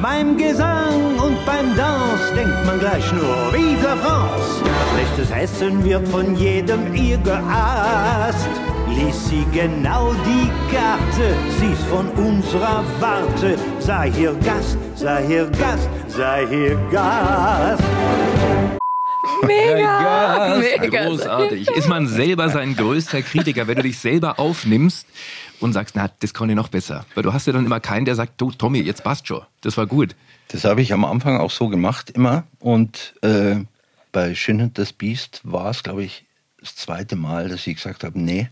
Beim 0.00 0.36
Gesang 0.36 1.18
und 1.18 1.44
beim 1.44 1.76
Dance 1.76 2.32
denkt 2.36 2.64
man 2.64 2.78
gleich 2.78 3.12
nur 3.12 3.52
Vive 3.52 3.96
France. 4.02 4.62
Schlechtes 4.94 5.36
Essen 5.36 5.84
wird 5.84 6.06
von 6.06 6.36
jedem 6.36 6.94
ihr 6.94 7.18
geaßt. 7.18 8.77
Lies 8.90 9.28
sie 9.28 9.44
genau 9.52 10.12
die 10.14 10.50
Karte, 10.74 11.36
sie's 11.58 11.84
von 11.88 12.08
unserer 12.10 12.84
Warte. 13.00 13.58
Sei 13.78 14.10
hier 14.10 14.34
Gast, 14.44 14.78
sei 14.94 15.26
hier 15.26 15.46
Gast, 15.50 15.88
sei 16.08 16.46
hier 16.48 16.76
Gast. 16.90 17.82
Mega! 19.46 20.58
Mega! 20.58 21.06
Großartig. 21.06 21.68
Ist 21.68 21.88
man 21.88 22.06
selber 22.06 22.48
sein 22.48 22.74
größter 22.74 23.22
Kritiker, 23.22 23.66
wenn 23.66 23.76
du 23.76 23.82
dich 23.82 23.98
selber 23.98 24.38
aufnimmst 24.38 25.06
und 25.60 25.72
sagst, 25.72 25.94
na, 25.96 26.10
das 26.20 26.34
kann 26.34 26.48
ich 26.48 26.56
noch 26.56 26.68
besser. 26.68 27.04
Weil 27.14 27.22
du 27.22 27.32
hast 27.32 27.46
ja 27.46 27.52
dann 27.52 27.66
immer 27.66 27.80
keinen, 27.80 28.04
der 28.04 28.14
sagt, 28.14 28.40
du, 28.40 28.50
Tommy, 28.50 28.80
jetzt 28.80 29.04
passt 29.04 29.28
schon. 29.28 29.42
Das 29.60 29.76
war 29.76 29.86
gut. 29.86 30.16
Das 30.48 30.64
habe 30.64 30.80
ich 30.80 30.92
am 30.92 31.04
Anfang 31.04 31.38
auch 31.38 31.50
so 31.50 31.68
gemacht 31.68 32.10
immer. 32.10 32.44
Und 32.58 33.14
äh, 33.22 33.56
bei 34.12 34.34
Schön 34.34 34.60
und 34.60 34.78
das 34.78 34.92
Biest 34.92 35.40
war 35.44 35.70
es, 35.70 35.82
glaube 35.82 36.04
ich, 36.04 36.24
das 36.60 36.74
zweite 36.74 37.16
Mal, 37.16 37.48
dass 37.48 37.66
ich 37.66 37.76
gesagt 37.76 38.02
habe, 38.02 38.18
nee, 38.18 38.48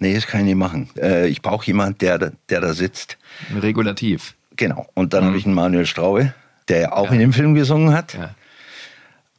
nee, 0.00 0.14
das 0.14 0.26
kann 0.26 0.40
ich 0.40 0.46
nicht 0.46 0.56
machen. 0.56 0.90
Äh, 0.98 1.28
ich 1.28 1.40
brauche 1.42 1.64
jemanden, 1.66 1.98
der, 1.98 2.18
da- 2.18 2.32
der 2.48 2.60
da 2.60 2.74
sitzt. 2.74 3.16
Regulativ. 3.62 4.34
Genau. 4.56 4.86
Und 4.94 5.14
dann 5.14 5.24
habe 5.24 5.36
ich 5.38 5.46
einen 5.46 5.54
Manuel 5.54 5.86
Straube, 5.86 6.34
der 6.68 6.80
ja 6.80 6.92
auch 6.92 7.10
in 7.12 7.18
dem 7.20 7.32
Film 7.32 7.54
gesungen 7.54 7.94
hat. 7.94 8.18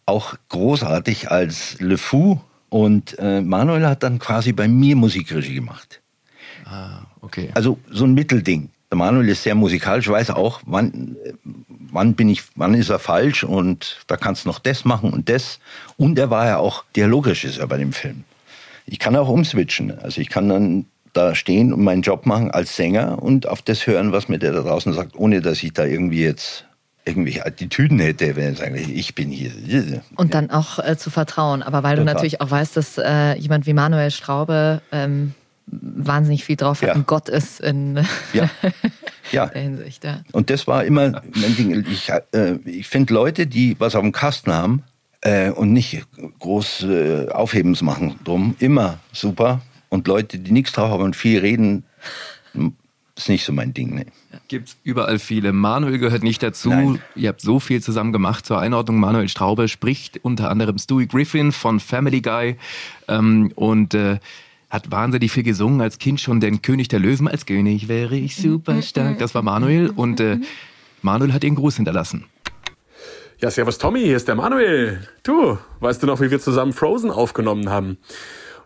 Auch 0.06 0.36
großartig 0.50 1.30
als 1.32 1.80
Le 1.80 1.98
Fou. 1.98 2.40
Und 2.70 3.20
äh, 3.20 3.42
Manuel 3.42 3.86
hat 3.86 4.02
dann 4.04 4.18
quasi 4.20 4.54
bei 4.54 4.68
mir 4.68 4.96
Musikregie 4.96 5.56
gemacht. 5.56 6.00
Ah, 6.66 7.02
okay. 7.22 7.50
Also 7.54 7.78
so 7.90 8.06
ein 8.06 8.14
Mittelding. 8.14 8.70
Der 8.90 8.98
Manuel 8.98 9.30
ist 9.30 9.44
sehr 9.44 9.56
musikalisch, 9.56 10.08
weiß 10.10 10.32
auch, 10.32 10.62
wann, 10.66 11.16
wann 11.68 12.14
bin 12.14 12.28
ich, 12.30 12.44
wann 12.56 12.74
ist 12.74 12.90
er 12.90 13.00
falsch 13.00 13.44
und 13.46 14.00
da 14.08 14.18
kannst 14.18 14.44
du 14.46 14.50
noch 14.50 14.60
das 14.60 14.84
machen 14.86 15.12
und 15.14 15.30
das. 15.30 15.60
Und 15.98 16.18
er 16.20 16.30
war 16.30 16.46
ja 16.48 16.58
auch 16.58 16.84
Dialogregisseur 16.96 17.68
bei 17.68 17.78
dem 17.78 17.94
Film. 17.94 18.24
Ich 18.92 19.00
kann 19.00 19.16
auch 19.16 19.30
umswitchen. 19.30 19.98
Also 20.00 20.20
ich 20.20 20.28
kann 20.28 20.50
dann 20.50 20.86
da 21.14 21.34
stehen 21.34 21.72
und 21.72 21.82
meinen 21.82 22.02
Job 22.02 22.26
machen 22.26 22.52
als 22.52 22.76
Sänger 22.76 23.24
und 23.24 23.48
auf 23.48 23.62
das 23.62 23.88
hören, 23.88 24.12
was 24.12 24.28
mir 24.28 24.38
der 24.38 24.52
da 24.52 24.62
draußen 24.64 24.92
sagt, 24.92 25.16
ohne 25.16 25.40
dass 25.42 25.64
ich 25.64 25.72
da 25.72 25.86
irgendwie 25.86 26.22
jetzt 26.22 26.66
irgendwie 27.06 27.42
Attitüden 27.42 28.00
hätte, 28.00 28.36
wenn 28.36 28.52
ich 28.52 28.60
sage, 28.60 28.78
ich 28.80 29.16
bin 29.16 29.30
hier. 29.30 30.02
Und 30.18 30.34
dann 30.34 30.50
auch 30.52 30.78
äh, 30.80 30.98
zu 30.98 31.10
vertrauen. 31.10 31.64
Aber 31.64 31.84
weil 31.84 31.96
du 31.96 32.02
Total. 32.02 32.14
natürlich 32.16 32.42
auch 32.42 32.52
weißt, 32.52 32.76
dass 32.76 32.98
äh, 32.98 33.36
jemand 33.38 33.66
wie 33.66 33.74
Manuel 33.74 34.12
Straube 34.12 34.82
ähm, 34.92 35.34
wahnsinnig 35.68 36.44
viel 36.44 36.58
drauf 36.58 36.82
hat 36.82 36.90
Ja. 36.90 36.96
und 36.96 37.08
Gott 37.08 37.30
ist 37.30 37.62
in 37.62 38.06
Ja. 38.34 38.50
Ja. 39.32 39.46
der 39.46 39.62
Hinsicht. 39.62 40.04
Ja. 40.04 40.20
Und 40.34 40.50
das 40.50 40.68
war 40.68 40.84
immer 40.84 41.22
mein 41.34 41.56
Ding. 41.56 41.86
Ich, 41.90 42.10
äh, 42.34 42.56
ich 42.66 42.88
finde 42.90 43.14
Leute, 43.14 43.48
die 43.48 43.80
was 43.80 43.96
auf 43.96 44.02
dem 44.02 44.12
Kasten 44.12 44.52
haben 44.52 44.84
äh, 45.22 45.52
und 45.52 45.74
nicht 45.74 46.06
groß 46.40 46.84
äh, 46.84 47.30
Aufhebens 47.30 47.82
machen 47.82 48.16
drum, 48.24 48.56
immer 48.60 49.00
super. 49.12 49.62
Und 49.90 50.08
Leute, 50.08 50.40
die 50.40 50.52
nichts 50.52 50.72
drauf 50.72 50.90
haben 50.92 51.04
und 51.04 51.16
viel 51.16 51.40
reden, 51.40 51.84
ist 53.16 53.30
nicht 53.30 53.46
so 53.46 53.54
mein 53.54 53.74
Ding. 53.74 53.94
Ne. 53.96 54.06
Gibt's 54.48 54.78
überall 54.84 55.20
viele. 55.20 55.54
Manuel 55.54 55.98
gehört 55.98 56.24
nicht 56.24 56.42
dazu. 56.42 56.98
Ihr 57.16 57.30
habt 57.30 57.42
so 57.42 57.60
viel 57.60 57.82
zusammen 57.82 58.14
gemacht. 58.14 58.46
Zur 58.46 58.60
Einordnung, 58.60 59.00
Manuel 59.00 59.28
Straube 59.28 59.68
spricht 59.68 60.20
unter 60.24 60.50
anderem 60.50 60.78
Stewie 60.78 61.08
Griffin 61.08 61.52
von 61.52 61.80
Family 61.80 62.22
Guy 62.22 62.56
ähm, 63.08 63.52
und 63.56 63.94
äh, 63.94 64.20
hat 64.70 64.90
wahnsinnig 64.92 65.32
viel 65.32 65.44
gesungen 65.44 65.82
als 65.82 66.00
Kind 66.00 66.22
schon 66.22 66.40
den 66.40 66.62
König 66.62 66.88
der 66.88 67.00
Löwen. 67.00 67.28
Als 67.28 67.46
König 67.46 67.88
wäre 67.88 68.16
ich 68.16 68.38
super 68.38 68.82
stark. 68.82 69.20
Das 69.20 69.36
war 69.36 69.42
Manuel 69.42 69.90
und 69.90 70.20
äh, 70.22 70.40
Manuel 71.02 71.34
hat 71.34 71.44
den 71.44 71.56
Gruß 71.56 71.76
hinterlassen. 71.76 72.26
Ja, 73.42 73.50
servus 73.50 73.80
Tommy, 73.80 74.02
hier 74.02 74.18
ist 74.18 74.28
der 74.28 74.36
Manuel. 74.36 75.00
Du, 75.24 75.58
weißt 75.80 76.04
du 76.04 76.06
noch, 76.06 76.22
wie 76.22 76.30
wir 76.30 76.40
zusammen 76.40 76.74
Frozen 76.74 77.10
aufgenommen 77.10 77.72
haben? 77.72 77.98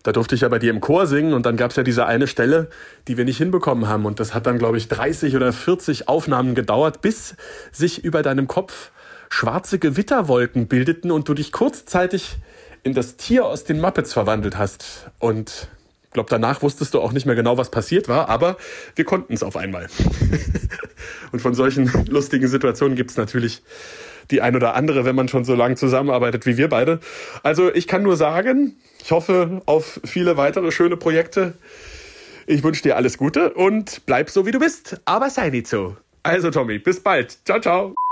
Da 0.04 0.12
durfte 0.12 0.36
ich 0.36 0.42
ja 0.42 0.50
bei 0.50 0.60
dir 0.60 0.70
im 0.70 0.82
Chor 0.82 1.08
singen 1.08 1.34
und 1.34 1.46
dann 1.46 1.56
gab's 1.56 1.78
ja 1.78 1.84
diese 1.84 2.08
eine 2.08 2.28
Stelle, 2.28 2.70
die 3.08 3.16
wir 3.16 3.24
nicht 3.24 3.38
hinbekommen 3.38 3.88
haben. 3.88 4.06
Und 4.06 4.20
das 4.20 4.34
hat 4.34 4.48
dann, 4.48 4.58
glaube 4.58 4.78
ich, 4.78 4.90
30 4.90 5.34
oder 5.38 5.54
40 5.54 6.10
Aufnahmen 6.10 6.56
gedauert, 6.56 7.00
bis 7.00 7.38
sich 7.72 8.04
über 8.04 8.22
deinem 8.22 8.50
Kopf 8.50 8.92
schwarze 9.30 9.80
Gewitterwolken 9.80 10.68
bildeten 10.68 11.10
und 11.10 11.30
du 11.30 11.36
dich 11.36 11.54
kurzzeitig 11.54 12.36
in 12.84 12.94
das 12.94 13.16
Tier 13.16 13.46
aus 13.46 13.64
den 13.64 13.80
Muppets 13.80 14.12
verwandelt 14.12 14.58
hast. 14.58 15.10
Und 15.20 15.70
glaube, 16.16 16.30
danach 16.30 16.62
wusstest 16.64 16.94
du 16.94 17.02
auch 17.02 17.12
nicht 17.12 17.26
mehr 17.26 17.36
genau, 17.36 17.58
was 17.58 17.70
passiert 17.70 18.08
war, 18.08 18.28
aber 18.30 18.58
wir 18.96 19.06
konnten 19.06 19.34
es 19.34 19.44
auf 19.44 19.56
einmal. 19.56 19.88
und 21.32 21.42
von 21.42 21.54
solchen 21.54 21.92
lustigen 22.08 22.48
Situationen 22.48 22.96
gibt's 22.96 23.18
natürlich 23.18 23.62
die 24.32 24.42
ein 24.42 24.56
oder 24.56 24.76
andere, 24.76 25.06
wenn 25.06 25.16
man 25.16 25.28
schon 25.28 25.46
so 25.46 25.56
lange 25.56 25.76
zusammenarbeitet 25.76 26.46
wie 26.46 26.58
wir 26.58 26.70
beide. 26.70 27.00
Also 27.44 27.74
ich 27.74 27.88
kann 27.88 28.04
nur 28.04 28.18
sagen, 28.18 28.76
ich 29.02 29.12
hoffe 29.12 29.62
auf 29.66 30.00
viele 30.04 30.38
weitere 30.38 30.72
schöne 30.72 30.98
Projekte. 30.98 31.54
Ich 32.48 32.64
wünsche 32.64 32.84
dir 32.84 32.96
alles 32.96 33.18
Gute 33.18 33.54
und 33.54 34.06
bleib 34.06 34.30
so, 34.30 34.46
wie 34.46 34.52
du 34.52 34.60
bist, 34.60 35.02
aber 35.06 35.30
sei 35.30 35.50
nicht 35.50 35.68
so. 35.68 35.98
Also 36.24 36.52
Tommy, 36.52 36.80
bis 36.80 37.02
bald. 37.02 37.38
Ciao, 37.46 37.60
ciao. 37.60 37.96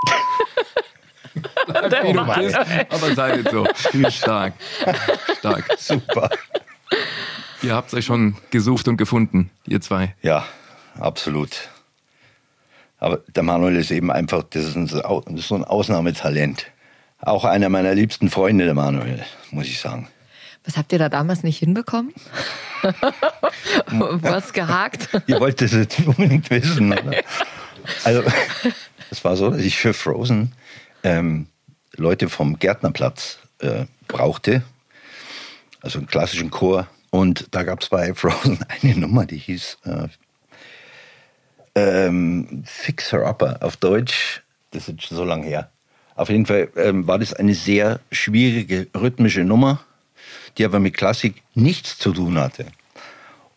Wie 1.35 2.13
du 2.13 2.25
bist, 2.25 2.55
aber 2.55 3.15
sei 3.15 3.37
nicht 3.37 3.49
so. 3.49 3.65
Stark. 4.09 4.53
Stark. 5.39 5.65
Super. 5.79 6.29
Ihr 7.63 7.73
habt 7.73 7.93
euch 7.93 8.05
schon 8.05 8.35
gesucht 8.51 8.87
und 8.87 8.97
gefunden, 8.97 9.49
ihr 9.65 9.81
zwei. 9.81 10.15
Ja, 10.21 10.45
absolut. 10.99 11.69
Aber 13.03 13.17
der 13.35 13.43
Manuel 13.43 13.75
ist 13.75 13.91
eben 13.91 14.09
einfach, 14.09 14.43
das 14.43 14.63
ist 14.63 14.77
ein, 14.77 14.87
das 14.87 15.03
ist 15.35 15.49
so 15.49 15.55
ein 15.55 15.65
Ausnahmetalent. 15.65 16.67
Auch 17.19 17.43
einer 17.43 17.67
meiner 17.67 17.93
liebsten 17.93 18.29
Freunde, 18.29 18.63
der 18.63 18.75
Manuel, 18.75 19.25
muss 19.51 19.65
ich 19.65 19.81
sagen. 19.81 20.07
Was 20.63 20.77
habt 20.77 20.93
ihr 20.93 20.99
da 20.99 21.09
damals 21.09 21.43
nicht 21.43 21.57
hinbekommen? 21.57 22.13
Was 23.87 24.53
gehakt? 24.53 25.09
Ihr 25.27 25.37
wollt 25.41 25.59
das 25.59 25.73
jetzt 25.73 25.99
unbedingt 25.99 26.49
wissen, 26.49 26.93
oder? 26.93 27.11
Also, 28.05 28.23
es 29.11 29.25
war 29.25 29.35
so, 29.35 29.49
dass 29.49 29.59
ich 29.59 29.75
für 29.75 29.93
Frozen 29.93 30.53
ähm, 31.03 31.47
Leute 31.97 32.29
vom 32.29 32.57
Gärtnerplatz 32.57 33.39
äh, 33.59 33.83
brauchte. 34.07 34.63
Also 35.81 35.99
einen 35.99 36.07
klassischen 36.07 36.49
Chor. 36.49 36.87
Und 37.09 37.47
da 37.51 37.63
gab 37.63 37.81
es 37.81 37.89
bei 37.89 38.13
Frozen 38.13 38.59
eine 38.81 38.95
Nummer, 38.95 39.25
die 39.25 39.37
hieß 39.37 39.79
äh, 39.83 40.07
ähm, 41.75 42.63
Fixer 42.65 43.27
Upper 43.27 43.57
auf 43.61 43.77
Deutsch. 43.77 44.43
Das 44.71 44.87
ist 44.87 45.03
schon 45.03 45.17
so 45.17 45.23
lange 45.23 45.45
her. 45.45 45.69
Auf 46.15 46.29
jeden 46.29 46.45
Fall 46.45 46.69
ähm, 46.75 47.07
war 47.07 47.19
das 47.19 47.33
eine 47.33 47.55
sehr 47.55 47.99
schwierige 48.11 48.87
rhythmische 48.95 49.43
Nummer, 49.43 49.79
die 50.57 50.65
aber 50.65 50.79
mit 50.79 50.95
Klassik 50.95 51.41
nichts 51.55 51.97
zu 51.97 52.11
tun 52.11 52.37
hatte. 52.37 52.67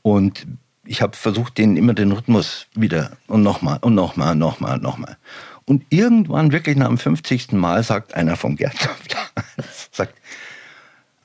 Und 0.03 0.47
ich 0.85 1.03
habe 1.03 1.17
versucht, 1.17 1.59
denen 1.59 1.77
immer 1.77 1.95
den 1.95 2.13
Rhythmus 2.13 2.67
wieder 2.75 3.17
und 3.27 3.43
nochmal 3.43 3.79
und 3.81 3.95
nochmal, 3.95 4.35
nochmal, 4.35 4.79
nochmal. 4.79 5.17
Und 5.65 5.85
irgendwann, 5.91 6.53
wirklich 6.53 6.77
nach 6.77 6.87
dem 6.87 6.99
50. 6.99 7.53
Mal, 7.53 7.83
sagt 7.83 8.15
einer 8.15 8.37
vom 8.37 8.57
Gärtnerplatz, 8.57 9.89
sagt, 9.93 10.15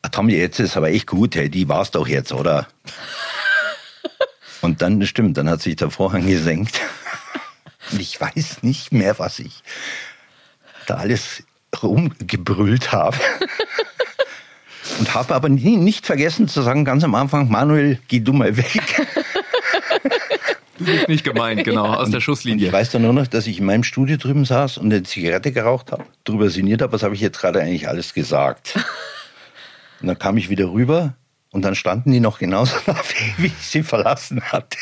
ah, 0.02 0.10
Tommy, 0.10 0.34
jetzt 0.34 0.60
ist 0.60 0.76
aber 0.76 0.90
echt 0.90 1.08
gut, 1.08 1.36
hey, 1.36 1.50
die 1.50 1.70
war's 1.70 1.92
doch 1.92 2.08
jetzt, 2.08 2.34
oder? 2.34 2.68
Und 4.62 4.82
dann, 4.82 5.00
das 5.00 5.10
stimmt, 5.10 5.38
dann 5.38 5.50
hat 5.50 5.62
sich 5.62 5.76
der 5.76 5.90
Vorhang 5.90 6.26
gesenkt. 6.28 6.80
Und 7.92 8.00
ich 8.00 8.20
weiß 8.20 8.64
nicht 8.64 8.92
mehr, 8.92 9.20
was 9.20 9.40
ich 9.40 9.64
da 10.88 10.96
alles 10.96 11.44
rumgebrüllt 11.82 12.92
habe. 12.92 13.18
Und 15.00 15.14
habe 15.14 15.36
aber 15.36 15.48
nie, 15.48 15.78
nicht 15.78 16.06
vergessen 16.06 16.48
zu 16.48 16.62
sagen, 16.62 16.86
ganz 16.86 17.04
am 17.04 17.16
Anfang, 17.16 17.50
Manuel, 17.50 18.00
geh 18.08 18.20
du 18.20 18.34
mal 18.34 18.58
weg. 18.58 18.82
Du 20.80 20.86
bist 20.86 21.08
nicht 21.08 21.24
gemeint, 21.24 21.64
genau, 21.64 21.86
aus 21.86 22.10
der 22.10 22.22
Schusslinie. 22.22 22.68
Ich 22.68 22.74
weiß 22.74 22.90
dann 22.90 23.04
nur 23.04 23.14
noch, 23.14 23.28
dass 23.28 23.46
ich 23.46 23.60
in 23.60 23.66
meinem 23.66 23.84
Studio 23.84 24.18
drüben 24.18 24.46
saß 24.46 24.80
und 24.80 24.92
eine 24.92 25.04
Zigarette 25.04 25.52
geraucht 25.52 25.92
habe, 25.92 26.06
drüber 26.24 26.50
sinniert 26.50 26.82
habe, 26.82 26.92
was 26.94 27.04
habe 27.04 27.14
ich 27.14 27.22
jetzt 27.22 27.40
gerade 27.40 27.62
eigentlich 27.62 27.88
alles 27.88 28.14
gesagt. 28.14 28.74
Und 30.02 30.08
dann 30.08 30.18
kam 30.18 30.38
ich 30.38 30.50
wieder 30.50 30.72
rüber 30.72 31.14
und 31.52 31.62
dann 31.64 31.76
standen 31.76 32.12
die 32.12 32.20
noch 32.20 32.40
genauso 32.40 32.76
da, 32.86 32.96
wie 33.38 33.48
ich 33.48 33.58
sie 33.58 33.84
verlassen 33.84 34.42
hatte. 34.42 34.78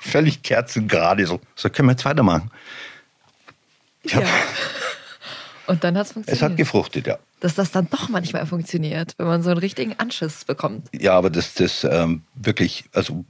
Völlig 0.00 0.42
kerzengerade. 0.42 1.26
So, 1.26 1.40
so 1.54 1.68
können 1.70 1.88
wir 1.88 1.92
jetzt 1.92 2.04
weitermachen. 2.04 2.50
Ja. 4.04 4.22
Und 5.66 5.82
dann 5.82 5.96
hat 5.96 6.04
es 6.04 6.10
Es 6.10 6.14
funktioniert. 6.14 6.42
hat 6.42 6.56
gefruchtet, 6.56 7.06
ja. 7.06 7.18
Dass 7.40 7.54
das 7.54 7.72
dann 7.72 7.88
doch 7.90 8.08
manchmal 8.08 8.46
funktioniert, 8.46 9.14
wenn 9.18 9.26
man 9.26 9.42
so 9.42 9.50
einen 9.50 9.58
richtigen 9.58 9.98
Anschiss 9.98 10.44
bekommt. 10.44 10.88
Ja, 10.92 11.14
aber 11.14 11.28
das, 11.28 11.54
das 11.54 11.84
ähm, 11.84 12.22
wirklich, 12.34 12.84
also 12.92 13.24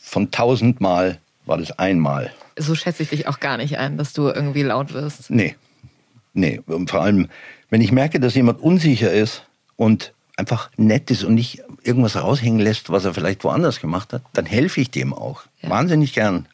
von 0.00 0.30
tausendmal 0.30 1.18
war 1.44 1.58
das 1.58 1.76
einmal. 1.78 2.32
So 2.56 2.74
schätze 2.74 3.02
ich 3.02 3.10
dich 3.10 3.26
auch 3.28 3.40
gar 3.40 3.56
nicht 3.56 3.78
ein, 3.78 3.98
dass 3.98 4.12
du 4.12 4.28
irgendwie 4.28 4.62
laut 4.62 4.94
wirst. 4.94 5.30
Nee. 5.30 5.56
Nee. 6.32 6.60
Und 6.66 6.90
vor 6.90 7.02
allem, 7.02 7.28
wenn 7.70 7.80
ich 7.80 7.92
merke, 7.92 8.20
dass 8.20 8.34
jemand 8.34 8.60
unsicher 8.60 9.12
ist 9.12 9.44
und 9.76 10.12
einfach 10.36 10.70
nett 10.76 11.10
ist 11.10 11.24
und 11.24 11.34
nicht 11.34 11.62
irgendwas 11.82 12.16
raushängen 12.16 12.60
lässt, 12.60 12.90
was 12.90 13.04
er 13.04 13.14
vielleicht 13.14 13.42
woanders 13.44 13.80
gemacht 13.80 14.12
hat, 14.12 14.22
dann 14.32 14.46
helfe 14.46 14.80
ich 14.80 14.90
dem 14.90 15.14
auch. 15.14 15.42
Wahnsinnig 15.62 16.12
gern. 16.12 16.46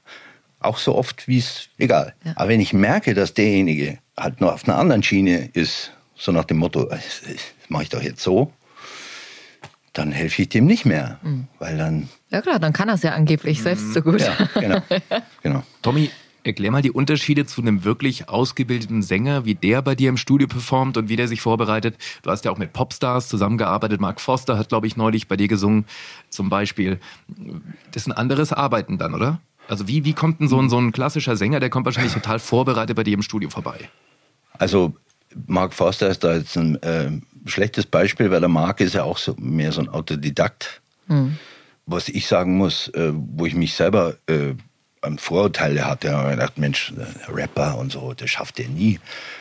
Auch 0.60 0.78
so 0.78 0.94
oft, 0.94 1.26
wie 1.26 1.38
es, 1.38 1.68
egal. 1.78 2.14
Aber 2.36 2.48
wenn 2.48 2.60
ich 2.60 2.72
merke, 2.72 3.14
dass 3.14 3.34
derjenige 3.34 3.98
halt 4.16 4.40
nur 4.40 4.54
auf 4.54 4.68
einer 4.68 4.78
anderen 4.78 5.02
Schiene 5.02 5.50
ist, 5.52 5.90
so 6.14 6.30
nach 6.30 6.44
dem 6.44 6.58
Motto, 6.58 6.84
das 6.84 7.22
mache 7.68 7.82
ich 7.82 7.88
doch 7.88 8.02
jetzt 8.02 8.22
so, 8.22 8.52
dann 9.92 10.12
helfe 10.12 10.42
ich 10.42 10.48
dem 10.48 10.66
nicht 10.66 10.84
mehr. 10.86 11.18
Mhm. 11.22 11.48
Weil 11.58 11.76
dann, 11.76 12.08
Ja 12.30 12.40
klar, 12.40 12.58
dann 12.58 12.72
kann 12.72 12.88
er 12.88 12.94
es 12.94 13.02
ja 13.02 13.12
angeblich 13.12 13.60
selbst 13.62 13.92
so 13.92 14.00
gut. 14.02 14.20
ja, 14.20 14.48
genau. 14.54 14.82
genau. 15.42 15.62
Tommy, 15.82 16.10
erklär 16.44 16.70
mal 16.70 16.82
die 16.82 16.90
Unterschiede 16.90 17.46
zu 17.46 17.60
einem 17.60 17.84
wirklich 17.84 18.28
ausgebildeten 18.28 19.02
Sänger, 19.02 19.44
wie 19.44 19.54
der 19.54 19.82
bei 19.82 19.94
dir 19.94 20.08
im 20.08 20.16
Studio 20.16 20.48
performt 20.48 20.96
und 20.96 21.08
wie 21.08 21.16
der 21.16 21.28
sich 21.28 21.40
vorbereitet. 21.40 21.96
Du 22.22 22.30
hast 22.30 22.44
ja 22.44 22.50
auch 22.50 22.58
mit 22.58 22.72
Popstars 22.72 23.28
zusammengearbeitet. 23.28 24.00
Mark 24.00 24.20
Foster 24.20 24.58
hat, 24.58 24.68
glaube 24.68 24.86
ich, 24.86 24.96
neulich 24.96 25.28
bei 25.28 25.36
dir 25.36 25.48
gesungen, 25.48 25.84
zum 26.30 26.48
Beispiel. 26.48 26.98
Das 27.92 28.02
ist 28.02 28.06
ein 28.08 28.12
anderes 28.12 28.52
Arbeiten 28.52 28.98
dann, 28.98 29.14
oder? 29.14 29.40
Also 29.68 29.88
wie, 29.88 30.04
wie 30.04 30.12
kommt 30.12 30.40
denn 30.40 30.48
so 30.48 30.60
ein, 30.60 30.68
so 30.68 30.78
ein 30.78 30.92
klassischer 30.92 31.36
Sänger, 31.36 31.60
der 31.60 31.70
kommt 31.70 31.86
wahrscheinlich 31.86 32.12
total 32.12 32.38
vorbereitet 32.38 32.96
bei 32.96 33.04
dir 33.04 33.14
im 33.14 33.22
Studio 33.22 33.48
vorbei? 33.48 33.88
Also 34.58 34.94
Mark 35.46 35.72
Forster 35.72 36.08
ist 36.08 36.24
da 36.24 36.34
jetzt 36.34 36.56
ein 36.56 36.82
äh, 36.82 37.10
schlechtes 37.46 37.86
Beispiel, 37.86 38.30
weil 38.30 38.40
der 38.40 38.48
Mark 38.48 38.80
ist 38.80 38.94
ja 38.94 39.04
auch 39.04 39.18
so 39.18 39.34
mehr 39.38 39.72
so 39.72 39.80
ein 39.80 39.88
Autodidakt. 39.88 40.82
Hm. 41.06 41.36
Was 41.86 42.08
ich 42.08 42.26
sagen 42.26 42.56
muss, 42.56 42.88
äh, 42.88 43.12
wo 43.14 43.46
ich 43.46 43.54
mich 43.54 43.74
selber 43.74 44.16
äh, 44.26 44.54
an 45.02 45.18
Vorurteile 45.18 45.84
hatte, 45.84 46.12
habe 46.12 46.30
ich 46.30 46.36
gedacht, 46.36 46.58
Mensch, 46.58 46.92
der 46.96 47.08
Rapper 47.34 47.76
und 47.76 47.92
so, 47.92 48.14
der 48.14 48.28
schafft 48.28 48.58
der 48.58 48.68
nie. 48.68 49.00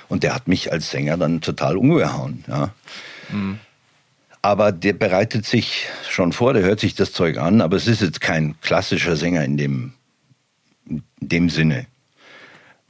Und 0.09 0.23
der 0.23 0.33
hat 0.35 0.47
mich 0.47 0.71
als 0.71 0.91
Sänger 0.91 1.17
dann 1.17 1.41
total 1.41 1.77
umgehauen. 1.77 2.43
Ja. 2.47 2.73
Aber 4.41 4.71
der 4.71 4.93
bereitet 4.93 5.45
sich 5.45 5.85
schon 6.09 6.33
vor, 6.33 6.53
der 6.53 6.63
hört 6.63 6.79
sich 6.79 6.95
das 6.95 7.13
Zeug 7.13 7.37
an, 7.37 7.61
aber 7.61 7.77
es 7.77 7.87
ist 7.87 8.01
jetzt 8.01 8.21
kein 8.21 8.59
klassischer 8.61 9.15
Sänger 9.15 9.45
in 9.45 9.57
dem, 9.57 9.93
in 10.89 11.03
dem 11.19 11.49
Sinne. 11.49 11.85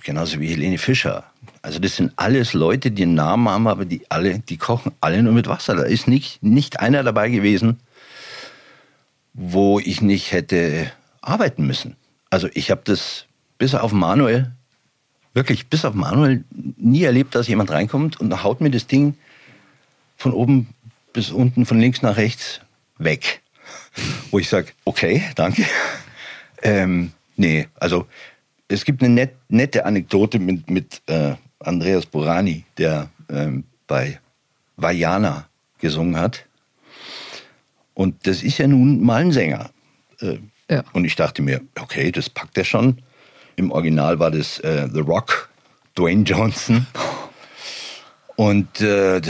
Genauso 0.03 0.39
wie 0.39 0.47
Helene 0.47 0.78
Fischer. 0.78 1.26
Also 1.61 1.78
das 1.78 1.97
sind 1.97 2.13
alles 2.15 2.53
Leute, 2.53 2.89
die 2.89 3.03
einen 3.03 3.15
Namen 3.15 3.49
haben, 3.49 3.67
aber 3.67 3.86
die 3.86 4.01
alle, 4.09 4.39
die 4.39 4.57
kochen 4.57 4.93
alle 5.01 5.22
nur 5.22 5.34
mit 5.34 5.47
Wasser. 5.47 5.76
Da 5.76 5.84
ist 5.84 6.07
nicht, 6.07 6.41
nicht 6.41 6.80
einer 6.80 7.03
dabei 7.03 7.30
gewesen, 7.30 7.82
wo 9.34 9.80
ich 9.80 10.01
nicht 10.01 10.32
hätte 10.32 10.91
arbeiten 11.22 11.67
müssen. 11.67 11.97
Also 12.32 12.47
ich 12.53 12.71
habe 12.71 12.82
das 12.86 13.27
bis 13.59 13.75
auf 13.75 13.91
Manuel, 13.91 14.51
wirklich 15.34 15.67
bis 15.67 15.86
auf 15.86 15.93
Manuel 15.93 16.43
nie 16.49 17.03
erlebt, 17.03 17.36
dass 17.36 17.47
jemand 17.47 17.69
reinkommt 17.69 18.19
und 18.19 18.43
haut 18.43 18.61
mir 18.61 18.71
das 18.71 18.88
Ding 18.88 19.15
von 20.17 20.34
oben 20.34 20.69
bis 21.13 21.29
unten, 21.29 21.65
von 21.65 21.79
links 21.79 22.01
nach 22.01 22.17
rechts 22.17 22.61
weg. 22.97 23.41
Wo 24.32 24.39
ich 24.39 24.49
sage, 24.49 24.69
okay, 24.86 25.23
danke. 25.36 25.65
Ähm, 26.63 27.11
nee, 27.36 27.67
also 27.79 28.07
es 28.67 28.86
gibt 28.86 29.03
eine 29.03 29.13
net, 29.13 29.34
nette 29.49 29.86
Anekdote 29.86 30.39
mit, 30.39 30.69
mit 30.69 31.01
äh, 31.07 31.36
Andreas 31.59 32.05
Borani, 32.05 32.63
der 32.77 33.09
ähm, 33.29 33.65
bei 33.88 34.19
Vajana 34.77 35.49
gesungen 35.79 36.17
hat. 36.17 36.45
Und 37.93 38.25
das 38.25 38.41
ist 38.41 38.57
ja 38.57 38.67
nun 38.67 39.03
mal 39.03 39.21
ein 39.21 39.32
Sänger. 39.32 39.71
Äh, 40.21 40.38
ja. 40.72 40.84
Und 40.93 41.05
ich 41.05 41.15
dachte 41.15 41.41
mir, 41.41 41.61
okay, 41.80 42.11
das 42.11 42.30
packt 42.30 42.57
er 42.57 42.63
schon. 42.63 42.99
Im 43.57 43.72
Original 43.72 44.19
war 44.19 44.32
das 44.32 44.59
äh, 44.59 44.88
The 44.91 45.01
Rock, 45.01 45.49
Dwayne 45.95 46.24
Johnson. 46.24 46.88
Und 48.38 48.82
äh, 48.82 49.22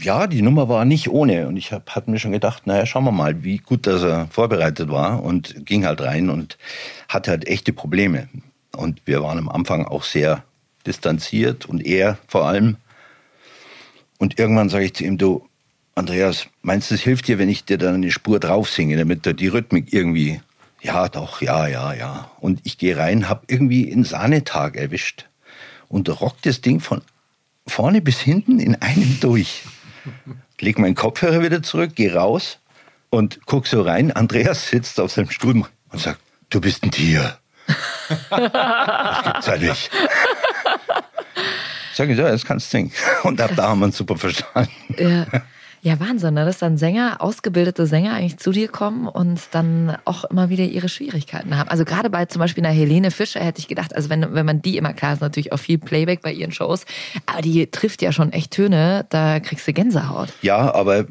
ja, 0.00 0.26
die 0.26 0.42
Nummer 0.42 0.68
war 0.68 0.84
nicht 0.84 1.08
ohne. 1.08 1.46
Und 1.46 1.56
ich 1.56 1.70
hab, 1.72 1.90
hatte 1.94 2.10
mir 2.10 2.18
schon 2.18 2.32
gedacht, 2.32 2.66
naja, 2.66 2.84
schauen 2.84 3.04
wir 3.04 3.12
mal, 3.12 3.44
wie 3.44 3.58
gut 3.58 3.86
dass 3.86 4.02
er 4.02 4.26
vorbereitet 4.28 4.90
war. 4.90 5.22
Und 5.22 5.66
ging 5.66 5.86
halt 5.86 6.00
rein 6.00 6.30
und 6.30 6.58
hatte 7.08 7.30
halt 7.30 7.46
echte 7.46 7.72
Probleme. 7.72 8.28
Und 8.74 9.02
wir 9.04 9.22
waren 9.22 9.38
am 9.38 9.48
Anfang 9.48 9.84
auch 9.84 10.02
sehr 10.02 10.42
distanziert 10.86 11.66
und 11.66 11.86
er 11.86 12.18
vor 12.26 12.46
allem. 12.46 12.76
Und 14.18 14.38
irgendwann 14.38 14.68
sage 14.68 14.86
ich 14.86 14.94
zu 14.94 15.04
ihm, 15.04 15.18
du, 15.18 15.46
Andreas, 15.94 16.46
meinst 16.62 16.90
du, 16.90 16.94
es 16.94 17.02
hilft 17.02 17.28
dir, 17.28 17.38
wenn 17.38 17.48
ich 17.48 17.64
dir 17.64 17.78
dann 17.78 17.94
eine 17.94 18.10
Spur 18.10 18.40
drauf 18.40 18.68
singe, 18.70 18.96
damit 18.96 19.26
da 19.26 19.32
die 19.32 19.48
Rhythmik 19.48 19.92
irgendwie, 19.92 20.40
ja, 20.82 21.08
doch, 21.08 21.42
ja, 21.42 21.66
ja, 21.66 21.92
ja. 21.92 22.30
Und 22.40 22.60
ich 22.64 22.78
gehe 22.78 22.96
rein, 22.96 23.28
hab 23.28 23.50
irgendwie 23.50 23.92
einen 23.92 24.04
Sahnetag 24.04 24.76
erwischt 24.76 25.26
und 25.88 26.08
rock 26.20 26.36
das 26.42 26.60
Ding 26.60 26.80
von 26.80 27.02
vorne 27.66 28.00
bis 28.00 28.20
hinten 28.20 28.58
in 28.58 28.74
einem 28.76 29.18
durch. 29.20 29.64
Leg 30.60 30.78
meinen 30.78 30.94
Kopfhörer 30.94 31.42
wieder 31.42 31.62
zurück, 31.62 31.92
geh 31.94 32.12
raus 32.12 32.58
und 33.10 33.40
guck 33.46 33.66
so 33.66 33.82
rein. 33.82 34.12
Andreas 34.12 34.68
sitzt 34.68 35.00
auf 35.00 35.12
seinem 35.12 35.30
Stuhl 35.30 35.64
und 35.90 35.98
sagt, 35.98 36.20
du 36.48 36.60
bist 36.60 36.82
ein 36.82 36.90
Tier. 36.90 37.38
das 38.30 39.24
gibt's 39.24 39.46
ja 39.46 39.56
nicht. 39.58 39.90
Sag 41.94 42.08
ich, 42.08 42.18
ja, 42.18 42.30
das 42.30 42.44
kannst 42.44 42.72
du 42.72 42.78
singen. 42.78 42.92
Und 43.24 43.40
ab 43.40 43.52
da 43.56 43.68
haben 43.68 43.80
wir 43.80 43.86
uns 43.86 43.96
super 43.96 44.16
verstanden. 44.16 44.70
Ja. 44.96 45.26
Ja, 45.82 45.98
Wahnsinn, 45.98 46.34
ne? 46.34 46.44
dass 46.44 46.58
dann 46.58 46.76
Sänger, 46.76 47.16
ausgebildete 47.20 47.86
Sänger 47.86 48.12
eigentlich 48.12 48.36
zu 48.36 48.52
dir 48.52 48.68
kommen 48.68 49.08
und 49.08 49.40
dann 49.52 49.96
auch 50.04 50.24
immer 50.24 50.50
wieder 50.50 50.64
ihre 50.64 50.90
Schwierigkeiten 50.90 51.56
haben. 51.56 51.70
Also 51.70 51.86
gerade 51.86 52.10
bei 52.10 52.26
zum 52.26 52.40
Beispiel 52.40 52.64
einer 52.64 52.74
Helene 52.74 53.10
Fischer 53.10 53.40
hätte 53.40 53.60
ich 53.60 53.68
gedacht, 53.68 53.96
also 53.96 54.10
wenn, 54.10 54.34
wenn 54.34 54.44
man 54.44 54.60
die 54.60 54.76
immer, 54.76 54.92
klar 54.92 55.14
ist 55.14 55.20
natürlich 55.20 55.52
auch 55.52 55.58
viel 55.58 55.78
Playback 55.78 56.20
bei 56.20 56.32
ihren 56.32 56.52
Shows, 56.52 56.84
aber 57.24 57.40
die 57.40 57.66
trifft 57.70 58.02
ja 58.02 58.12
schon 58.12 58.32
echt 58.32 58.50
Töne, 58.50 59.06
da 59.08 59.40
kriegst 59.40 59.66
du 59.66 59.72
Gänsehaut. 59.72 60.28
Ja, 60.42 60.74
aber 60.74 61.06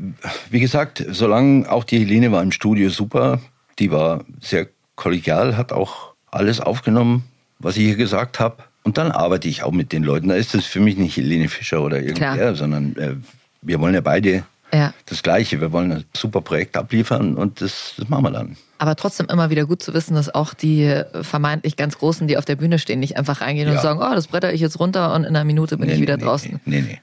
wie 0.51 0.59
gesagt, 0.59 1.03
solange 1.09 1.71
auch 1.71 1.83
die 1.83 1.99
Helene 1.99 2.31
war 2.31 2.43
im 2.43 2.51
Studio 2.51 2.89
super, 2.91 3.39
die 3.79 3.89
war 3.89 4.23
sehr 4.39 4.67
kollegial, 4.95 5.57
hat 5.57 5.71
auch 5.71 6.13
alles 6.29 6.59
aufgenommen, 6.59 7.23
was 7.57 7.75
ich 7.75 7.85
hier 7.85 7.95
gesagt 7.95 8.39
habe. 8.39 8.57
Und 8.83 8.99
dann 8.99 9.11
arbeite 9.11 9.47
ich 9.47 9.63
auch 9.63 9.71
mit 9.71 9.91
den 9.91 10.03
Leuten. 10.03 10.29
Da 10.29 10.35
ist 10.35 10.53
es 10.53 10.65
für 10.65 10.79
mich 10.79 10.95
nicht 10.97 11.17
Helene 11.17 11.49
Fischer 11.49 11.81
oder 11.81 11.99
irgendwer, 11.99 12.35
Klar. 12.35 12.55
sondern 12.55 12.95
äh, 12.97 13.15
wir 13.61 13.79
wollen 13.79 13.93
ja 13.93 14.01
beide 14.01 14.43
Ja. 14.73 14.93
das 15.07 15.23
Gleiche. 15.23 15.61
Wir 15.61 15.71
wollen 15.71 15.91
ein 15.91 16.03
super 16.15 16.41
Projekt 16.41 16.77
abliefern 16.77 17.35
und 17.35 17.61
das, 17.61 17.93
das 17.97 18.07
machen 18.09 18.23
wir 18.23 18.31
dann. 18.31 18.55
Aber 18.77 18.95
trotzdem 18.95 19.27
immer 19.27 19.49
wieder 19.49 19.65
gut 19.65 19.81
zu 19.83 19.93
wissen, 19.93 20.15
dass 20.15 20.33
auch 20.33 20.53
die 20.53 21.01
vermeintlich 21.21 21.75
ganz 21.75 21.97
Großen, 21.97 22.27
die 22.27 22.37
auf 22.37 22.45
der 22.45 22.55
Bühne 22.55 22.79
stehen, 22.79 22.99
nicht 22.99 23.17
einfach 23.17 23.41
reingehen 23.41 23.67
und 23.67 23.75
Ja. 23.75 23.81
sagen, 23.81 23.99
oh, 24.01 24.13
das 24.15 24.27
bretter 24.27 24.53
ich 24.53 24.61
jetzt 24.61 24.79
runter 24.79 25.13
und 25.13 25.23
in 25.23 25.35
einer 25.35 25.43
Minute 25.43 25.77
bin 25.77 25.87
Nee, 25.87 25.95
ich 25.95 26.01
wieder 26.01 26.15
nee, 26.17 26.23
draußen. 26.23 26.59
Nee, 26.65 26.81
nee. 26.81 26.99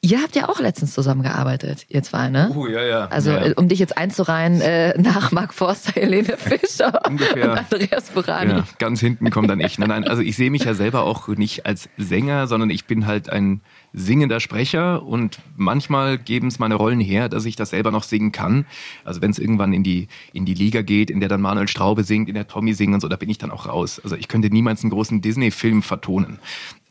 Ihr 0.00 0.20
habt 0.20 0.34
ja 0.34 0.48
auch 0.48 0.58
letztens 0.58 0.94
zusammengearbeitet, 0.94 1.86
ihr 1.88 2.02
zwei, 2.02 2.28
ne? 2.28 2.50
Oh, 2.56 2.66
ja, 2.66 2.82
ja. 2.82 3.06
Also 3.06 3.30
ja. 3.30 3.44
äh, 3.46 3.54
um 3.54 3.68
dich 3.68 3.78
jetzt 3.78 3.96
einzureihen, 3.96 4.60
äh, 4.60 4.98
nach 5.00 5.30
Mark 5.30 5.54
Forster, 5.54 5.92
Helene 6.00 6.36
Fischer 6.36 7.00
Ungefähr. 7.06 7.52
und 7.52 7.58
Andreas 7.58 8.10
Burani. 8.10 8.50
Ja, 8.54 8.64
ganz 8.78 8.98
hinten 8.98 9.30
kommt 9.30 9.48
dann 9.48 9.60
ich. 9.60 9.78
Nein, 9.78 9.90
nein, 9.90 10.08
also 10.08 10.22
ich 10.22 10.34
sehe 10.34 10.50
mich 10.50 10.64
ja 10.64 10.74
selber 10.74 11.04
auch 11.04 11.28
nicht 11.28 11.66
als 11.66 11.88
Sänger, 11.98 12.48
sondern 12.48 12.70
ich 12.70 12.86
bin 12.86 13.06
halt 13.06 13.30
ein 13.30 13.60
singender 13.92 14.40
Sprecher 14.40 15.02
und 15.02 15.38
manchmal 15.56 16.18
geben 16.18 16.48
es 16.48 16.58
meine 16.58 16.74
Rollen 16.76 17.00
her, 17.00 17.28
dass 17.28 17.44
ich 17.44 17.56
das 17.56 17.70
selber 17.70 17.90
noch 17.90 18.02
singen 18.02 18.32
kann. 18.32 18.66
Also 19.04 19.20
wenn 19.20 19.30
es 19.30 19.38
irgendwann 19.38 19.72
in 19.72 19.82
die, 19.82 20.08
in 20.32 20.46
die 20.46 20.54
Liga 20.54 20.82
geht, 20.82 21.10
in 21.10 21.20
der 21.20 21.28
dann 21.28 21.42
Manuel 21.42 21.68
Straube 21.68 22.04
singt, 22.04 22.28
in 22.28 22.34
der 22.34 22.48
Tommy 22.48 22.74
singt 22.74 22.94
und 22.94 23.00
so, 23.00 23.08
da 23.08 23.16
bin 23.16 23.28
ich 23.28 23.38
dann 23.38 23.50
auch 23.50 23.66
raus. 23.66 24.00
Also 24.02 24.16
ich 24.16 24.28
könnte 24.28 24.48
niemals 24.48 24.82
einen 24.82 24.90
großen 24.90 25.20
Disney-Film 25.20 25.82
vertonen. 25.82 26.38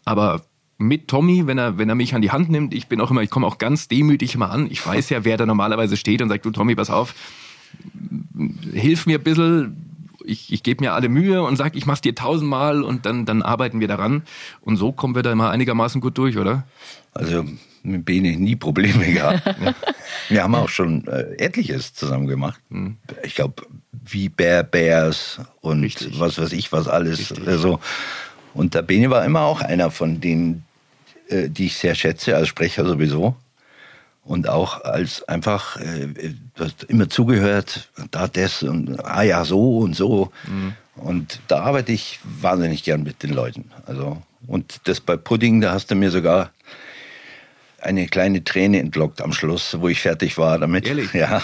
Aber 0.06 0.44
mit 0.78 1.08
Tommy, 1.08 1.48
wenn 1.48 1.58
er, 1.58 1.78
wenn 1.78 1.90
er 1.90 1.96
mich 1.96 2.14
an 2.16 2.22
die 2.22 2.32
Hand 2.32 2.50
nimmt, 2.50 2.74
ich 2.74 2.88
bin 2.88 3.02
auch 3.02 3.12
immer, 3.12 3.22
ich 3.22 3.30
komme 3.30 3.48
auch 3.48 3.58
ganz 3.58 3.88
demütig 3.88 4.36
immer 4.36 4.52
an. 4.52 4.68
Ich 4.70 4.86
weiß 4.86 5.10
ja, 5.10 5.24
wer 5.24 5.38
da 5.38 5.46
normalerweise 5.46 5.98
steht 5.98 6.22
und 6.22 6.30
sagt, 6.30 6.46
du 6.46 6.52
Tommy, 6.52 6.76
pass 6.76 6.90
auf, 6.90 7.16
hilf 8.74 9.06
mir 9.06 9.20
ein 9.20 9.24
bisschen, 9.24 9.91
ich, 10.26 10.52
ich 10.52 10.64
gebe 10.64 10.84
mir 10.84 10.94
alle 10.94 11.10
Mühe 11.10 11.42
und 11.44 11.56
sag, 11.56 11.76
ich 11.76 11.86
mach's 11.86 12.02
dir 12.02 12.16
tausendmal 12.16 12.84
und 12.84 13.06
dann, 13.06 13.26
dann 13.26 13.42
arbeiten 13.42 13.80
wir 13.80 13.88
daran. 13.88 14.24
Und 14.62 14.78
so 14.78 14.92
kommen 14.92 15.16
wir 15.16 15.24
da 15.24 15.32
immer 15.32 15.50
einigermaßen 15.50 16.02
gut 16.02 16.18
durch, 16.18 16.38
oder? 16.38 16.64
Also 17.14 17.46
mit 17.84 18.06
Bene 18.06 18.38
nie 18.38 18.56
Probleme 18.56 19.06
gehabt. 19.14 19.44
Wir 20.30 20.44
haben 20.44 20.56
auch 20.56 20.70
schon 20.70 21.08
äh, 21.08 21.36
etliches 21.38 21.94
zusammen 21.94 22.28
gemacht. 22.28 22.62
Hm. 22.70 22.98
Ich 23.24 23.36
glaube, 23.36 23.64
wie 23.92 24.30
Bear 24.30 24.64
Bears 24.64 25.40
und 25.62 25.84
was 26.20 26.38
weiß 26.38 26.54
ich, 26.54 26.72
was 26.72 26.88
alles. 26.88 27.34
Also, 27.46 27.80
und 28.54 28.74
der 28.74 28.82
Bene 28.82 29.10
war 29.10 29.26
immer 29.26 29.42
auch 29.42 29.62
einer 29.62 29.92
von 29.92 30.22
denen, 30.22 30.64
äh, 31.28 31.50
die 31.50 31.68
ich 31.68 31.78
sehr 31.78 31.96
schätze, 31.96 32.36
als 32.36 32.48
Sprecher 32.48 32.86
sowieso. 32.86 33.36
Und 34.24 34.48
auch 34.48 34.84
als 34.84 35.28
einfach, 35.28 35.78
äh, 35.78 36.08
immer 36.88 37.10
zugehört, 37.10 37.90
da 38.12 38.28
das 38.28 38.62
und 38.62 39.04
ah 39.04 39.24
ja, 39.24 39.44
so 39.46 39.80
und 39.80 39.96
so. 39.96 40.32
Mhm. 40.48 40.74
Und 40.96 41.40
da 41.48 41.62
arbeite 41.62 41.92
ich 41.92 42.20
wahnsinnig 42.24 42.84
gern 42.84 43.02
mit 43.04 43.24
den 43.24 43.32
Leuten. 43.34 43.72
Also, 43.88 44.22
und 44.46 44.82
das 44.84 45.02
bei 45.02 45.18
Pudding, 45.18 45.62
da 45.62 45.74
hast 45.74 45.90
du 45.90 45.96
mir 45.96 46.12
sogar 46.12 46.52
eine 47.82 48.08
kleine 48.08 48.44
Träne 48.44 48.80
entlockt 48.80 49.22
am 49.22 49.34
Schluss, 49.34 49.78
wo 49.80 49.88
ich 49.88 50.00
fertig 50.02 50.38
war 50.38 50.60
damit. 50.60 50.88
Ehrlich? 50.88 51.14
Ja. 51.14 51.42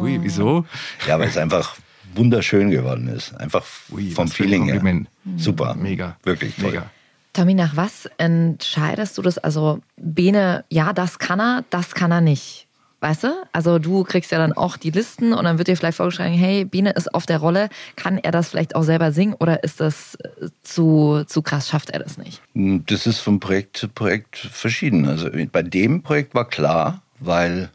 Ui, 0.00 0.18
wieso? 0.22 0.66
Ja, 1.06 1.18
weil 1.18 1.28
es 1.28 1.36
einfach 1.36 1.76
wunderschön 2.14 2.70
geworden 2.70 3.08
ist. 3.08 3.34
Einfach 3.38 3.64
vom 3.64 3.98
für 3.98 4.22
ein 4.22 4.28
Feeling 4.28 4.64
her. 4.64 5.06
Super. 5.36 5.74
Mega. 5.74 6.16
Wirklich 6.24 6.54
toll. 6.56 6.70
Mega. 6.70 6.90
Tommy, 7.36 7.52
nach 7.52 7.76
was 7.76 8.08
entscheidest 8.16 9.18
du 9.18 9.22
das? 9.22 9.36
Also 9.36 9.80
Bene, 9.98 10.64
ja, 10.70 10.94
das 10.94 11.18
kann 11.18 11.38
er, 11.38 11.64
das 11.68 11.94
kann 11.94 12.10
er 12.10 12.22
nicht. 12.22 12.66
Weißt 13.00 13.24
du? 13.24 13.28
Also 13.52 13.78
du 13.78 14.04
kriegst 14.04 14.32
ja 14.32 14.38
dann 14.38 14.54
auch 14.54 14.78
die 14.78 14.90
Listen 14.90 15.34
und 15.34 15.44
dann 15.44 15.58
wird 15.58 15.68
dir 15.68 15.76
vielleicht 15.76 15.98
vorgeschlagen, 15.98 16.32
hey, 16.32 16.64
Bene 16.64 16.92
ist 16.92 17.14
auf 17.14 17.26
der 17.26 17.36
Rolle, 17.36 17.68
kann 17.94 18.16
er 18.16 18.30
das 18.30 18.48
vielleicht 18.48 18.74
auch 18.74 18.84
selber 18.84 19.12
singen 19.12 19.34
oder 19.34 19.62
ist 19.62 19.80
das 19.80 20.14
äh, 20.14 20.48
zu, 20.62 21.24
zu 21.26 21.42
krass, 21.42 21.68
schafft 21.68 21.90
er 21.90 21.98
das 21.98 22.16
nicht? 22.16 22.40
Das 22.54 23.06
ist 23.06 23.18
von 23.18 23.38
Projekt 23.38 23.76
zu 23.76 23.88
Projekt 23.88 24.38
verschieden. 24.38 25.06
Also 25.06 25.28
bei 25.52 25.62
dem 25.62 26.02
Projekt 26.02 26.34
war 26.34 26.48
klar, 26.48 27.02
weil 27.20 27.68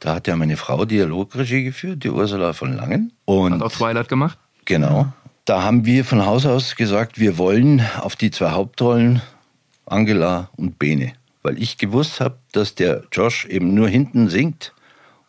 da 0.00 0.16
hat 0.16 0.26
ja 0.26 0.34
meine 0.34 0.56
Frau 0.56 0.84
Dialogregie 0.84 1.62
geführt, 1.62 2.02
die 2.02 2.10
Ursula 2.10 2.54
von 2.54 2.74
Langen. 2.74 3.12
Und 3.24 3.54
Hat 3.54 3.62
auch 3.62 3.72
Twilight 3.72 4.08
gemacht? 4.08 4.36
Genau. 4.64 5.12
Da 5.44 5.62
haben 5.62 5.84
wir 5.84 6.04
von 6.04 6.24
Haus 6.26 6.46
aus 6.46 6.76
gesagt, 6.76 7.18
wir 7.18 7.38
wollen 7.38 7.84
auf 8.00 8.16
die 8.16 8.30
zwei 8.30 8.50
Hauptrollen 8.50 9.22
Angela 9.86 10.50
und 10.56 10.78
Bene. 10.78 11.12
Weil 11.42 11.60
ich 11.60 11.78
gewusst 11.78 12.20
habe, 12.20 12.38
dass 12.52 12.74
der 12.74 13.04
Josh 13.12 13.46
eben 13.46 13.74
nur 13.74 13.88
hinten 13.88 14.28
singt, 14.28 14.72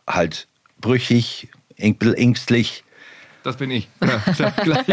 halt 0.08 0.48
brüchig, 0.80 1.50
ängstlich. 1.78 2.84
Das 3.44 3.58
bin 3.58 3.72
ich. 3.72 3.88
Ja, 4.04 4.18
klar, 4.36 4.54
gleich. 4.64 4.88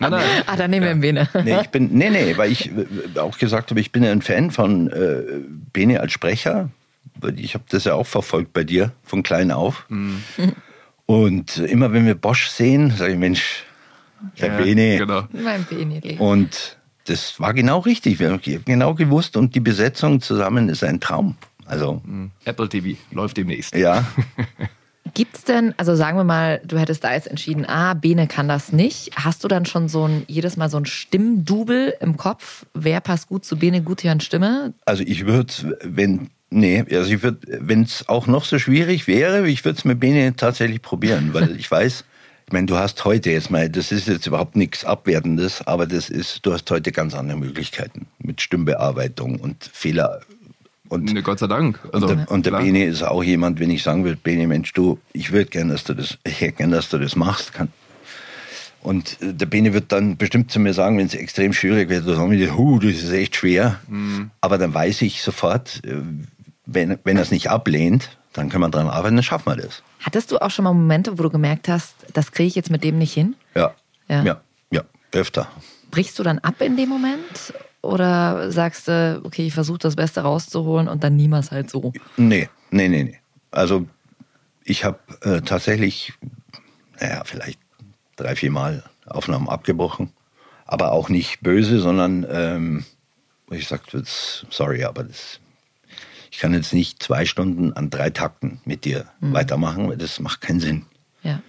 Nein, 0.00 0.10
nein. 0.10 0.42
Ah, 0.46 0.56
dann 0.56 0.70
nehmen 0.70 0.86
wir 0.86 0.92
ihn 0.92 1.00
Bene. 1.00 1.28
Nee, 1.44 1.60
ich 1.60 1.68
bin, 1.68 1.90
nee, 1.92 2.10
nee, 2.10 2.36
weil 2.36 2.50
ich 2.50 2.70
äh, 2.70 3.18
auch 3.18 3.38
gesagt 3.38 3.70
habe, 3.70 3.80
ich 3.80 3.92
bin 3.92 4.02
ja 4.02 4.10
ein 4.10 4.22
Fan 4.22 4.50
von 4.50 4.90
äh, 4.90 5.22
Bene 5.72 6.00
als 6.00 6.12
Sprecher. 6.12 6.70
Weil 7.20 7.38
Ich 7.38 7.54
habe 7.54 7.64
das 7.68 7.84
ja 7.84 7.94
auch 7.94 8.06
verfolgt 8.06 8.52
bei 8.52 8.64
dir, 8.64 8.92
von 9.04 9.22
klein 9.22 9.50
auf. 9.50 9.84
Mhm. 9.88 10.22
Und 11.06 11.58
immer 11.58 11.92
wenn 11.92 12.06
wir 12.06 12.14
Bosch 12.14 12.48
sehen, 12.48 12.92
sage 12.96 13.12
ich, 13.12 13.18
Mensch, 13.18 13.64
der 14.40 14.48
Ja, 14.48 14.56
Bene. 14.62 14.98
Genau. 14.98 15.22
Mein 15.32 15.64
Bene. 15.64 16.00
Und 16.18 16.76
das 17.04 17.38
war 17.40 17.54
genau 17.54 17.78
richtig. 17.80 18.18
Wir 18.18 18.30
haben 18.30 18.40
genau 18.64 18.94
gewusst 18.94 19.36
und 19.36 19.54
die 19.54 19.60
Besetzung 19.60 20.20
zusammen 20.20 20.68
ist 20.68 20.84
ein 20.84 21.00
Traum. 21.00 21.36
Also, 21.66 22.02
Apple 22.44 22.68
TV 22.68 22.98
läuft 23.10 23.36
demnächst. 23.36 23.74
ja. 23.74 24.04
Gibt's 25.14 25.44
denn, 25.44 25.74
also 25.78 25.94
sagen 25.96 26.18
wir 26.18 26.24
mal, 26.24 26.60
du 26.66 26.78
hättest 26.78 27.02
da 27.02 27.14
jetzt 27.14 27.28
entschieden, 27.28 27.64
ah, 27.66 27.94
Bene 27.94 28.26
kann 28.26 28.46
das 28.46 28.72
nicht. 28.72 29.10
Hast 29.16 29.42
du 29.42 29.48
dann 29.48 29.64
schon 29.64 29.88
so 29.88 30.06
ein, 30.06 30.24
jedes 30.28 30.56
Mal 30.58 30.68
so 30.68 30.76
ein 30.76 30.84
Stimmdubel 30.84 31.94
im 32.00 32.16
Kopf? 32.18 32.66
Wer 32.74 33.00
passt 33.00 33.28
gut 33.28 33.44
zu 33.44 33.58
Bene 33.58 33.82
Gutjahn 33.82 34.20
Stimme? 34.20 34.74
Also 34.84 35.02
ich 35.04 35.26
würde, 35.26 35.78
wenn, 35.82 36.28
nee, 36.50 36.84
also 36.90 37.10
ich 37.10 37.22
würde, 37.22 37.58
wenn 37.60 37.82
es 37.82 38.06
auch 38.08 38.26
noch 38.26 38.44
so 38.44 38.58
schwierig 38.58 39.06
wäre, 39.06 39.48
ich 39.48 39.64
würde 39.64 39.78
es 39.78 39.84
mit 39.86 39.98
Bene 39.98 40.36
tatsächlich 40.36 40.82
probieren, 40.82 41.30
weil 41.32 41.56
ich 41.58 41.70
weiß, 41.70 42.04
ich 42.48 42.52
meine, 42.52 42.64
du 42.64 42.78
hast 42.78 43.04
heute 43.04 43.30
jetzt 43.30 43.50
mal, 43.50 43.68
das 43.68 43.92
ist 43.92 44.08
jetzt 44.08 44.26
überhaupt 44.26 44.56
nichts 44.56 44.82
Abwertendes, 44.82 45.66
aber 45.66 45.86
das 45.86 46.08
ist, 46.08 46.46
du 46.46 46.54
hast 46.54 46.70
heute 46.70 46.92
ganz 46.92 47.12
andere 47.12 47.36
Möglichkeiten 47.36 48.06
mit 48.20 48.40
Stimmbearbeitung 48.40 49.38
und 49.38 49.68
Fehler. 49.70 50.22
Und, 50.88 51.12
Ne, 51.12 51.22
Gott 51.22 51.40
sei 51.40 51.46
Dank. 51.46 51.78
Also, 51.92 52.06
und 52.06 52.16
der, 52.16 52.30
und 52.30 52.46
der. 52.46 52.52
Bene 52.52 52.86
ist 52.86 53.02
auch 53.02 53.22
jemand, 53.22 53.60
wenn 53.60 53.68
ich 53.68 53.82
sagen 53.82 54.04
würde, 54.04 54.16
Bene, 54.16 54.46
Mensch, 54.46 54.72
du, 54.72 54.98
ich 55.12 55.30
würde 55.30 55.50
gern, 55.50 55.68
dass 55.68 55.84
du 55.84 55.92
das, 55.92 56.16
ich 56.24 56.40
hätte 56.40 56.54
gern, 56.54 56.70
dass 56.70 56.88
du 56.88 56.96
das 56.96 57.16
machst. 57.16 57.52
Kann. 57.52 57.68
Und 58.80 59.20
äh, 59.20 59.34
der 59.34 59.44
Bene 59.44 59.74
wird 59.74 59.92
dann 59.92 60.16
bestimmt 60.16 60.50
zu 60.50 60.58
mir 60.58 60.72
sagen, 60.72 60.96
wenn 60.96 61.06
es 61.06 61.14
extrem 61.14 61.52
schwierig 61.52 61.90
wird, 61.90 62.08
dann 62.08 62.16
sagen 62.16 62.30
wir, 62.30 62.56
huh, 62.56 62.78
das 62.78 62.92
ist 62.92 63.12
echt 63.12 63.36
schwer. 63.36 63.78
Mhm. 63.88 64.30
Aber 64.40 64.56
dann 64.56 64.72
weiß 64.72 65.02
ich 65.02 65.20
sofort, 65.20 65.82
äh, 65.84 65.96
wenn, 66.64 66.98
wenn 67.04 67.16
er 67.18 67.24
es 67.24 67.30
nicht 67.30 67.50
ablehnt, 67.50 68.16
dann 68.38 68.48
können 68.48 68.62
wir 68.62 68.70
dran 68.70 68.88
arbeiten, 68.88 69.16
dann 69.16 69.22
schaffen 69.22 69.46
wir 69.46 69.56
das. 69.56 69.82
Hattest 70.00 70.30
du 70.30 70.38
auch 70.38 70.50
schon 70.50 70.64
mal 70.64 70.72
Momente, 70.72 71.18
wo 71.18 71.22
du 71.22 71.30
gemerkt 71.30 71.68
hast, 71.68 71.94
das 72.14 72.32
kriege 72.32 72.46
ich 72.46 72.54
jetzt 72.54 72.70
mit 72.70 72.84
dem 72.84 72.98
nicht 72.98 73.12
hin? 73.12 73.34
Ja. 73.54 73.74
Ja. 74.08 74.22
Ja, 74.22 74.40
ja, 74.70 74.82
öfter. 75.12 75.48
Brichst 75.90 76.18
du 76.18 76.22
dann 76.22 76.38
ab 76.38 76.60
in 76.60 76.76
dem 76.76 76.88
Moment? 76.88 77.52
Oder 77.82 78.50
sagst 78.50 78.88
du, 78.88 79.20
okay, 79.24 79.46
ich 79.46 79.54
versuche 79.54 79.78
das 79.78 79.96
Beste 79.96 80.20
rauszuholen 80.20 80.88
und 80.88 81.04
dann 81.04 81.16
niemals 81.16 81.50
halt 81.50 81.70
so? 81.70 81.92
Nee, 82.16 82.48
nee, 82.70 82.88
nee, 82.88 83.04
nee. 83.04 83.20
Also 83.50 83.86
ich 84.64 84.84
habe 84.84 84.98
äh, 85.22 85.40
tatsächlich, 85.40 86.12
naja, 87.00 87.22
vielleicht 87.24 87.58
drei, 88.16 88.36
vier 88.36 88.50
Mal 88.50 88.84
Aufnahmen 89.06 89.48
abgebrochen. 89.48 90.12
Aber 90.66 90.92
auch 90.92 91.08
nicht 91.08 91.40
böse, 91.40 91.80
sondern 91.80 92.26
ähm, 92.30 92.84
ich 93.50 93.66
sagte, 93.68 93.98
jetzt, 93.98 94.46
sorry, 94.50 94.84
aber 94.84 95.04
das, 95.04 95.40
ich 96.30 96.38
kann 96.38 96.54
jetzt 96.54 96.72
nicht 96.74 97.02
zwei 97.02 97.24
Stunden 97.24 97.72
an 97.72 97.90
drei 97.90 98.10
Takten 98.10 98.60
mit 98.64 98.84
dir 98.84 99.06
Mhm. 99.20 99.32
weitermachen, 99.32 99.88
weil 99.88 99.96
das 99.96 100.20
macht 100.20 100.40
keinen 100.40 100.60
Sinn. 100.60 100.86
Ja. 101.24 101.40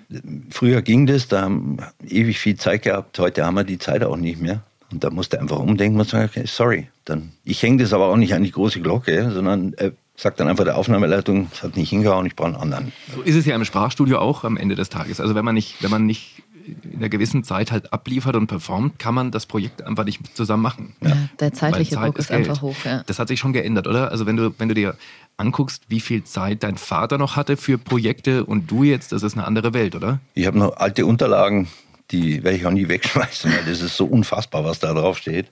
Früher 0.49 0.82
ging 0.82 1.05
das, 1.05 1.27
da 1.27 1.41
haben 1.43 1.77
wir 1.77 1.91
ewig 2.09 2.39
viel 2.39 2.55
Zeit 2.55 2.82
gehabt, 2.84 3.17
heute 3.19 3.45
haben 3.45 3.53
wir 3.55 3.63
die 3.63 3.77
Zeit 3.77 4.03
auch 4.03 4.17
nicht 4.17 4.41
mehr. 4.41 4.63
Und 4.91 5.03
da 5.03 5.11
musste 5.11 5.39
einfach 5.39 5.59
umdenken 5.59 5.99
und 5.99 6.09
sagen, 6.09 6.25
okay, 6.27 6.43
sorry. 6.47 6.88
Dann, 7.05 7.32
ich 7.43 7.61
hänge 7.61 7.84
das 7.84 7.93
aber 7.93 8.07
auch 8.07 8.17
nicht 8.17 8.34
an 8.34 8.43
die 8.43 8.49
große 8.51 8.82
Glocke, 8.82 9.30
sondern 9.32 9.73
äh, 9.75 9.91
sagt 10.15 10.39
dann 10.39 10.47
einfach 10.47 10.63
der 10.63 10.77
Aufnahmeleitung, 10.77 11.47
es 11.53 11.61
hat 11.61 11.77
nicht 11.77 11.89
hingehauen, 11.91 12.25
ich 12.25 12.36
brauche 12.36 12.47
einen 12.47 12.55
anderen. 12.57 12.91
So 13.15 13.21
ist 13.21 13.36
es 13.36 13.45
ja 13.45 13.55
im 13.55 13.63
Sprachstudio 13.65 14.17
auch 14.17 14.43
am 14.43 14.57
Ende 14.57 14.73
des 14.73 14.89
Tages. 14.89 15.19
Also 15.21 15.36
wenn 15.36 15.45
man 15.45 15.53
nicht, 15.53 15.82
wenn 15.84 15.91
man 15.91 16.07
nicht 16.07 16.41
in 16.66 16.97
einer 16.97 17.10
gewissen 17.10 17.43
Zeit 17.43 17.72
halt 17.72 17.93
abliefert 17.93 18.36
und 18.36 18.47
performt, 18.47 18.99
kann 18.99 19.14
man 19.14 19.32
das 19.32 19.45
Projekt 19.45 19.82
einfach 19.82 20.05
nicht 20.05 20.36
zusammen 20.36 20.64
machen. 20.64 20.95
Ja, 21.01 21.18
der 21.39 21.53
zeitliche 21.53 21.95
Zeit 21.95 22.07
Druck 22.07 22.20
ist 22.20 22.28
Geld. 22.30 22.47
einfach 22.47 22.62
hoch. 22.62 22.76
Ja. 22.86 23.03
Das 23.05 23.20
hat 23.20 23.28
sich 23.28 23.39
schon 23.39 23.53
geändert, 23.53 23.88
oder? 23.88 24.12
Also 24.12 24.26
wenn 24.26 24.38
du, 24.38 24.53
wenn 24.57 24.70
du 24.70 24.76
dir 24.76 24.95
anguckst, 25.38 25.84
wie 25.88 25.99
viel 25.99 26.24
Zeit 26.24 26.64
dein 26.64 26.78
Vater 26.78 27.18
noch 27.18 27.36
hatte 27.36 27.57
für 27.57 27.78
Projekte 27.78 28.45
und 28.45 28.70
du 28.70 28.84
jetzt, 28.84 29.12
das 29.12 29.24
ist 29.24 29.34
eine 29.36 29.45
andere 29.45 29.74
Welt, 29.74 29.95
oder? 29.95 30.20
Ich 30.34 30.45
habe 30.45 30.57
noch 30.57 30.78
alte 30.78 31.05
Unterlagen, 31.05 31.68
die 32.12 32.43
werde 32.43 32.57
ich 32.57 32.66
auch 32.66 32.72
nie 32.72 32.88
wegschmeißen, 32.89 33.51
weil 33.51 33.66
das 33.66 33.82
ist 33.82 33.97
so 33.97 34.05
unfassbar, 34.05 34.64
was 34.66 34.80
da 34.80 34.93
drauf 34.93 35.18
steht. 35.18 35.51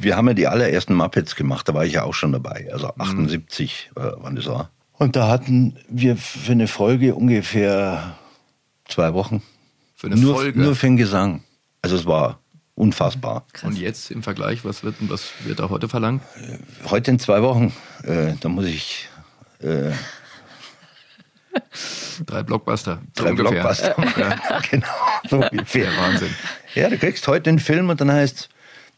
Wir 0.00 0.16
haben 0.16 0.28
ja 0.28 0.34
die 0.34 0.46
allerersten 0.46 0.94
Muppets 0.94 1.34
gemacht, 1.34 1.68
da 1.68 1.74
war 1.74 1.84
ich 1.84 1.94
ja 1.94 2.04
auch 2.04 2.14
schon 2.14 2.32
dabei, 2.32 2.68
also 2.72 2.88
78, 2.98 3.90
äh, 3.96 4.00
wann 4.18 4.36
das 4.36 4.46
war. 4.46 4.70
Und 4.92 5.16
da 5.16 5.28
hatten 5.28 5.76
wir 5.88 6.16
für 6.16 6.52
eine 6.52 6.68
Folge 6.68 7.14
ungefähr 7.14 8.16
zwei 8.86 9.14
Wochen. 9.14 9.42
Für 9.98 10.06
eine 10.06 10.16
nur, 10.16 10.36
Folge? 10.36 10.60
Nur 10.60 10.76
für 10.76 10.86
den 10.86 10.96
Gesang. 10.96 11.42
Also 11.82 11.96
es 11.96 12.06
war 12.06 12.38
unfassbar. 12.76 13.44
Und 13.62 13.76
jetzt 13.76 14.12
im 14.12 14.22
Vergleich, 14.22 14.64
was 14.64 14.84
wird, 14.84 14.94
was 15.00 15.32
wird 15.44 15.58
da 15.58 15.70
heute 15.70 15.88
verlangt? 15.88 16.22
Heute 16.88 17.10
in 17.10 17.18
zwei 17.18 17.42
Wochen, 17.42 17.72
äh, 18.04 18.34
da 18.40 18.48
muss 18.48 18.66
ich 18.66 19.08
äh, 19.58 19.90
Drei 22.26 22.44
Blockbuster. 22.44 23.02
drei 23.16 23.30
ungefähr. 23.30 23.50
Blockbuster. 23.50 23.96
Ja. 24.16 24.60
genau, 24.70 24.86
so 25.28 25.38
ungefähr. 25.38 25.88
Wahnsinn. 25.96 26.30
Ja, 26.76 26.90
du 26.90 26.96
kriegst 26.96 27.26
heute 27.26 27.50
einen 27.50 27.58
Film 27.58 27.90
und 27.90 28.00
dann 28.00 28.12
heißt, 28.12 28.48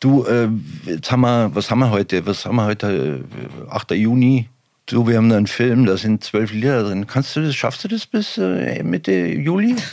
du, 0.00 0.26
äh, 0.26 0.48
jetzt 0.84 1.10
haben 1.10 1.22
wir, 1.22 1.54
was 1.54 1.70
haben 1.70 1.78
wir 1.78 1.90
heute? 1.90 2.26
Was 2.26 2.44
haben 2.44 2.56
wir 2.56 2.66
heute? 2.66 3.24
Äh, 3.66 3.70
8. 3.70 3.92
Juni. 3.92 4.50
Du, 4.84 5.06
wir 5.06 5.16
haben 5.16 5.30
da 5.30 5.38
einen 5.38 5.46
Film, 5.46 5.86
da 5.86 5.96
sind 5.96 6.24
zwölf 6.24 6.52
Lieder 6.52 6.82
drin. 6.82 7.06
Kannst 7.06 7.34
du 7.36 7.40
das, 7.40 7.54
schaffst 7.54 7.84
du 7.84 7.88
das 7.88 8.04
bis 8.04 8.36
äh, 8.36 8.82
Mitte 8.82 9.12
Juli? 9.12 9.76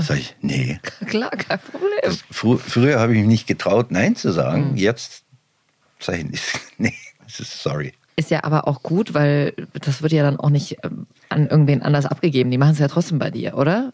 Sag 0.00 0.18
ich, 0.18 0.36
nee. 0.40 0.78
Klar, 1.06 1.30
kein 1.30 1.58
Problem. 1.58 2.12
Fr 2.30 2.56
früher 2.58 3.00
habe 3.00 3.12
ich 3.14 3.18
mich 3.18 3.28
nicht 3.28 3.46
getraut, 3.46 3.90
Nein 3.90 4.14
zu 4.16 4.30
sagen. 4.32 4.76
Jetzt 4.76 5.24
sage 5.98 6.18
ich 6.18 6.24
nicht, 6.30 6.44
nee, 6.78 6.94
das 7.24 7.40
ist 7.40 7.62
sorry. 7.62 7.92
Ist 8.16 8.30
ja 8.30 8.44
aber 8.44 8.68
auch 8.68 8.82
gut, 8.82 9.14
weil 9.14 9.54
das 9.72 10.02
wird 10.02 10.12
ja 10.12 10.22
dann 10.22 10.38
auch 10.38 10.50
nicht 10.50 10.76
ähm, 10.84 11.06
an 11.30 11.48
irgendwen 11.48 11.82
anders 11.82 12.04
abgegeben. 12.06 12.50
Die 12.50 12.58
machen 12.58 12.72
es 12.72 12.78
ja 12.78 12.88
trotzdem 12.88 13.18
bei 13.18 13.30
dir, 13.30 13.56
oder? 13.56 13.92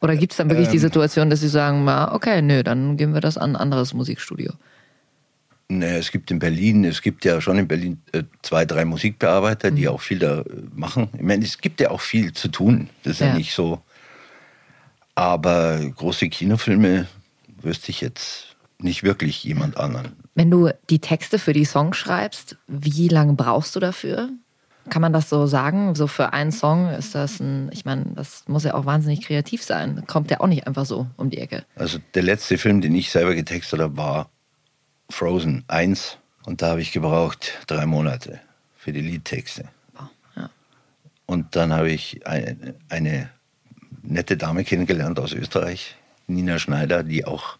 Oder 0.00 0.16
gibt 0.16 0.32
es 0.32 0.38
dann 0.38 0.48
wirklich 0.48 0.68
die 0.68 0.76
Ähm. 0.76 0.80
Situation, 0.82 1.28
dass 1.30 1.40
sie 1.40 1.48
sagen, 1.48 1.84
na, 1.84 2.14
okay, 2.14 2.40
nö, 2.40 2.62
dann 2.62 2.96
geben 2.96 3.12
wir 3.12 3.20
das 3.20 3.36
an 3.36 3.52
ein 3.52 3.56
anderes 3.56 3.92
Musikstudio? 3.92 4.54
Nee, 5.68 5.98
es 5.98 6.10
gibt 6.10 6.30
in 6.32 6.38
Berlin, 6.40 6.84
es 6.84 7.00
gibt 7.02 7.24
ja 7.24 7.40
schon 7.40 7.58
in 7.58 7.68
Berlin 7.68 8.00
äh, 8.12 8.24
zwei, 8.42 8.64
drei 8.64 8.84
Musikbearbeiter, 8.84 9.70
die 9.70 9.86
auch 9.86 10.00
viel 10.00 10.18
da 10.18 10.40
äh, 10.40 10.44
machen. 10.74 11.08
Ich 11.14 11.20
meine, 11.22 11.44
es 11.44 11.58
gibt 11.58 11.80
ja 11.80 11.90
auch 11.90 12.00
viel 12.00 12.32
zu 12.32 12.48
tun. 12.48 12.88
Das 13.04 13.12
ist 13.14 13.20
ja, 13.20 13.26
Ja. 13.28 13.34
nicht 13.34 13.52
so. 13.54 13.80
Aber 15.20 15.78
große 15.78 16.30
Kinofilme 16.30 17.06
wüsste 17.60 17.90
ich 17.90 18.00
jetzt 18.00 18.56
nicht 18.78 19.02
wirklich 19.02 19.44
jemand 19.44 19.76
anderen. 19.76 20.16
Wenn 20.34 20.50
du 20.50 20.70
die 20.88 20.98
Texte 20.98 21.38
für 21.38 21.52
die 21.52 21.66
Songs 21.66 21.98
schreibst, 21.98 22.56
wie 22.66 23.08
lange 23.08 23.34
brauchst 23.34 23.76
du 23.76 23.80
dafür? 23.80 24.30
Kann 24.88 25.02
man 25.02 25.12
das 25.12 25.28
so 25.28 25.46
sagen? 25.46 25.94
So 25.94 26.06
für 26.06 26.32
einen 26.32 26.52
Song 26.52 26.88
ist 26.88 27.14
das 27.14 27.38
ein, 27.38 27.68
ich 27.70 27.84
meine, 27.84 28.06
das 28.14 28.44
muss 28.46 28.64
ja 28.64 28.72
auch 28.72 28.86
wahnsinnig 28.86 29.20
kreativ 29.20 29.62
sein. 29.62 30.04
Kommt 30.06 30.30
ja 30.30 30.40
auch 30.40 30.46
nicht 30.46 30.66
einfach 30.66 30.86
so 30.86 31.06
um 31.18 31.28
die 31.28 31.36
Ecke. 31.36 31.66
Also 31.76 31.98
der 32.14 32.22
letzte 32.22 32.56
Film, 32.56 32.80
den 32.80 32.94
ich 32.94 33.10
selber 33.10 33.34
getextet 33.34 33.78
habe, 33.78 33.98
war 33.98 34.30
Frozen 35.10 35.64
1. 35.68 36.16
Und 36.46 36.62
da 36.62 36.68
habe 36.68 36.80
ich 36.80 36.92
gebraucht 36.92 37.58
drei 37.66 37.84
Monate 37.84 38.40
für 38.74 38.94
die 38.94 39.02
Liedtexte. 39.02 39.68
Und 41.26 41.54
dann 41.56 41.74
habe 41.74 41.90
ich 41.90 42.26
eine, 42.26 42.74
eine 42.88 43.28
nette 44.02 44.36
Dame 44.36 44.64
kennengelernt 44.64 45.18
aus 45.18 45.32
Österreich, 45.32 45.96
Nina 46.26 46.58
Schneider, 46.58 47.02
die 47.02 47.24
auch 47.24 47.58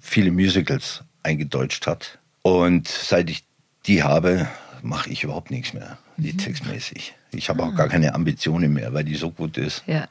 viele 0.00 0.30
Musicals 0.30 1.02
eingedeutscht 1.22 1.86
hat. 1.86 2.18
Und 2.42 2.88
seit 2.88 3.30
ich 3.30 3.44
die 3.86 4.02
habe, 4.02 4.48
mache 4.82 5.10
ich 5.10 5.24
überhaupt 5.24 5.50
nichts 5.50 5.74
mehr, 5.74 5.98
liedtextmäßig. 6.16 7.14
Ich 7.32 7.48
habe 7.48 7.62
auch 7.62 7.74
gar 7.74 7.88
keine 7.88 8.14
Ambitionen 8.14 8.72
mehr, 8.72 8.92
weil 8.92 9.04
die 9.04 9.14
so 9.14 9.30
gut 9.30 9.56
ist. 9.56 9.84
Ja. 9.86 10.08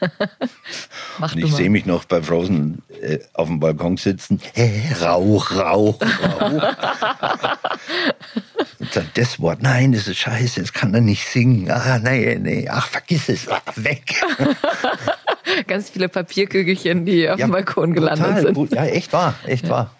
Und 1.18 1.36
ich 1.36 1.52
sehe 1.52 1.70
mich 1.70 1.86
noch 1.86 2.04
bei 2.04 2.22
Frozen 2.22 2.82
äh, 3.00 3.18
auf 3.32 3.48
dem 3.48 3.58
Balkon 3.58 3.96
sitzen. 3.96 4.40
Äh, 4.54 4.92
Rauch, 5.00 5.50
Rauch, 5.52 5.98
Rauch. 6.00 6.62
Und 8.82 8.96
dann 8.96 9.08
das 9.14 9.38
Wort, 9.40 9.62
nein, 9.62 9.92
das 9.92 10.08
ist 10.08 10.18
scheiße, 10.18 10.60
das 10.60 10.72
kann 10.72 10.92
er 10.92 11.00
nicht 11.00 11.26
singen. 11.28 11.70
Ah, 11.70 12.00
nein, 12.02 12.40
nee, 12.42 12.68
ach, 12.68 12.88
vergiss 12.88 13.28
es, 13.28 13.48
ah, 13.48 13.60
weg. 13.76 14.20
Ganz 15.68 15.90
viele 15.90 16.08
Papierkügelchen, 16.08 17.04
die 17.06 17.30
auf 17.30 17.38
Ja, 17.38 17.46
dem 17.46 17.52
Balkon 17.52 17.92
gelandet 17.94 18.26
Total, 18.26 18.42
sind. 18.42 18.54
gut. 18.54 18.72
Ja, 18.72 18.84
echt 18.84 19.12
wahr, 19.12 19.34
echt 19.46 19.68
wahr. 19.68 19.94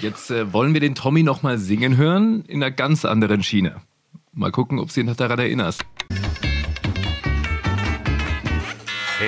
Jetzt 0.00 0.30
äh, 0.30 0.52
wollen 0.52 0.74
wir 0.74 0.80
den 0.80 0.94
Tommy 0.94 1.22
noch 1.22 1.42
mal 1.42 1.56
singen 1.58 1.96
hören 1.96 2.44
in 2.46 2.62
einer 2.62 2.70
ganz 2.70 3.04
anderen 3.06 3.42
Schiene. 3.42 3.76
Mal 4.32 4.50
gucken, 4.50 4.78
ob 4.78 4.92
du 4.92 5.02
dich 5.02 5.16
daran 5.16 5.38
erinnerst. 5.38 5.82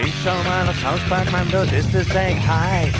Ich 0.04 0.12
schau 0.22 0.36
mal 0.48 0.68
aufs 0.68 0.84
Hauspark, 0.84 1.32
Mann, 1.32 1.46
dort 1.50 1.72
ist 1.72 1.92
es 1.94 2.08
echt 2.14 2.46
heiß. 2.46 2.94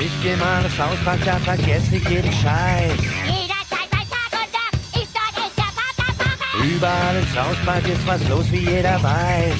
Ich 0.00 0.10
geh 0.22 0.36
mal 0.36 0.64
aufs 0.64 0.78
Hauspark, 0.78 1.20
da 1.24 1.36
vergess 1.38 1.84
ich 1.92 2.08
jeden 2.08 2.32
Scheiß. 2.32 2.98
Jederzeit 3.26 3.88
bei 3.90 4.02
Tag 4.10 4.32
und 4.32 4.52
Nacht 4.52 5.02
ist 5.02 5.14
dort 5.14 5.36
echter 5.46 5.70
Vaterwoche. 5.76 6.66
Überall 6.66 7.16
im 7.16 7.28
Hauspark 7.40 7.88
ist 7.88 8.06
was 8.06 8.28
los, 8.28 8.50
wie 8.50 8.68
jeder 8.70 9.02
weiß. 9.02 9.54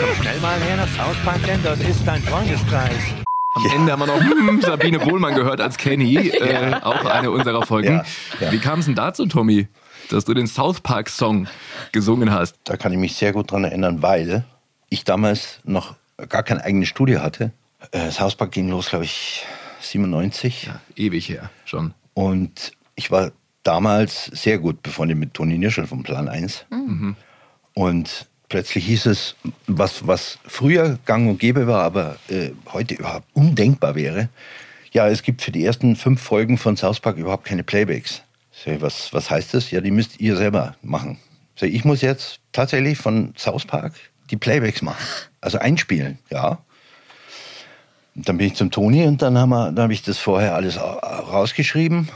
Komm 0.00 0.14
schnell 0.20 0.40
mal 0.40 0.60
her 0.60 0.76
nach 0.76 1.06
Hauspark, 1.06 1.42
denn 1.46 1.62
dort 1.62 1.80
ist 1.80 2.06
dein 2.06 2.22
Freundeskreis. 2.22 2.96
Am 3.54 3.66
Ende 3.74 3.92
haben 3.92 4.00
wir 4.00 4.06
noch 4.06 4.20
hm, 4.20 4.60
Sabine 4.60 4.98
Bohlmann 4.98 5.34
gehört 5.34 5.60
als 5.60 5.76
Kenny, 5.76 6.16
äh, 6.28 6.74
auch 6.82 7.04
eine 7.04 7.30
unserer 7.30 7.64
Folgen. 7.66 8.02
Ja, 8.40 8.46
ja. 8.46 8.52
Wie 8.52 8.58
kam 8.58 8.80
es 8.80 8.86
denn 8.86 8.94
dazu, 8.94 9.26
Tommy, 9.26 9.68
dass 10.10 10.24
du 10.24 10.34
den 10.34 10.46
South 10.46 10.80
Park 10.80 11.08
Song 11.08 11.48
gesungen 11.92 12.32
hast? 12.32 12.56
Da 12.64 12.76
kann 12.76 12.92
ich 12.92 12.98
mich 12.98 13.14
sehr 13.16 13.32
gut 13.32 13.50
dran 13.50 13.64
erinnern, 13.64 14.02
weil 14.02 14.44
ich 14.88 15.04
damals 15.04 15.60
noch 15.64 15.94
gar 16.28 16.42
kein 16.42 16.58
eigenes 16.60 16.88
Studio 16.88 17.20
hatte. 17.22 17.52
Äh, 17.90 18.06
Das 18.06 18.20
Hauspark 18.20 18.52
ging 18.52 18.68
los, 18.68 18.88
glaube 18.90 19.04
ich, 19.04 19.44
97. 19.80 20.70
Ewig 20.96 21.28
her 21.28 21.50
schon. 21.64 21.94
Und 22.14 22.72
ich 22.94 23.10
war 23.10 23.32
damals 23.62 24.26
sehr 24.26 24.58
gut 24.58 24.82
befreundet 24.82 25.18
mit 25.18 25.34
Toni 25.34 25.58
Nischel 25.58 25.86
vom 25.86 26.02
Plan 26.02 26.28
1. 26.28 26.66
Mhm. 26.70 27.16
Und 27.74 28.26
plötzlich 28.48 28.84
hieß 28.86 29.06
es, 29.06 29.34
was, 29.66 30.06
was 30.06 30.38
früher 30.46 30.98
gang 31.06 31.28
und 31.28 31.38
gäbe 31.40 31.66
war, 31.66 31.82
aber 31.82 32.16
äh, 32.28 32.50
heute 32.72 32.94
überhaupt 32.94 33.26
undenkbar 33.34 33.94
wäre, 33.94 34.28
ja, 34.92 35.08
es 35.08 35.22
gibt 35.22 35.40
für 35.40 35.52
die 35.52 35.64
ersten 35.64 35.96
fünf 35.96 36.20
Folgen 36.20 36.58
von 36.58 36.76
South 36.76 37.00
Park 37.00 37.16
überhaupt 37.16 37.46
keine 37.46 37.64
Playbacks. 37.64 38.22
Ich, 38.66 38.80
was, 38.82 39.12
was 39.14 39.30
heißt 39.30 39.54
das? 39.54 39.70
Ja, 39.70 39.80
die 39.80 39.90
müsst 39.90 40.20
ihr 40.20 40.36
selber 40.36 40.76
machen. 40.82 41.18
Ich, 41.56 41.62
ich 41.62 41.84
muss 41.84 42.02
jetzt 42.02 42.40
tatsächlich 42.52 42.98
von 42.98 43.32
South 43.38 43.64
Park 43.64 43.94
die 44.32 44.36
Playbacks 44.36 44.82
machen. 44.82 45.04
Also 45.40 45.58
einspielen, 45.58 46.18
ja. 46.30 46.58
Und 48.16 48.28
dann 48.28 48.38
bin 48.38 48.48
ich 48.48 48.54
zum 48.56 48.70
Toni 48.70 49.04
und 49.06 49.22
dann 49.22 49.38
haben 49.38 49.50
wir, 49.50 49.70
dann 49.72 49.84
habe 49.84 49.92
ich 49.92 50.02
das 50.02 50.18
vorher 50.18 50.54
alles 50.54 50.76
au- 50.78 50.98
rausgeschrieben. 50.98 52.08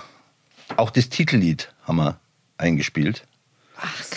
Auch 0.76 0.90
das 0.90 1.08
Titellied 1.08 1.72
haben 1.84 1.96
wir 1.96 2.18
eingespielt. 2.58 3.22
Krass. 3.76 4.10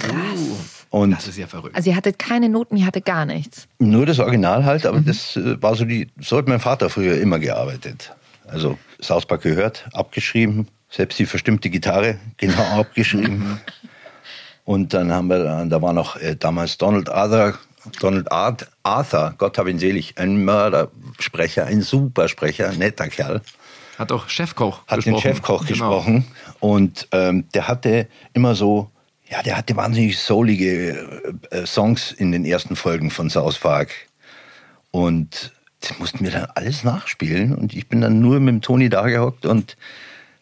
Und 0.89 1.11
Das 1.11 1.27
ist 1.27 1.37
ja 1.37 1.45
verrückt. 1.47 1.75
Also 1.75 1.89
ihr 1.91 1.95
hattet 1.95 2.17
keine 2.17 2.49
Noten, 2.49 2.75
ihr 2.77 2.85
hattet 2.85 3.05
gar 3.05 3.25
nichts. 3.25 3.67
Nur 3.77 4.05
das 4.05 4.19
Original 4.19 4.65
halt, 4.65 4.85
aber 4.85 4.99
das 5.01 5.35
äh, 5.35 5.61
war 5.61 5.75
so 5.75 5.85
die, 5.85 6.09
so 6.19 6.37
hat 6.37 6.47
mein 6.47 6.59
Vater 6.59 6.89
früher 6.89 7.19
immer 7.21 7.37
gearbeitet. 7.37 8.13
Also 8.47 8.79
South 9.01 9.25
Park 9.27 9.41
gehört, 9.43 9.87
abgeschrieben, 9.93 10.67
selbst 10.89 11.19
die 11.19 11.25
verstimmte 11.27 11.69
Gitarre 11.69 12.17
genau 12.37 12.79
abgeschrieben. 12.79 13.59
Und 14.65 14.93
dann 14.93 15.11
haben 15.13 15.27
wir, 15.27 15.65
da- 15.65 15.81
war 15.81 15.93
noch 15.93 16.15
äh, 16.15 16.35
damals 16.35 16.77
Donald 16.77 17.09
Arthur, 17.09 17.57
Donald 18.01 18.31
Art, 18.31 18.67
Arthur, 18.83 19.33
Gott 19.37 19.57
hab 19.57 19.67
ihn 19.67 19.79
selig, 19.79 20.17
ein 20.17 20.43
Mördersprecher, 20.43 21.65
ein 21.65 21.81
Supersprecher, 21.81 22.71
netter 22.73 23.07
Kerl. 23.07 23.41
Hat 23.97 24.11
auch 24.11 24.29
Chefkoch 24.29 24.85
Hat 24.87 24.97
gesprochen. 24.97 25.13
den 25.13 25.21
Chefkoch 25.21 25.65
Genau. 25.65 25.67
gesprochen. 25.99 26.25
Und 26.59 27.07
ähm, 27.11 27.45
der 27.53 27.67
hatte 27.67 28.07
immer 28.33 28.55
so, 28.55 28.89
ja, 29.29 29.41
der 29.43 29.57
hatte 29.57 29.75
wahnsinnig 29.75 30.19
soulige 30.19 30.91
äh, 31.51 31.57
äh, 31.57 31.65
Songs 31.65 32.11
in 32.11 32.31
den 32.31 32.45
ersten 32.45 32.75
Folgen 32.75 33.11
von 33.11 33.29
South 33.29 33.59
Park. 33.59 33.91
Und 34.91 35.51
das 35.81 35.97
mussten 35.99 36.23
wir 36.23 36.31
dann 36.31 36.47
alles 36.55 36.83
nachspielen. 36.83 37.53
Und 37.55 37.73
ich 37.73 37.87
bin 37.87 38.01
dann 38.01 38.19
nur 38.19 38.39
mit 38.39 38.49
dem 38.53 38.61
Toni 38.61 38.89
da 38.89 39.07
gehockt 39.07 39.45
und 39.45 39.77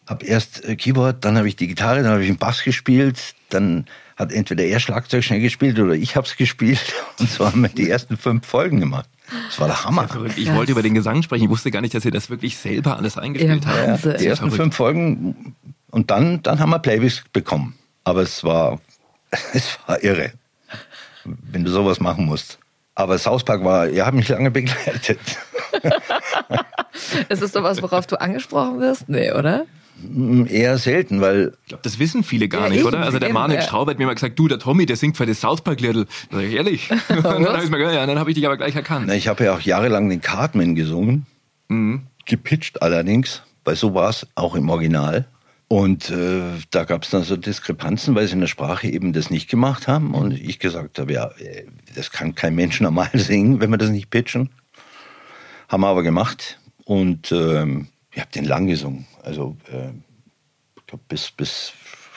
habe 0.06 0.24
erst 0.24 0.64
äh, 0.64 0.74
Keyboard, 0.76 1.24
dann 1.24 1.36
habe 1.36 1.48
ich 1.48 1.56
die 1.56 1.68
Gitarre, 1.68 2.02
dann 2.02 2.12
habe 2.12 2.22
ich 2.22 2.28
den 2.28 2.38
Bass 2.38 2.62
gespielt, 2.64 3.34
dann 3.50 3.86
hat 4.18 4.32
entweder 4.32 4.64
er 4.64 4.80
Schlagzeug 4.80 5.22
schnell 5.22 5.40
gespielt 5.40 5.78
oder 5.78 5.94
ich 5.94 6.16
habe 6.16 6.26
es 6.26 6.36
gespielt. 6.36 6.80
Und 7.20 7.30
so 7.30 7.46
haben 7.46 7.62
wir 7.62 7.68
die 7.68 7.88
ersten 7.88 8.16
fünf 8.16 8.44
Folgen 8.46 8.80
gemacht. 8.80 9.08
Das 9.48 9.60
war 9.60 9.68
der 9.68 9.84
Hammer. 9.84 10.08
Verrückt. 10.08 10.36
Ich 10.38 10.52
wollte 10.52 10.72
über 10.72 10.82
den 10.82 10.94
Gesang 10.94 11.22
sprechen. 11.22 11.44
Ich 11.44 11.50
wusste 11.50 11.70
gar 11.70 11.80
nicht, 11.80 11.94
dass 11.94 12.04
ihr 12.04 12.10
das 12.10 12.28
wirklich 12.28 12.56
selber 12.56 12.96
alles 12.96 13.16
eingespielt 13.16 13.64
Ja, 13.64 13.70
habt. 13.70 13.88
Wahnsinn. 13.88 14.16
Die 14.18 14.26
ersten 14.26 14.50
fünf 14.50 14.74
Folgen 14.74 15.54
und 15.90 16.10
dann, 16.10 16.42
dann 16.42 16.58
haben 16.58 16.70
wir 16.70 16.78
Playbacks 16.80 17.22
bekommen. 17.32 17.74
Aber 18.04 18.22
es 18.22 18.42
war, 18.42 18.80
es 19.52 19.78
war 19.86 20.02
irre, 20.02 20.32
wenn 21.24 21.64
du 21.64 21.70
sowas 21.70 22.00
machen 22.00 22.26
musst. 22.26 22.58
Aber 22.94 23.16
South 23.18 23.44
Park 23.44 23.62
war, 23.62 23.86
ja, 23.86 24.06
hat 24.06 24.14
mich 24.14 24.28
lange 24.28 24.50
begleitet. 24.50 25.20
Ist 27.28 27.42
es 27.42 27.52
sowas, 27.52 27.80
worauf 27.80 28.08
du 28.08 28.20
angesprochen 28.20 28.80
wirst? 28.80 29.08
Nee, 29.08 29.30
oder? 29.30 29.66
Eher 30.48 30.78
selten, 30.78 31.20
weil 31.20 31.52
Ich 31.62 31.68
glaube, 31.68 31.82
das 31.82 31.98
wissen 31.98 32.22
viele 32.22 32.48
gar 32.48 32.64
Ja, 32.64 32.68
nicht, 32.70 32.84
oder? 32.84 33.00
Also 33.00 33.18
der 33.18 33.32
Manuel. 33.32 33.62
Straub 33.62 33.88
hat 33.88 33.98
mir 33.98 34.06
mal 34.06 34.14
gesagt, 34.14 34.38
du, 34.38 34.46
der 34.48 34.58
Tommy, 34.58 34.86
der 34.86 34.96
singt 34.96 35.16
für 35.16 35.26
das 35.26 35.40
South 35.40 35.62
Park 35.62 35.80
Little. 35.80 36.06
Da 36.30 36.36
sag 36.38 36.46
ich, 36.46 36.54
ehrlich? 36.54 36.90
Und 37.08 37.24
dann 37.24 37.46
habe 37.48 37.64
ich 37.64 37.70
mir 37.70 37.78
gedacht, 37.78 37.94
ja, 37.94 38.06
dann 38.06 38.18
habe 38.18 38.30
ich 38.30 38.34
dich 38.36 38.46
aber 38.46 38.56
gleich 38.56 38.76
erkannt. 38.76 39.06
na, 39.08 39.14
ich 39.14 39.26
habe 39.28 39.44
ja 39.44 39.54
auch 39.54 39.60
jahrelang 39.60 40.08
den 40.08 40.20
Cartman 40.20 40.74
gesungen, 40.74 41.26
Mhm. 41.68 42.02
gepitcht 42.26 42.80
allerdings, 42.82 43.42
weil 43.64 43.76
so 43.76 43.92
war 43.94 44.08
es 44.10 44.26
auch 44.36 44.54
im 44.54 44.68
Original. 44.70 45.26
Und 45.70 46.08
äh, 46.08 46.40
da 46.70 46.84
gab 46.84 47.02
es 47.02 47.10
dann 47.10 47.24
so 47.24 47.36
Diskrepanzen, 47.36 48.14
weil 48.14 48.26
sie 48.26 48.32
in 48.32 48.40
der 48.40 48.46
Sprache 48.46 48.88
eben 48.88 49.12
das 49.12 49.28
nicht 49.28 49.50
gemacht 49.50 49.86
haben. 49.86 50.14
Und 50.14 50.32
ich 50.32 50.58
gesagt 50.60 50.98
habe, 50.98 51.12
ja, 51.12 51.26
äh, 51.38 51.64
das 51.94 52.10
kann 52.10 52.34
kein 52.34 52.54
Mensch 52.54 52.80
normal 52.80 53.10
singen, 53.14 53.60
wenn 53.60 53.68
wir 53.70 53.76
das 53.76 53.90
nicht 53.90 54.08
pitchen. 54.08 54.48
Haben 55.68 55.82
wir 55.82 55.88
aber 55.88 56.02
gemacht. 56.02 56.58
Und 56.86 57.30
ähm, 57.32 57.88
ich 58.18 58.22
habe 58.22 58.32
den 58.32 58.46
lang 58.46 58.66
gesungen. 58.66 59.06
Also 59.22 59.56
äh, 59.70 59.90
ich 60.76 60.86
glaub, 60.88 61.06
bis, 61.06 61.30
bis 61.30 61.72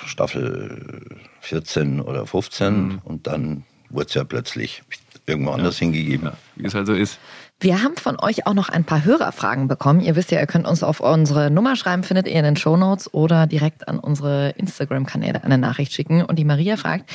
Staffel 0.07 1.19
14 1.41 2.01
oder 2.01 2.25
15. 2.25 3.01
Und 3.03 3.27
dann 3.27 3.65
wurde 3.91 4.07
es 4.07 4.15
ja 4.15 4.23
plötzlich 4.23 4.81
irgendwo 5.27 5.51
anders 5.51 5.77
hingegeben. 5.77 6.29
Ja, 6.29 6.33
wie 6.55 6.65
es 6.65 6.73
halt 6.73 6.87
so 6.87 6.95
ist. 6.95 7.19
Wir 7.59 7.83
haben 7.83 7.97
von 7.97 8.19
euch 8.19 8.47
auch 8.47 8.55
noch 8.55 8.69
ein 8.69 8.83
paar 8.83 9.05
Hörerfragen 9.05 9.67
bekommen. 9.67 9.99
Ihr 9.99 10.15
wisst 10.15 10.31
ja, 10.31 10.39
ihr 10.39 10.47
könnt 10.47 10.65
uns 10.65 10.81
auf 10.81 11.01
unsere 11.01 11.51
Nummer 11.51 11.75
schreiben, 11.75 12.01
findet 12.01 12.25
ihr 12.25 12.33
in 12.33 12.45
den 12.45 12.55
Shownotes 12.55 13.13
oder 13.13 13.45
direkt 13.45 13.87
an 13.87 13.99
unsere 13.99 14.55
Instagram-Kanäle 14.57 15.43
eine 15.43 15.59
Nachricht 15.59 15.93
schicken. 15.93 16.25
Und 16.25 16.39
die 16.39 16.45
Maria 16.45 16.77
fragt, 16.77 17.11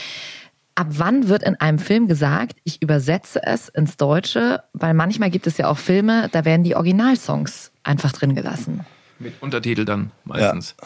ab 0.76 0.88
wann 0.90 1.28
wird 1.28 1.42
in 1.42 1.56
einem 1.56 1.78
Film 1.78 2.06
gesagt, 2.06 2.56
ich 2.62 2.80
übersetze 2.82 3.42
es 3.42 3.68
ins 3.68 3.96
Deutsche? 3.96 4.62
Weil 4.72 4.94
manchmal 4.94 5.30
gibt 5.30 5.46
es 5.46 5.56
ja 5.56 5.68
auch 5.68 5.78
Filme, 5.78 6.28
da 6.30 6.44
werden 6.44 6.62
die 6.62 6.76
Originalsongs 6.76 7.72
einfach 7.82 8.12
drin 8.12 8.34
gelassen. 8.34 8.86
Mit 9.18 9.34
Untertitel 9.40 9.84
dann 9.84 10.12
meistens. 10.24 10.76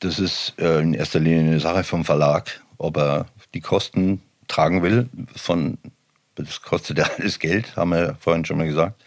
Das 0.00 0.18
ist 0.18 0.54
äh, 0.58 0.80
in 0.80 0.94
erster 0.94 1.18
Linie 1.18 1.40
eine 1.40 1.60
Sache 1.60 1.84
vom 1.84 2.04
Verlag, 2.04 2.62
ob 2.78 2.96
er 2.96 3.26
die 3.54 3.60
Kosten 3.60 4.22
tragen 4.46 4.82
will. 4.82 5.08
Von, 5.34 5.78
das 6.36 6.62
kostet 6.62 6.98
ja 6.98 7.04
alles 7.18 7.38
Geld, 7.38 7.76
haben 7.76 7.90
wir 7.90 7.98
ja 7.98 8.14
vorhin 8.20 8.44
schon 8.44 8.58
mal 8.58 8.66
gesagt. 8.66 9.02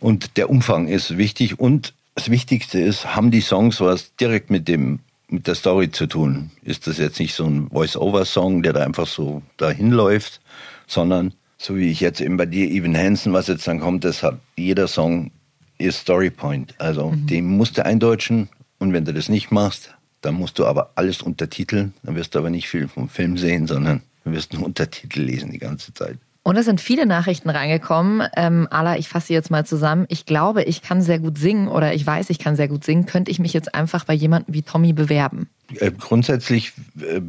Und 0.00 0.36
der 0.36 0.50
Umfang 0.50 0.88
ist 0.88 1.16
wichtig. 1.16 1.60
Und 1.60 1.94
das 2.14 2.30
Wichtigste 2.30 2.80
ist, 2.80 3.14
haben 3.14 3.30
die 3.30 3.42
Songs 3.42 3.80
was 3.80 4.16
direkt 4.16 4.50
mit 4.50 4.66
dem 4.66 5.00
mit 5.32 5.46
der 5.46 5.54
Story 5.54 5.90
zu 5.90 6.06
tun? 6.06 6.50
Ist 6.62 6.86
das 6.86 6.98
jetzt 6.98 7.18
nicht 7.20 7.34
so 7.34 7.44
ein 7.44 7.68
Voice-Over-Song, 7.70 8.62
der 8.62 8.72
da 8.72 8.84
einfach 8.84 9.06
so 9.06 9.42
dahin 9.56 9.90
läuft, 9.90 10.40
sondern 10.86 11.34
so 11.58 11.76
wie 11.76 11.90
ich 11.90 12.00
jetzt 12.00 12.20
eben 12.20 12.36
bei 12.36 12.46
dir, 12.46 12.70
Even 12.70 12.96
Hansen, 12.96 13.32
was 13.32 13.46
jetzt 13.46 13.66
dann 13.66 13.80
kommt, 13.80 14.04
das 14.04 14.22
hat 14.22 14.38
jeder 14.56 14.88
Song 14.88 15.30
ist 15.78 16.00
Story 16.00 16.30
Point. 16.30 16.74
Also 16.78 17.12
den 17.14 17.46
musst 17.46 17.78
du 17.78 17.84
eindeutschen 17.84 18.48
und 18.78 18.92
wenn 18.92 19.04
du 19.04 19.12
das 19.12 19.28
nicht 19.28 19.50
machst, 19.50 19.94
dann 20.20 20.34
musst 20.34 20.58
du 20.58 20.66
aber 20.66 20.92
alles 20.94 21.22
untertiteln. 21.22 21.94
Dann 22.02 22.16
wirst 22.16 22.34
du 22.34 22.38
aber 22.38 22.50
nicht 22.50 22.68
viel 22.68 22.88
vom 22.88 23.08
Film 23.08 23.38
sehen, 23.38 23.66
sondern 23.66 24.02
du 24.24 24.32
wirst 24.32 24.52
nur 24.52 24.64
Untertitel 24.64 25.22
lesen 25.22 25.50
die 25.50 25.58
ganze 25.58 25.94
Zeit. 25.94 26.18
Und 26.42 26.56
es 26.56 26.64
sind 26.64 26.80
viele 26.80 27.04
Nachrichten 27.04 27.50
reingekommen. 27.50 28.26
Ähm, 28.34 28.66
Ala, 28.70 28.96
ich 28.96 29.08
fasse 29.08 29.28
sie 29.28 29.34
jetzt 29.34 29.50
mal 29.50 29.66
zusammen. 29.66 30.06
Ich 30.08 30.24
glaube, 30.24 30.62
ich 30.62 30.80
kann 30.80 31.02
sehr 31.02 31.18
gut 31.18 31.36
singen 31.36 31.68
oder 31.68 31.92
ich 31.92 32.06
weiß, 32.06 32.30
ich 32.30 32.38
kann 32.38 32.56
sehr 32.56 32.68
gut 32.68 32.84
singen. 32.84 33.04
Könnte 33.04 33.30
ich 33.30 33.38
mich 33.38 33.52
jetzt 33.52 33.74
einfach 33.74 34.04
bei 34.04 34.14
jemandem 34.14 34.54
wie 34.54 34.62
Tommy 34.62 34.94
bewerben? 34.94 35.50
Äh, 35.76 35.92
grundsätzlich 35.92 36.72
äh, 36.98 37.20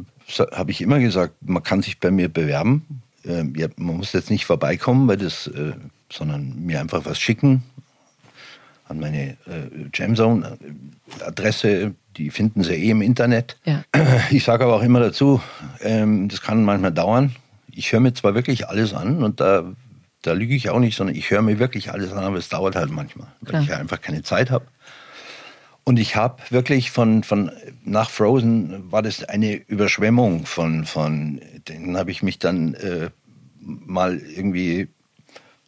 habe 0.52 0.70
ich 0.70 0.80
immer 0.80 0.98
gesagt, 0.98 1.34
man 1.42 1.62
kann 1.62 1.82
sich 1.82 2.00
bei 2.00 2.10
mir 2.10 2.30
bewerben. 2.30 3.02
Äh, 3.24 3.44
ja, 3.54 3.68
man 3.76 3.98
muss 3.98 4.14
jetzt 4.14 4.30
nicht 4.30 4.46
vorbeikommen, 4.46 5.06
weil 5.08 5.18
das, 5.18 5.46
äh, 5.48 5.72
sondern 6.10 6.64
mir 6.64 6.80
einfach 6.80 7.04
was 7.04 7.20
schicken 7.20 7.62
an 8.88 8.98
meine 8.98 9.36
äh, 9.46 9.68
Jamzone-Adresse. 9.92 11.94
Die 12.16 12.30
finden 12.30 12.62
sie 12.62 12.74
eh 12.74 12.90
im 12.90 13.02
Internet. 13.02 13.56
Ja. 13.64 13.84
Ich 14.30 14.44
sage 14.44 14.64
aber 14.64 14.76
auch 14.76 14.82
immer 14.82 15.00
dazu, 15.00 15.40
ähm, 15.80 16.28
das 16.28 16.40
kann 16.40 16.64
manchmal 16.64 16.92
dauern. 16.92 17.36
Ich 17.74 17.92
höre 17.92 18.00
mir 18.00 18.14
zwar 18.14 18.34
wirklich 18.34 18.68
alles 18.68 18.94
an 18.94 19.22
und 19.22 19.40
da, 19.40 19.72
da 20.22 20.32
lüge 20.32 20.54
ich 20.54 20.70
auch 20.70 20.78
nicht, 20.78 20.96
sondern 20.96 21.16
ich 21.16 21.30
höre 21.30 21.42
mir 21.42 21.58
wirklich 21.58 21.90
alles 21.90 22.12
an, 22.12 22.24
aber 22.24 22.36
es 22.36 22.48
dauert 22.48 22.76
halt 22.76 22.90
manchmal, 22.90 23.28
weil 23.40 23.50
Klar. 23.50 23.62
ich 23.62 23.68
ja 23.68 23.76
einfach 23.78 24.00
keine 24.00 24.22
Zeit 24.22 24.50
habe. 24.50 24.66
Und 25.84 25.98
ich 25.98 26.14
habe 26.14 26.40
wirklich 26.50 26.92
von, 26.92 27.24
von 27.24 27.50
nach 27.84 28.08
Frozen 28.08 28.92
war 28.92 29.02
das 29.02 29.24
eine 29.24 29.54
Überschwemmung 29.54 30.46
von, 30.46 30.84
von 30.84 31.40
dann 31.64 31.96
habe 31.96 32.12
ich 32.12 32.22
mich 32.22 32.38
dann 32.38 32.74
äh, 32.74 33.10
mal 33.60 34.18
irgendwie 34.18 34.88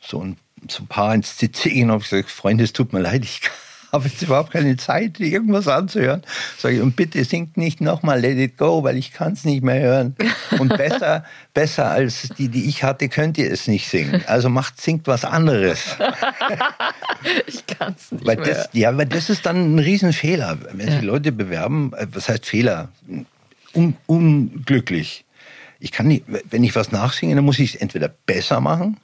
so 0.00 0.20
ein, 0.20 0.36
so 0.68 0.84
ein 0.84 0.86
paar 0.86 1.14
ins 1.14 1.36
CC 1.36 1.70
genommen 1.70 2.02
und 2.02 2.08
gesagt, 2.08 2.30
Freunde, 2.30 2.64
es 2.64 2.72
tut 2.72 2.92
mir 2.92 3.00
leid, 3.00 3.24
ich 3.24 3.40
habe 3.94 4.08
jetzt 4.08 4.22
überhaupt 4.22 4.50
keine 4.50 4.76
Zeit, 4.76 5.20
irgendwas 5.20 5.68
anzuhören. 5.68 6.22
Sag 6.58 6.72
ich, 6.72 6.80
und 6.80 6.96
bitte 6.96 7.24
singt 7.24 7.56
nicht 7.56 7.80
nochmal 7.80 8.20
Let 8.20 8.38
It 8.38 8.58
Go, 8.58 8.82
weil 8.82 8.96
ich 8.96 9.12
kann 9.12 9.34
es 9.34 9.44
nicht 9.44 9.62
mehr 9.62 9.80
hören. 9.80 10.16
Und 10.58 10.68
besser, 10.76 11.24
besser 11.54 11.90
als 11.90 12.28
die, 12.36 12.48
die 12.48 12.68
ich 12.68 12.82
hatte, 12.82 13.08
könnt 13.08 13.38
ihr 13.38 13.50
es 13.50 13.68
nicht 13.68 13.88
singen. 13.88 14.22
Also 14.26 14.48
macht, 14.48 14.80
singt 14.80 15.06
was 15.06 15.24
anderes. 15.24 15.96
Ich 17.46 17.66
kann 17.66 17.94
es 17.96 18.12
nicht 18.12 18.26
Weil 18.26 18.36
mehr. 18.36 18.46
das, 18.46 18.68
ja, 18.72 18.94
weil 18.98 19.06
das 19.06 19.30
ist 19.30 19.46
dann 19.46 19.76
ein 19.76 19.78
Riesenfehler. 19.78 20.58
Wenn 20.72 20.90
sich 20.90 21.00
Leute 21.00 21.32
bewerben, 21.32 21.92
äh, 21.94 22.06
was 22.12 22.28
heißt 22.28 22.44
Fehler? 22.44 22.88
Un, 23.74 23.96
unglücklich. 24.04 25.24
Ich 25.80 25.90
kann 25.90 26.08
nicht, 26.08 26.24
wenn 26.50 26.64
ich 26.64 26.76
was 26.76 26.92
nachsinge, 26.92 27.34
dann 27.34 27.44
muss 27.44 27.58
ich 27.58 27.74
es 27.74 27.80
entweder 27.80 28.08
besser 28.08 28.60
machen 28.60 28.98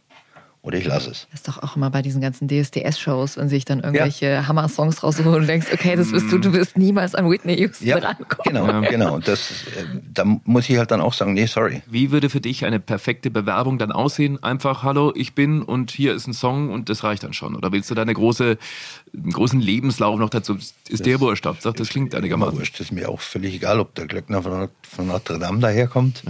oder 0.62 0.76
ich 0.76 0.84
lasse 0.84 1.10
es. 1.10 1.26
Das 1.30 1.40
ist 1.40 1.48
doch 1.48 1.62
auch 1.62 1.76
immer 1.76 1.88
bei 1.88 2.02
diesen 2.02 2.20
ganzen 2.20 2.46
DSDS-Shows, 2.46 3.38
wenn 3.38 3.48
sich 3.48 3.64
dann 3.64 3.80
irgendwelche 3.80 4.46
Hammer-Songs 4.46 5.02
raussuchen 5.02 5.32
und 5.32 5.40
du 5.40 5.46
denkst, 5.46 5.68
okay, 5.72 5.96
das 5.96 6.12
bist 6.12 6.30
du, 6.30 6.36
du 6.38 6.52
wirst 6.52 6.76
niemals 6.76 7.14
an 7.14 7.30
Whitney 7.30 7.58
Houston 7.58 7.86
Ja, 7.86 7.96
rankommen. 7.96 8.42
genau, 8.44 8.80
genau. 8.90 9.14
Und 9.14 9.26
das, 9.26 9.50
äh, 9.78 9.84
da 10.12 10.24
muss 10.44 10.68
ich 10.68 10.76
halt 10.76 10.90
dann 10.90 11.00
auch 11.00 11.14
sagen, 11.14 11.32
nee, 11.32 11.46
sorry. 11.46 11.80
Wie 11.88 12.10
würde 12.10 12.28
für 12.28 12.42
dich 12.42 12.66
eine 12.66 12.78
perfekte 12.78 13.30
Bewerbung 13.30 13.78
dann 13.78 13.90
aussehen? 13.90 14.42
Einfach, 14.42 14.82
hallo, 14.82 15.12
ich 15.16 15.34
bin 15.34 15.62
und 15.62 15.90
hier 15.92 16.14
ist 16.14 16.26
ein 16.26 16.34
Song 16.34 16.68
und 16.70 16.90
das 16.90 17.04
reicht 17.04 17.22
dann 17.22 17.32
schon. 17.32 17.56
Oder 17.56 17.72
willst 17.72 17.90
du 17.90 17.94
da 17.94 18.02
eine 18.02 18.12
große, 18.12 18.58
einen 19.14 19.32
großen 19.32 19.60
Lebenslauf 19.60 20.18
noch 20.18 20.28
dazu? 20.30 20.58
Ist 20.88 21.06
der 21.06 21.20
wurscht? 21.20 21.46
Hauptsache, 21.46 21.74
das 21.74 21.88
klingt 21.88 22.14
einigermaßen. 22.14 22.58
wurscht, 22.58 22.74
das 22.74 22.88
ist 22.88 22.92
mir 22.92 23.08
auch 23.08 23.20
völlig 23.20 23.54
egal, 23.54 23.80
ob 23.80 23.94
der 23.94 24.06
Glöckner 24.06 24.42
von, 24.42 24.68
von 24.82 25.06
Notre 25.06 25.38
Dame 25.38 25.60
daherkommt. 25.60 26.22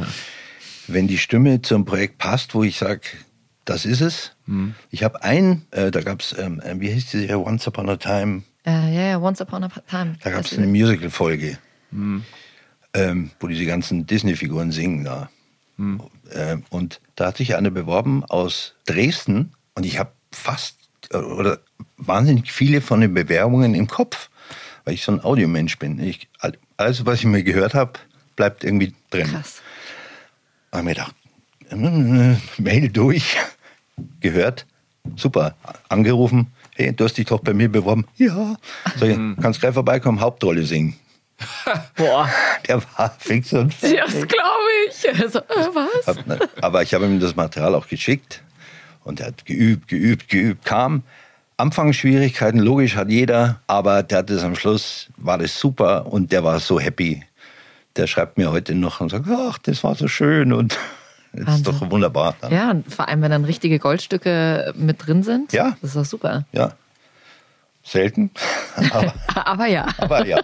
Wenn 0.87 1.09
die 1.09 1.19
Stimme 1.19 1.63
zum 1.63 1.85
Projekt 1.85 2.19
passt, 2.19 2.55
wo 2.55 2.63
ich 2.63 2.79
sage, 2.79 3.01
das 3.65 3.85
ist 3.85 4.01
es. 4.01 4.33
Mhm. 4.47 4.75
Ich 4.91 5.03
habe 5.05 5.23
einen, 5.23 5.67
äh, 5.71 5.91
da 5.91 6.01
gab 6.01 6.21
es, 6.21 6.37
ähm, 6.39 6.61
äh, 6.61 6.79
wie 6.81 6.91
hieß 6.91 7.11
die 7.11 7.21
Serie, 7.21 7.39
Once 7.39 7.67
Upon 7.67 7.89
a 7.89 7.97
Time, 7.97 8.43
Äh, 8.67 8.95
ja, 8.95 9.03
ja, 9.13 9.19
Once 9.21 9.41
Upon 9.41 9.65
a 9.65 9.69
Time. 9.89 10.17
da 10.23 10.31
gab 10.31 10.45
es 10.45 10.57
eine 10.57 10.67
Musical-Folge, 10.67 11.59
Mhm. 11.91 12.25
ähm, 12.95 13.31
wo 13.41 13.47
diese 13.47 13.65
ganzen 13.67 14.07
Disney-Figuren 14.07 14.73
singen 14.73 15.05
da. 15.05 15.31
Mhm. 15.77 16.03
Ähm, 16.33 16.65
und 16.71 17.01
da 17.17 17.27
hat 17.29 17.37
sich 17.39 17.55
eine 17.57 17.71
beworben 17.71 18.25
aus 18.25 18.75
Dresden 18.87 19.53
und 19.75 19.87
ich 19.87 19.99
habe 19.99 20.13
fast 20.33 20.77
äh, 21.11 21.17
oder 21.17 21.59
wahnsinnig 21.97 22.53
viele 22.53 22.81
von 22.81 23.01
den 23.01 23.15
Bewerbungen 23.15 23.75
im 23.75 23.87
Kopf, 23.87 24.29
weil 24.85 24.95
ich 24.95 25.03
so 25.03 25.13
ein 25.13 25.23
Audiomensch 25.25 25.79
bin. 25.79 25.99
Ich, 25.99 26.29
all- 26.39 26.59
alles, 26.77 27.05
was 27.07 27.21
ich 27.21 27.25
mir 27.27 27.43
gehört 27.43 27.75
habe, 27.75 27.93
bleibt 28.37 28.65
irgendwie 28.65 28.95
drin. 29.11 29.29
Krass. 29.29 29.63
Habe 30.73 30.85
mir 30.85 30.95
gedacht, 30.95 31.15
Mail 32.59 32.89
durch, 32.89 33.37
gehört, 34.21 34.67
super, 35.17 35.55
angerufen, 35.89 36.49
hey, 36.75 36.93
du 36.93 37.05
hast 37.05 37.19
dich 37.19 37.27
doch 37.27 37.41
bei 37.41 37.53
mir 37.53 37.71
beworben. 37.71 38.07
Ja. 38.17 38.57
So, 38.97 39.07
kannst 39.41 39.61
gleich 39.61 39.75
vorbeikommen, 39.75 40.21
Hauptrolle 40.21 40.65
singen. 40.65 40.95
Boah. 41.97 42.29
Der 42.69 42.83
war 42.83 43.15
fix 43.19 43.53
und 43.53 43.75
Ja, 43.83 44.05
das 44.05 44.13
glaube 44.13 44.71
ich. 44.89 45.21
Also, 45.21 45.39
äh, 45.39 45.69
was? 45.73 46.27
ne, 46.27 46.39
aber 46.61 46.83
ich 46.83 46.93
habe 46.93 47.07
ihm 47.07 47.19
das 47.19 47.35
Material 47.35 47.75
auch 47.75 47.89
geschickt 47.89 48.43
und 49.05 49.21
er 49.21 49.29
hat 49.29 49.47
geübt, 49.47 49.89
geübt, 49.89 50.29
geübt, 50.29 50.65
kam. 50.65 51.03
Anfangsschwierigkeiten, 51.57 52.59
logisch 52.59 52.97
hat 52.97 53.11
jeder, 53.11 53.61
aber 53.67 54.03
der 54.03 54.19
hat 54.19 54.31
es 54.31 54.43
am 54.43 54.55
Schluss, 54.57 55.09
war 55.19 55.37
das 55.37 55.59
super 55.59 56.07
und 56.07 56.33
der 56.33 56.43
war 56.43 56.59
so 56.59 56.81
happy. 56.81 57.23
Der 57.97 58.07
schreibt 58.07 58.39
mir 58.39 58.51
heute 58.51 58.75
noch 58.75 59.01
und 59.01 59.11
sagt, 59.11 59.27
ach, 59.29 59.59
das 59.59 59.85
war 59.85 59.95
so 59.95 60.09
schön 60.09 60.53
und 60.55 60.79
das 61.33 61.41
ist 61.41 61.47
Wahnsinn. 61.67 61.81
doch 61.81 61.91
wunderbar. 61.91 62.35
Ja, 62.51 62.71
und 62.71 62.93
vor 62.93 63.09
allem, 63.09 63.23
wenn 63.23 63.31
dann 63.31 63.45
richtige 63.45 63.79
Goldstücke 63.79 64.73
mit 64.77 65.07
drin 65.07 65.23
sind. 65.23 65.53
Ja. 65.53 65.77
Das 65.81 65.91
ist 65.91 65.97
doch 65.97 66.05
super. 66.05 66.45
Ja. 66.53 66.73
Selten, 67.83 68.31
aber, 68.93 69.15
Aber 69.47 69.67
ja. 69.67 69.87
aber 69.99 70.27
ja. 70.27 70.39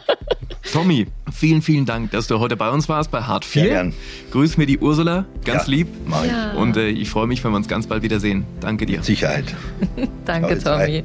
Tommy, 0.72 1.06
vielen, 1.30 1.60
vielen 1.62 1.84
Dank, 1.84 2.10
dass 2.10 2.26
du 2.26 2.40
heute 2.40 2.56
bei 2.56 2.70
uns 2.70 2.88
warst 2.88 3.10
bei 3.10 3.20
Hart 3.22 3.44
4. 3.44 3.62
Sehr 3.62 3.70
gern. 3.72 3.94
Grüß 4.32 4.56
mir 4.56 4.66
die 4.66 4.78
Ursula, 4.78 5.26
ganz 5.44 5.66
Ja, 5.66 5.70
lieb. 5.70 5.88
mach 6.06 6.24
ich. 6.24 6.30
Ja. 6.30 6.52
Und 6.54 6.76
äh, 6.76 6.88
ich 6.88 7.10
freue 7.10 7.26
mich, 7.26 7.44
wenn 7.44 7.50
wir 7.52 7.56
uns 7.58 7.68
ganz 7.68 7.86
bald 7.86 8.02
wiedersehen. 8.02 8.44
Danke 8.60 8.86
dir. 8.86 9.02
Sicherheit. 9.02 9.54
Danke, 10.24 10.58
Tommy. 10.58 11.04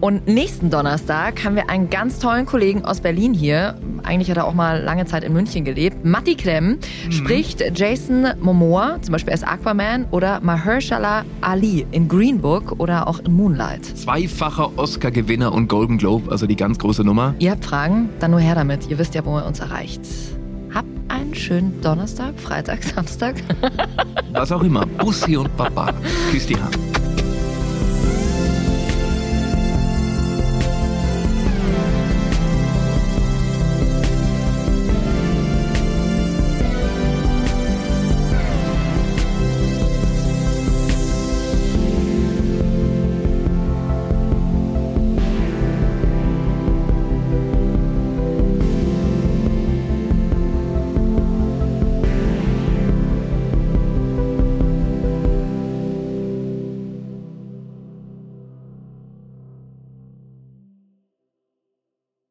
Und 0.00 0.26
nächsten 0.26 0.70
Donnerstag 0.70 1.44
haben 1.44 1.56
wir 1.56 1.70
einen 1.70 1.88
ganz 1.88 2.18
tollen 2.18 2.44
Kollegen 2.46 2.84
aus 2.84 3.00
Berlin 3.00 3.32
hier. 3.32 3.78
Eigentlich 4.02 4.30
hat 4.30 4.36
er 4.36 4.46
auch 4.46 4.52
mal 4.54 4.82
lange 4.82 5.06
Zeit 5.06 5.24
in 5.24 5.32
München 5.32 5.64
gelebt. 5.64 6.04
Matti 6.04 6.34
Klemm 6.34 6.78
spricht 7.08 7.62
Jason 7.74 8.26
Momoa, 8.40 8.98
zum 9.00 9.12
Beispiel 9.12 9.32
als 9.32 9.42
Aquaman, 9.42 10.06
oder 10.10 10.40
Mahershala 10.40 11.24
Ali 11.40 11.86
in 11.90 12.08
Green 12.08 12.40
Book 12.40 12.74
oder 12.78 13.08
auch 13.08 13.20
in 13.20 13.32
Moonlight. 13.32 13.84
Zweifacher 13.84 14.76
Oscar-Gewinner 14.76 15.52
und 15.52 15.68
Golden 15.68 15.96
Globe, 15.96 16.30
also 16.30 16.46
die 16.46 16.56
ganz 16.56 16.78
große 16.78 17.02
Nummer. 17.02 17.34
Ihr 17.38 17.52
habt 17.52 17.64
Fragen? 17.64 18.10
Dann 18.20 18.32
nur 18.32 18.40
her 18.40 18.54
damit. 18.54 18.90
Ihr 18.90 18.98
wisst 18.98 19.14
ja, 19.14 19.24
wo 19.24 19.38
ihr 19.38 19.46
uns 19.46 19.60
erreicht. 19.60 20.02
Habt 20.74 20.88
einen 21.08 21.34
schönen 21.34 21.80
Donnerstag, 21.80 22.34
Freitag, 22.38 22.82
Samstag. 22.94 23.36
Was 24.32 24.52
auch 24.52 24.62
immer. 24.62 24.84
Bussi 24.84 25.36
und 25.36 25.56
Papa. 25.56 25.94
Küss 26.30 26.46
die 26.46 26.56
Hand. 26.56 26.76